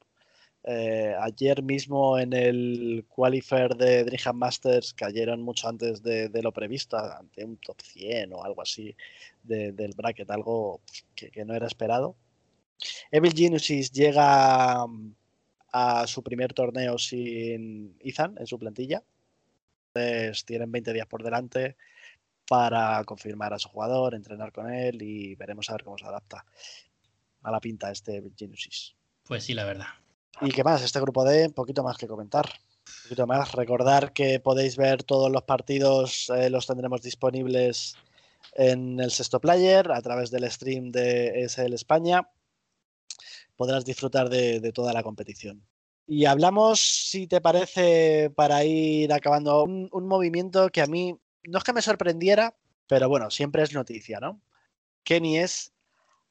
Eh, 0.65 1.13
ayer 1.19 1.61
mismo 1.61 2.17
en 2.17 2.31
el 2.31 3.05
qualifier 3.09 3.75
de 3.75 4.05
Dream 4.05 4.37
Masters 4.37 4.93
cayeron 4.93 5.41
mucho 5.41 5.67
antes 5.67 6.01
de, 6.01 6.29
lo 6.41 6.53
previsto, 6.53 6.97
ante 6.97 7.43
un 7.43 7.57
top 7.57 7.81
100 7.81 8.33
o 8.33 8.43
algo 8.43 8.61
así 8.61 8.95
del 9.43 9.93
bracket, 9.95 10.29
algo 10.31 10.81
que, 11.15 11.45
no 11.45 11.53
era 11.53 11.67
esperado. 11.67 12.15
Evil 13.11 13.33
Genesis 13.33 13.91
llega 13.91 14.85
a 15.73 16.07
su 16.07 16.23
primer 16.23 16.53
torneo 16.53 16.97
sin 16.97 17.97
Ethan 17.99 18.35
en 18.37 18.47
su 18.47 18.57
plantilla. 18.57 19.03
Entonces 19.93 20.45
tienen 20.45 20.71
20 20.71 20.93
días 20.93 21.07
por 21.07 21.23
delante 21.23 21.75
para 22.47 23.03
confirmar 23.03 23.53
a 23.53 23.59
su 23.59 23.69
jugador, 23.69 24.15
entrenar 24.15 24.51
con 24.51 24.71
él 24.71 25.01
y 25.01 25.35
veremos 25.35 25.69
a 25.69 25.73
ver 25.73 25.83
cómo 25.83 25.97
se 25.97 26.05
adapta 26.05 26.45
a 27.41 27.51
la 27.51 27.59
pinta 27.59 27.91
este 27.91 28.23
Genesis. 28.37 28.95
Pues 29.23 29.43
sí, 29.43 29.53
la 29.53 29.65
verdad. 29.65 30.02
¿Y 30.41 30.51
qué 30.51 30.63
más? 30.63 30.81
Este 30.81 30.99
grupo 30.99 31.23
D, 31.23 31.49
poquito 31.49 31.83
más 31.83 31.97
que 31.97 32.07
comentar. 32.07 32.45
Un 32.47 33.03
poquito 33.03 33.27
más. 33.27 33.51
Recordar 33.53 34.13
que 34.13 34.39
podéis 34.39 34.77
ver 34.77 35.03
todos 35.03 35.31
los 35.31 35.43
partidos, 35.43 36.29
eh, 36.35 36.49
los 36.49 36.67
tendremos 36.67 37.01
disponibles 37.01 37.95
en 38.55 38.99
el 38.99 39.11
sexto 39.11 39.39
player 39.39 39.91
a 39.91 40.01
través 40.01 40.31
del 40.31 40.49
stream 40.49 40.91
de 40.91 41.43
ESL 41.43 41.73
España. 41.73 42.29
Podrás 43.55 43.85
disfrutar 43.85 44.29
de, 44.29 44.71
toda 44.73 44.93
la 44.93 45.03
competición. 45.03 45.65
Y 46.07 46.25
hablamos, 46.25 46.79
si 46.79 47.27
te 47.27 47.39
parece, 47.39 48.29
para 48.35 48.65
ir 48.65 49.13
acabando, 49.13 49.63
un, 49.63 49.87
un 49.91 50.07
movimiento 50.07 50.69
que 50.69 50.81
a 50.81 50.87
mí 50.87 51.17
no 51.43 51.57
es 51.57 51.63
que 51.63 51.73
me 51.73 51.81
sorprendiera, 51.81 52.55
pero 52.87 53.07
bueno, 53.07 53.29
siempre 53.29 53.63
es 53.63 53.73
noticia, 53.73 54.19
¿no? 54.19 54.41
Kenny 55.03 55.37
es, 55.37 55.73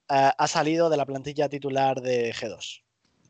eh, 0.09 0.31
ha 0.37 0.49
salido 0.49 0.91
de 0.91 0.97
la 0.97 1.07
plantilla 1.07 1.49
titular 1.49 2.01
de 2.01 2.33
G2. 2.35 2.83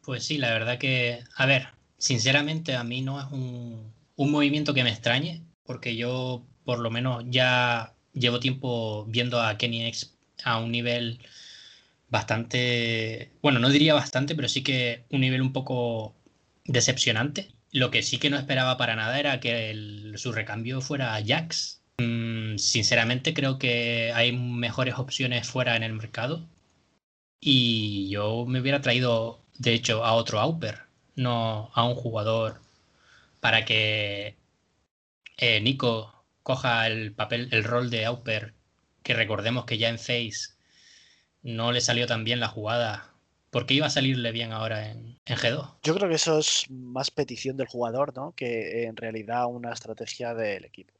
Pues 0.02 0.24
sí, 0.24 0.38
la 0.38 0.50
verdad 0.50 0.78
que, 0.78 1.24
a 1.36 1.46
ver, 1.46 1.68
sinceramente 1.98 2.74
a 2.76 2.84
mí 2.84 3.02
no 3.02 3.20
es 3.20 3.26
un, 3.32 3.92
movimiento 4.16 4.74
que 4.74 4.84
me 4.84 4.90
extrañe, 4.90 5.42
porque 5.64 5.96
yo 5.96 6.44
por 6.64 6.78
lo 6.78 6.90
menos 6.90 7.24
ya 7.28 7.94
llevo 8.12 8.40
tiempo 8.40 9.04
viendo 9.06 9.40
a 9.40 9.58
Kenny 9.58 9.86
X 9.86 10.16
a 10.44 10.58
un 10.58 10.72
nivel 10.72 11.20
bastante, 12.08 13.32
bueno, 13.42 13.58
no 13.58 13.70
diría 13.70 13.94
bastante, 13.94 14.34
pero 14.34 14.48
sí 14.48 14.62
que 14.62 15.04
un 15.10 15.20
nivel 15.22 15.42
un 15.42 15.52
poco 15.52 16.14
decepcionante. 16.64 17.48
Lo 17.72 17.90
que 17.90 18.02
sí 18.02 18.18
que 18.18 18.30
no 18.30 18.38
esperaba 18.38 18.76
para 18.76 18.96
nada 18.96 19.18
era 19.18 19.40
que 19.40 20.12
su 20.16 20.32
recambio 20.32 20.80
fuera 20.80 21.20
Jax. 21.24 21.82
Mm, 21.98 22.58
sinceramente 22.58 23.34
creo 23.34 23.58
que 23.58 24.12
hay 24.14 24.32
mejores 24.36 24.96
opciones 24.98 25.48
fuera 25.48 25.76
en 25.76 25.82
el 25.84 25.94
mercado. 25.94 26.48
Y 27.40 28.08
yo 28.08 28.46
me 28.46 28.60
hubiera 28.60 28.80
traído, 28.80 29.41
de 29.58 29.72
hecho, 29.72 30.04
a 30.04 30.14
otro 30.14 30.40
Auper, 30.40 30.82
no 31.16 31.70
a 31.74 31.84
un 31.84 31.94
jugador 31.94 32.60
para 33.40 33.64
que 33.64 34.36
eh, 35.38 35.60
Nico 35.60 36.24
coja 36.42 36.86
el 36.86 37.12
papel, 37.12 37.48
el 37.52 37.64
rol 37.64 37.90
de 37.90 38.06
Auper, 38.06 38.54
que 39.02 39.14
recordemos 39.14 39.64
que 39.64 39.78
ya 39.78 39.88
en 39.88 39.98
Face 39.98 40.54
no 41.42 41.72
le 41.72 41.80
salió 41.80 42.06
tan 42.06 42.24
bien 42.24 42.40
la 42.40 42.48
jugada 42.48 43.12
¿Por 43.52 43.66
qué 43.66 43.74
iba 43.74 43.86
a 43.86 43.90
salirle 43.90 44.32
bien 44.32 44.50
ahora 44.50 44.88
en, 44.88 45.18
G2? 45.26 45.74
Yo 45.82 45.94
creo 45.94 46.08
que 46.08 46.14
eso 46.14 46.38
es 46.38 46.70
más 46.70 47.10
petición 47.10 47.58
del 47.58 47.66
jugador, 47.66 48.16
¿no? 48.16 48.32
Que 48.34 48.84
en 48.84 48.96
realidad 48.96 49.44
una 49.44 49.74
estrategia 49.74 50.32
del 50.32 50.64
equipo. 50.64 50.94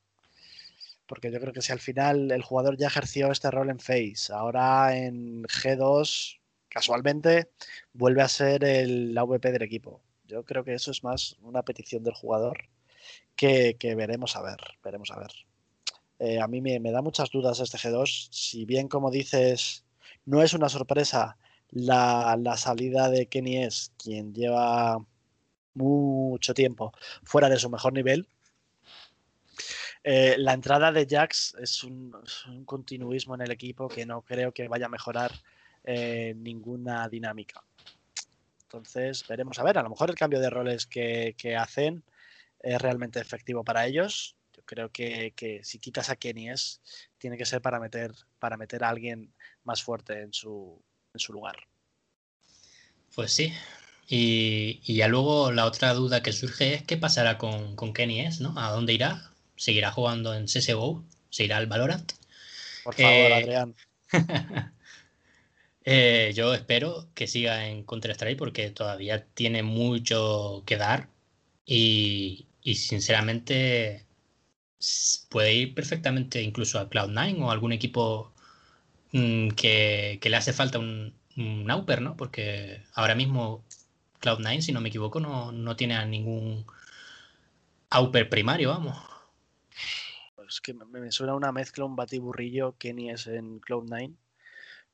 Porque 1.06 1.32
yo 1.32 1.40
creo 1.40 1.54
que 1.54 1.62
si 1.62 1.72
al 1.72 1.80
final 1.80 2.30
el 2.30 2.42
jugador 2.42 2.76
ya 2.76 2.88
ejerció 2.88 3.32
este 3.32 3.50
rol 3.50 3.70
en 3.70 3.80
Face, 3.80 4.30
ahora 4.30 4.94
en 4.94 5.44
G2, 5.44 6.40
casualmente, 6.72 7.50
vuelve 7.92 8.22
a 8.22 8.28
ser 8.28 8.64
el 8.64 9.16
AVP 9.16 9.52
del 9.52 9.62
equipo. 9.62 10.00
Yo 10.26 10.44
creo 10.44 10.64
que 10.64 10.74
eso 10.74 10.90
es 10.90 11.04
más 11.04 11.36
una 11.42 11.62
petición 11.62 12.02
del 12.02 12.14
jugador 12.14 12.68
que, 13.36 13.76
veremos 13.96 14.36
a 14.36 14.42
ver. 14.42 14.58
Veremos 14.82 15.10
a 15.10 15.18
ver. 15.18 15.32
Eh, 16.18 16.40
a 16.40 16.46
mí 16.46 16.60
me, 16.60 16.80
da 16.90 17.02
muchas 17.02 17.30
dudas 17.30 17.60
este 17.60 17.78
G2. 17.78 18.28
Si 18.30 18.64
bien, 18.64 18.88
como 18.88 19.10
dices, 19.10 19.84
no 20.24 20.42
es 20.42 20.54
una 20.54 20.68
sorpresa 20.68 21.36
la, 21.70 22.56
salida 22.56 23.08
de 23.10 23.26
Kenny 23.26 23.64
es 23.64 23.92
quien 23.98 24.34
lleva 24.34 25.04
mucho 25.74 26.54
tiempo 26.54 26.92
fuera 27.22 27.48
de 27.48 27.58
su 27.58 27.70
mejor 27.70 27.92
nivel. 27.92 28.28
Eh, 30.04 30.34
la 30.38 30.52
entrada 30.52 30.90
de 30.92 31.06
Jax 31.08 31.54
es 31.60 31.84
un, 31.84 32.12
continuismo 32.64 33.34
en 33.34 33.42
el 33.42 33.50
equipo 33.50 33.88
que 33.88 34.04
no 34.04 34.22
creo 34.22 34.52
que 34.52 34.68
vaya 34.68 34.86
a 34.86 34.90
mejorar 34.90 35.32
eh, 35.84 36.34
ninguna 36.36 37.08
dinámica. 37.08 37.62
Entonces, 38.64 39.26
veremos 39.28 39.58
a 39.58 39.64
ver. 39.64 39.78
A 39.78 39.82
lo 39.82 39.90
mejor 39.90 40.10
el 40.10 40.16
cambio 40.16 40.40
de 40.40 40.50
roles 40.50 40.86
que, 40.86 41.34
hacen 41.58 42.02
es 42.60 42.80
realmente 42.80 43.20
efectivo 43.20 43.64
para 43.64 43.86
ellos. 43.86 44.36
Yo 44.54 44.62
creo 44.64 44.90
que, 44.90 45.60
si 45.62 45.78
quitas 45.78 46.08
a 46.10 46.16
Kenny 46.16 46.50
es, 46.50 46.80
tiene 47.18 47.36
que 47.36 47.44
ser 47.44 47.60
para 47.60 47.80
meter, 47.80 48.12
para 48.38 48.56
meter 48.56 48.84
a 48.84 48.88
alguien 48.88 49.32
más 49.64 49.82
fuerte 49.82 50.20
en 50.20 50.32
su, 50.32 50.82
en 51.12 51.20
su 51.20 51.32
lugar. 51.32 51.56
Pues 53.14 53.32
sí. 53.32 53.52
Y, 54.08 54.94
ya 54.94 55.08
luego 55.08 55.52
la 55.52 55.66
otra 55.66 55.94
duda 55.94 56.22
que 56.22 56.32
surge 56.32 56.74
es 56.74 56.82
qué 56.82 56.96
pasará 56.96 57.38
con, 57.38 57.76
con 57.76 57.92
Kenny 57.92 58.20
S, 58.20 58.42
¿no? 58.42 58.58
¿A 58.58 58.70
dónde 58.70 58.92
irá? 58.92 59.32
¿Seguirá 59.56 59.90
jugando 59.90 60.34
en 60.34 60.46
CSGO? 60.46 61.04
¿Se 61.30 61.44
irá 61.44 61.58
al 61.58 61.66
Valorant? 61.66 62.12
Por 62.84 62.94
favor, 62.94 63.12
eh, 63.12 63.34
Adrián. 63.34 63.74
Eh, 65.84 66.32
yo 66.34 66.54
espero 66.54 67.08
que 67.14 67.26
siga 67.26 67.66
en 67.66 67.84
Counter-Strike 67.84 68.38
porque 68.38 68.70
todavía 68.70 69.26
tiene 69.26 69.62
mucho 69.62 70.62
que 70.66 70.76
dar 70.76 71.08
y, 71.66 72.46
sinceramente 72.62 74.06
puede 75.30 75.54
ir 75.54 75.74
perfectamente 75.74 76.42
incluso 76.42 76.78
a 76.78 76.88
Cloud9 76.90 77.42
o 77.42 77.50
algún 77.50 77.72
equipo 77.72 78.32
Mm, 79.12 79.48
que, 79.50 80.18
le 80.22 80.36
hace 80.36 80.52
falta 80.54 80.78
un, 80.78 81.14
un 81.36 81.64
Nauper, 81.66 82.00
¿no? 82.00 82.16
Porque 82.16 82.82
ahora 82.94 83.14
mismo 83.14 83.62
Cloud9, 84.20 84.62
si 84.62 84.72
no 84.72 84.80
me 84.80 84.88
equivoco, 84.88 85.20
no, 85.20 85.76
tiene 85.76 85.94
a 85.96 86.06
ningún 86.06 86.64
Auper 87.90 88.28
primario, 88.30 88.70
vamos. 88.70 88.96
Es 90.48 90.60
que 90.60 90.72
me, 90.74 91.12
suena 91.12 91.34
una 91.34 91.52
mezcla, 91.52 91.84
un 91.84 91.96
batiburrillo 91.96 92.76
Kenny 92.78 93.10
es 93.10 93.26
en 93.26 93.60
Cloud9. 93.60 94.14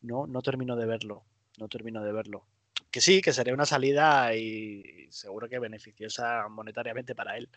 No, 0.03 0.27
no 0.27 0.43
termino 0.43 0.77
de 0.77 0.87
verlo. 0.87 1.25
No 1.59 1.69
termino 1.69 2.03
de 2.03 2.13
verlo. 2.13 2.47
Que 2.91 3.01
sí, 3.01 3.21
que 3.21 3.33
sería 3.33 3.55
una 3.55 3.67
salida 3.67 4.35
y 4.35 5.09
seguro 5.11 5.49
que 5.49 5.59
beneficiosa 5.59 6.49
monetariamente 6.49 7.15
para 7.15 7.37
él. 7.37 7.49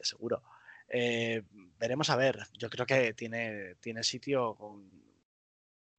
Seguro. 0.00 0.42
Eh, 0.88 1.42
veremos 1.78 2.10
a 2.10 2.16
ver. 2.16 2.38
Yo 2.56 2.70
creo 2.70 2.86
que 2.86 3.14
tiene, 3.14 3.76
tiene 3.76 4.02
sitio 4.02 4.54
con 4.54 4.90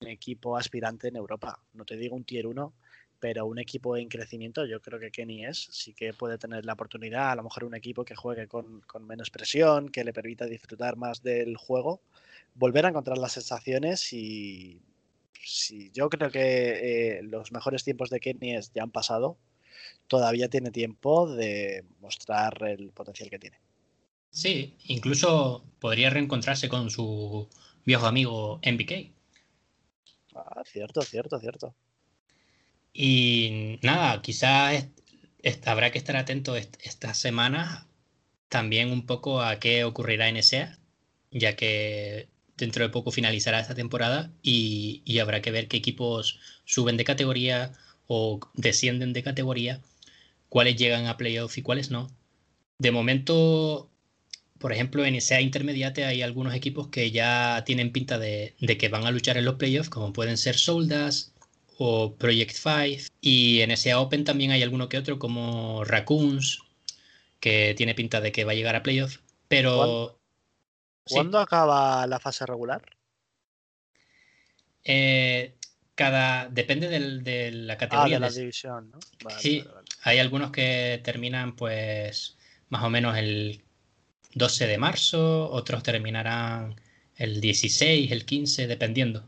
equipo 0.02 0.58
aspirante 0.58 1.10
en 1.10 1.16
Europa. 1.16 1.60
No 1.74 1.86
te 1.86 1.96
digo 1.96 2.16
un 2.16 2.24
tier 2.24 2.48
1, 2.48 2.74
pero 3.22 3.46
un 3.46 3.60
equipo 3.60 3.96
en 3.98 4.10
crecimiento, 4.10 4.66
yo 4.66 4.82
creo 4.82 5.00
que 5.00 5.12
Kenny 5.12 5.46
es, 5.46 5.68
sí 5.72 5.94
que 5.94 6.12
puede 6.12 6.40
tener 6.40 6.66
la 6.66 6.74
oportunidad, 6.74 7.32
a 7.32 7.36
lo 7.36 7.44
mejor 7.44 7.66
un 7.66 7.76
equipo 7.76 8.04
que 8.04 8.16
juegue 8.16 8.48
con, 8.48 8.82
menos 9.02 9.30
presión, 9.30 9.90
que 9.90 10.04
le 10.04 10.12
permita 10.12 10.46
disfrutar 10.46 10.98
más 10.98 11.22
del 11.22 11.56
juego, 11.56 12.02
volver 12.56 12.86
a 12.86 12.90
encontrar 12.90 13.20
las 13.20 13.34
sensaciones 13.34 14.12
y 14.12 14.82
si 15.44 15.92
yo 15.92 16.10
creo 16.10 16.30
que 16.30 17.18
eh, 17.18 17.24
los 17.24 17.52
mejores 17.52 17.84
tiempos 17.84 18.10
de 18.10 18.20
Kenny 18.20 18.56
es 18.56 18.72
ya 18.74 18.84
han 18.84 18.92
pasado, 18.92 19.38
todavía 20.08 20.50
tiene 20.50 20.72
tiempo 20.72 21.34
de 21.34 21.86
mostrar 22.00 22.62
el 22.64 22.92
potencial 22.92 23.30
que 23.30 23.40
tiene. 23.40 23.58
Sí, 24.30 24.78
incluso 24.86 25.66
podría 25.80 26.10
reencontrarse 26.10 26.70
con 26.70 26.90
su 26.90 27.50
viejo 27.86 28.06
amigo 28.06 28.60
MBK. 28.64 29.12
Ah, 30.36 30.64
cierto, 30.66 31.02
cierto, 31.02 31.40
cierto. 31.40 31.76
Y 32.94 33.80
nada, 33.82 34.22
quizás 34.22 34.88
habrá 35.66 35.92
que 35.92 35.98
estar 35.98 36.16
atento 36.16 36.56
estas 36.56 37.18
semanas 37.18 37.86
también 38.50 38.92
un 38.92 39.06
poco 39.06 39.42
a 39.42 39.60
qué 39.60 39.86
ocurrirá 39.86 40.28
en 40.28 40.44
SEA, 40.44 40.78
ya 41.32 41.56
que 41.56 42.28
dentro 42.62 42.84
de 42.86 42.90
poco 42.90 43.12
finalizará 43.12 43.60
esta 43.60 43.76
temporada 43.76 44.32
y, 44.42 45.20
habrá 45.20 45.42
que 45.42 45.52
ver 45.52 45.68
qué 45.68 45.78
equipos 45.78 46.40
suben 46.66 46.98
de 46.98 47.04
categoría 47.04 47.74
o 48.08 48.40
descienden 48.54 49.14
de 49.14 49.24
categoría, 49.24 49.82
cuáles 50.50 50.78
llegan 50.78 51.08
a 51.08 51.18
playoff 51.18 51.58
y 51.58 51.62
cuáles 51.62 51.92
no. 51.92 52.10
De 52.80 52.92
momento 52.92 53.92
por 54.62 54.72
ejemplo, 54.72 55.04
en 55.06 55.16
esa 55.16 55.42
intermediate 55.42 56.06
hay 56.06 56.22
algunos 56.22 56.54
equipos 56.54 56.88
que 56.90 57.10
ya 57.10 57.64
tienen 57.66 57.92
pinta 57.92 58.20
de, 58.20 58.54
que 58.80 58.90
van 58.90 59.06
a 59.06 59.12
luchar 59.12 59.38
en 59.38 59.46
los 59.46 59.56
playoffs, 59.56 59.90
como 59.90 60.14
pueden 60.14 60.38
ser 60.38 60.56
Soldas 60.56 61.34
o 61.80 62.14
Project 62.16 62.52
5. 62.52 63.12
Y 63.22 63.62
en 63.62 63.72
ese 63.72 63.96
Open 63.96 64.24
también 64.24 64.52
hay 64.52 64.62
alguno 64.62 64.88
que 64.88 65.00
otro, 65.00 65.18
como 65.18 65.84
Raccoons, 65.84 66.60
que 67.40 67.74
tiene 67.76 67.96
pinta 67.96 68.22
de 68.22 68.32
que 68.32 68.46
va 68.46 68.52
a 68.52 68.56
llegar 68.56 68.76
a 68.76 68.84
playoffs. 68.84 69.20
Pero. 69.48 70.21
¿Cuándo, 71.12 71.40
acaba 71.40 72.06
la 72.08 72.20
fase 72.20 72.46
regular? 72.46 72.82
Eh, 74.84 75.56
cada. 75.96 76.48
Depende 76.50 76.88
de 76.90 77.52
la 77.52 77.78
categoría. 77.78 78.18
Ah, 78.18 78.20
de 78.20 78.26
la 78.28 78.32
división, 78.32 78.92
¿no? 78.92 79.00
sí, 79.38 79.64
hay 80.04 80.20
algunos 80.20 80.52
que 80.52 81.02
terminan, 81.04 81.56
pues, 81.56 82.38
más 82.70 82.84
o 82.84 82.90
menos 82.90 83.18
el 83.18 83.64
12 84.34 84.68
de 84.68 84.78
marzo, 84.78 85.50
otros 85.52 85.84
terminarán 85.84 86.80
el 87.18 87.42
16, 87.42 88.12
el 88.12 88.26
15, 88.26 88.68
dependiendo. 88.68 89.24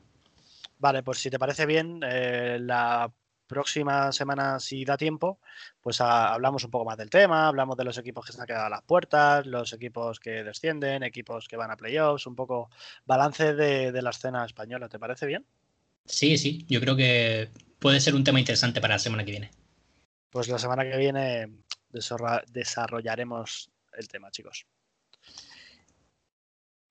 Vale, 0.80 1.04
pues 1.04 1.20
si 1.20 1.30
te 1.30 1.40
parece 1.40 1.66
bien, 1.66 2.02
eh, 2.04 2.58
la 2.60 3.12
próxima 3.48 4.12
semana, 4.12 4.60
si 4.60 4.86
da 4.86 4.98
tiempo, 4.98 5.40
pues 5.82 6.02
hablamos 6.02 6.64
un 6.64 6.72
poco 6.72 6.86
más 6.86 6.98
del 6.98 7.10
tema, 7.10 7.48
hablamos 7.48 7.78
de 7.78 7.84
los 7.84 7.98
equipos 7.98 8.26
que 8.26 8.34
se 8.34 8.42
han 8.42 8.48
quedado 8.48 8.66
a 8.66 8.70
las 8.70 8.82
puertas, 8.82 9.46
los 9.46 9.74
equipos 9.74 10.20
que 10.20 10.44
descienden, 10.44 11.04
equipos 11.04 11.48
que 11.48 11.58
van 11.58 11.72
a 11.72 11.78
playoffs, 11.78 12.28
un 12.28 12.36
poco 12.36 12.70
balance 13.06 13.54
de, 13.54 14.02
la 14.02 14.10
escena 14.10 14.46
española. 14.46 14.90
¿Te 14.90 15.00
parece 15.00 15.26
bien? 15.26 15.46
Sí, 16.06 16.38
sí, 16.38 16.66
yo 16.68 16.80
creo 16.82 16.96
que 16.96 17.50
puede 17.80 18.00
ser 18.00 18.16
un 18.16 18.24
tema 18.24 18.40
interesante 18.40 18.82
para 18.82 18.96
la 18.96 19.00
semana 19.00 19.24
que 19.24 19.32
viene. 19.32 19.52
Pues 20.30 20.48
la 20.48 20.58
semana 20.58 20.84
que 20.84 20.98
viene 20.98 21.60
desarrollaremos 21.90 23.70
el 23.94 24.08
tema, 24.08 24.32
chicos. 24.32 24.66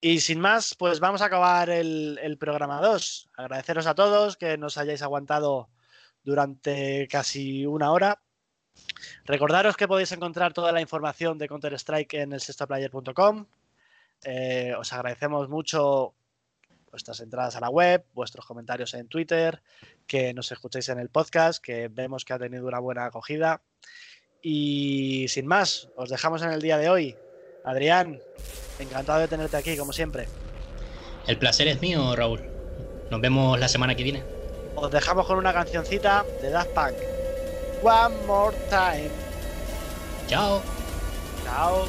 Y 0.05 0.19
sin 0.19 0.41
más, 0.41 0.75
pues 0.75 0.99
vamos 0.99 1.23
a 1.23 1.27
acabar 1.27 1.71
el, 1.71 2.37
programa 2.41 2.81
2. 2.81 3.31
Agradeceros 3.37 3.87
a 3.87 3.95
todos 3.95 4.37
que 4.37 4.59
nos 4.59 4.77
hayáis 4.77 5.01
aguantado 5.01 5.71
durante 6.25 7.09
casi 7.09 7.67
una 7.67 7.93
hora. 7.93 8.21
Recordaros 9.25 9.77
que 9.77 9.89
podéis 9.89 10.13
encontrar 10.13 10.53
toda 10.53 10.73
la 10.73 10.81
información 10.81 11.39
de 11.39 11.49
Counter-Strike 11.49 12.15
en 12.15 12.33
el 12.33 12.41
sextoplayer.com. 12.41 13.47
Eh, 14.25 14.75
os 14.79 14.93
agradecemos 14.93 15.49
mucho 15.49 16.15
vuestras 16.91 17.21
entradas 17.21 17.57
a 17.57 17.61
la 17.61 17.71
web, 17.71 18.05
vuestros 18.13 18.47
comentarios 18.47 18.95
en 18.95 19.09
Twitter, 19.09 19.63
que 20.07 20.35
nos 20.35 20.53
escuchéis 20.53 20.89
en 20.91 20.99
el 20.99 21.09
podcast, 21.09 21.63
que 21.63 21.89
vemos 21.89 22.25
que 22.25 22.33
ha 22.33 22.39
tenido 22.39 22.67
una 22.67 22.79
buena 22.79 23.07
acogida. 23.07 23.63
Y 24.43 25.27
sin 25.29 25.47
más, 25.47 25.89
os 25.97 26.11
dejamos 26.11 26.43
en 26.43 26.51
el 26.51 26.61
día 26.61 26.79
de 26.79 26.91
hoy. 26.91 27.17
Adrián, 27.65 28.21
Encantado 28.79 29.21
de 29.21 29.29
tenerte 29.29 29.57
aquí, 29.57 29.77
como 29.77 29.93
siempre. 29.93 30.27
El 31.27 31.39
placer 31.39 31.69
es 31.69 31.81
mío, 31.81 32.17
Raúl. 32.17 32.43
Nos 33.11 33.21
vemos 33.21 33.59
la 33.59 33.69
semana 33.69 33.95
que 33.95 34.03
viene. 34.03 34.23
Os 34.75 34.91
dejamos 34.91 35.27
con 35.27 35.39
una 35.39 35.53
cancioncita 35.53 36.25
de 36.41 36.51
Daft 36.51 36.71
Punk. 36.71 36.95
One 37.83 38.15
more 38.27 38.57
time. 38.71 39.11
Chao. 40.29 40.63
Chao. 41.45 41.85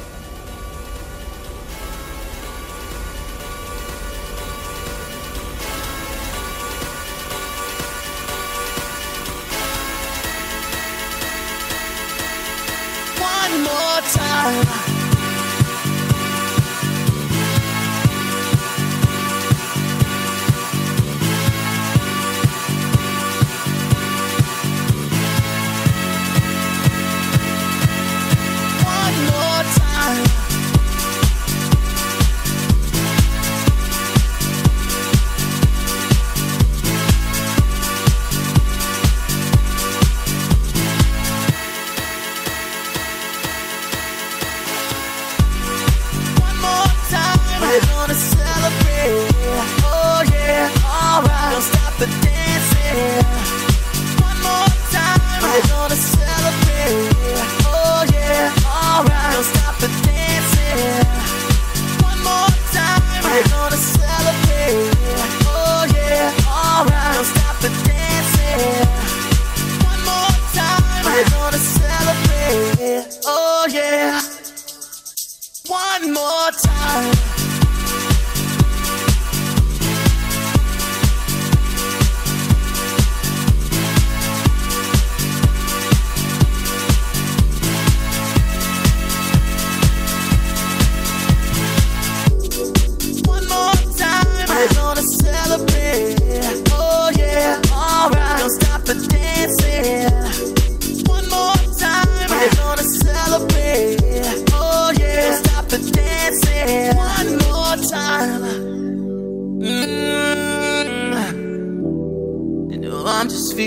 One 13.20 13.62
more 13.62 14.02
time. 14.12 14.83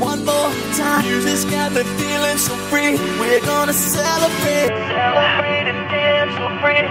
One 0.00 0.24
more 0.24 0.50
time. 0.80 1.04
Music's 1.04 1.44
got 1.44 1.72
me 1.72 1.82
feeling 2.00 2.38
so 2.38 2.56
free. 2.72 2.96
We're 3.20 3.44
gonna 3.44 3.74
celebrate. 3.74 4.72
Celebrate 4.88 5.68
and 5.68 5.82
dance 5.92 6.32
so 6.40 6.48
free. 6.64 6.88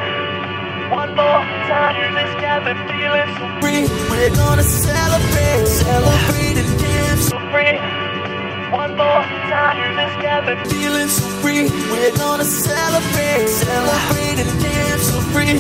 One 0.94 1.16
more 1.18 1.42
time. 1.66 1.98
Music's 1.98 2.36
got 2.40 2.60
me 2.66 2.74
feeling 2.86 3.30
so 3.34 3.46
free. 3.62 3.84
We're 4.14 4.36
gonna 4.36 4.62
celebrate. 4.62 5.66
Celebrate 5.66 6.58
and 6.62 6.72
dance 6.80 7.24
so 7.30 7.38
free. 7.50 7.76
One 8.70 8.94
more 8.96 9.24
time. 9.50 9.76
Music's 9.82 10.18
got 10.22 10.46
me 10.46 10.54
feeling 10.70 11.10
so 11.10 11.26
free. 11.42 11.64
We're 11.90 12.16
gonna 12.16 12.46
celebrate. 12.46 13.50
Celebrate 13.50 14.38
and 14.38 14.54
dance 14.62 15.04
so 15.10 15.20
free. 15.34 15.58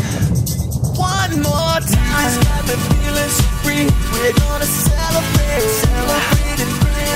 One 0.93 1.33
more 1.41 1.81
time. 1.81 2.13
Music's 2.13 2.45
got 2.45 2.61
me 2.69 2.75
feeling 2.93 3.31
so 3.39 3.47
free. 3.65 3.85
We're 4.13 4.37
gonna 4.37 4.69
celebrate. 4.69 5.65
Celebrate 5.81 6.59
and 6.61 6.68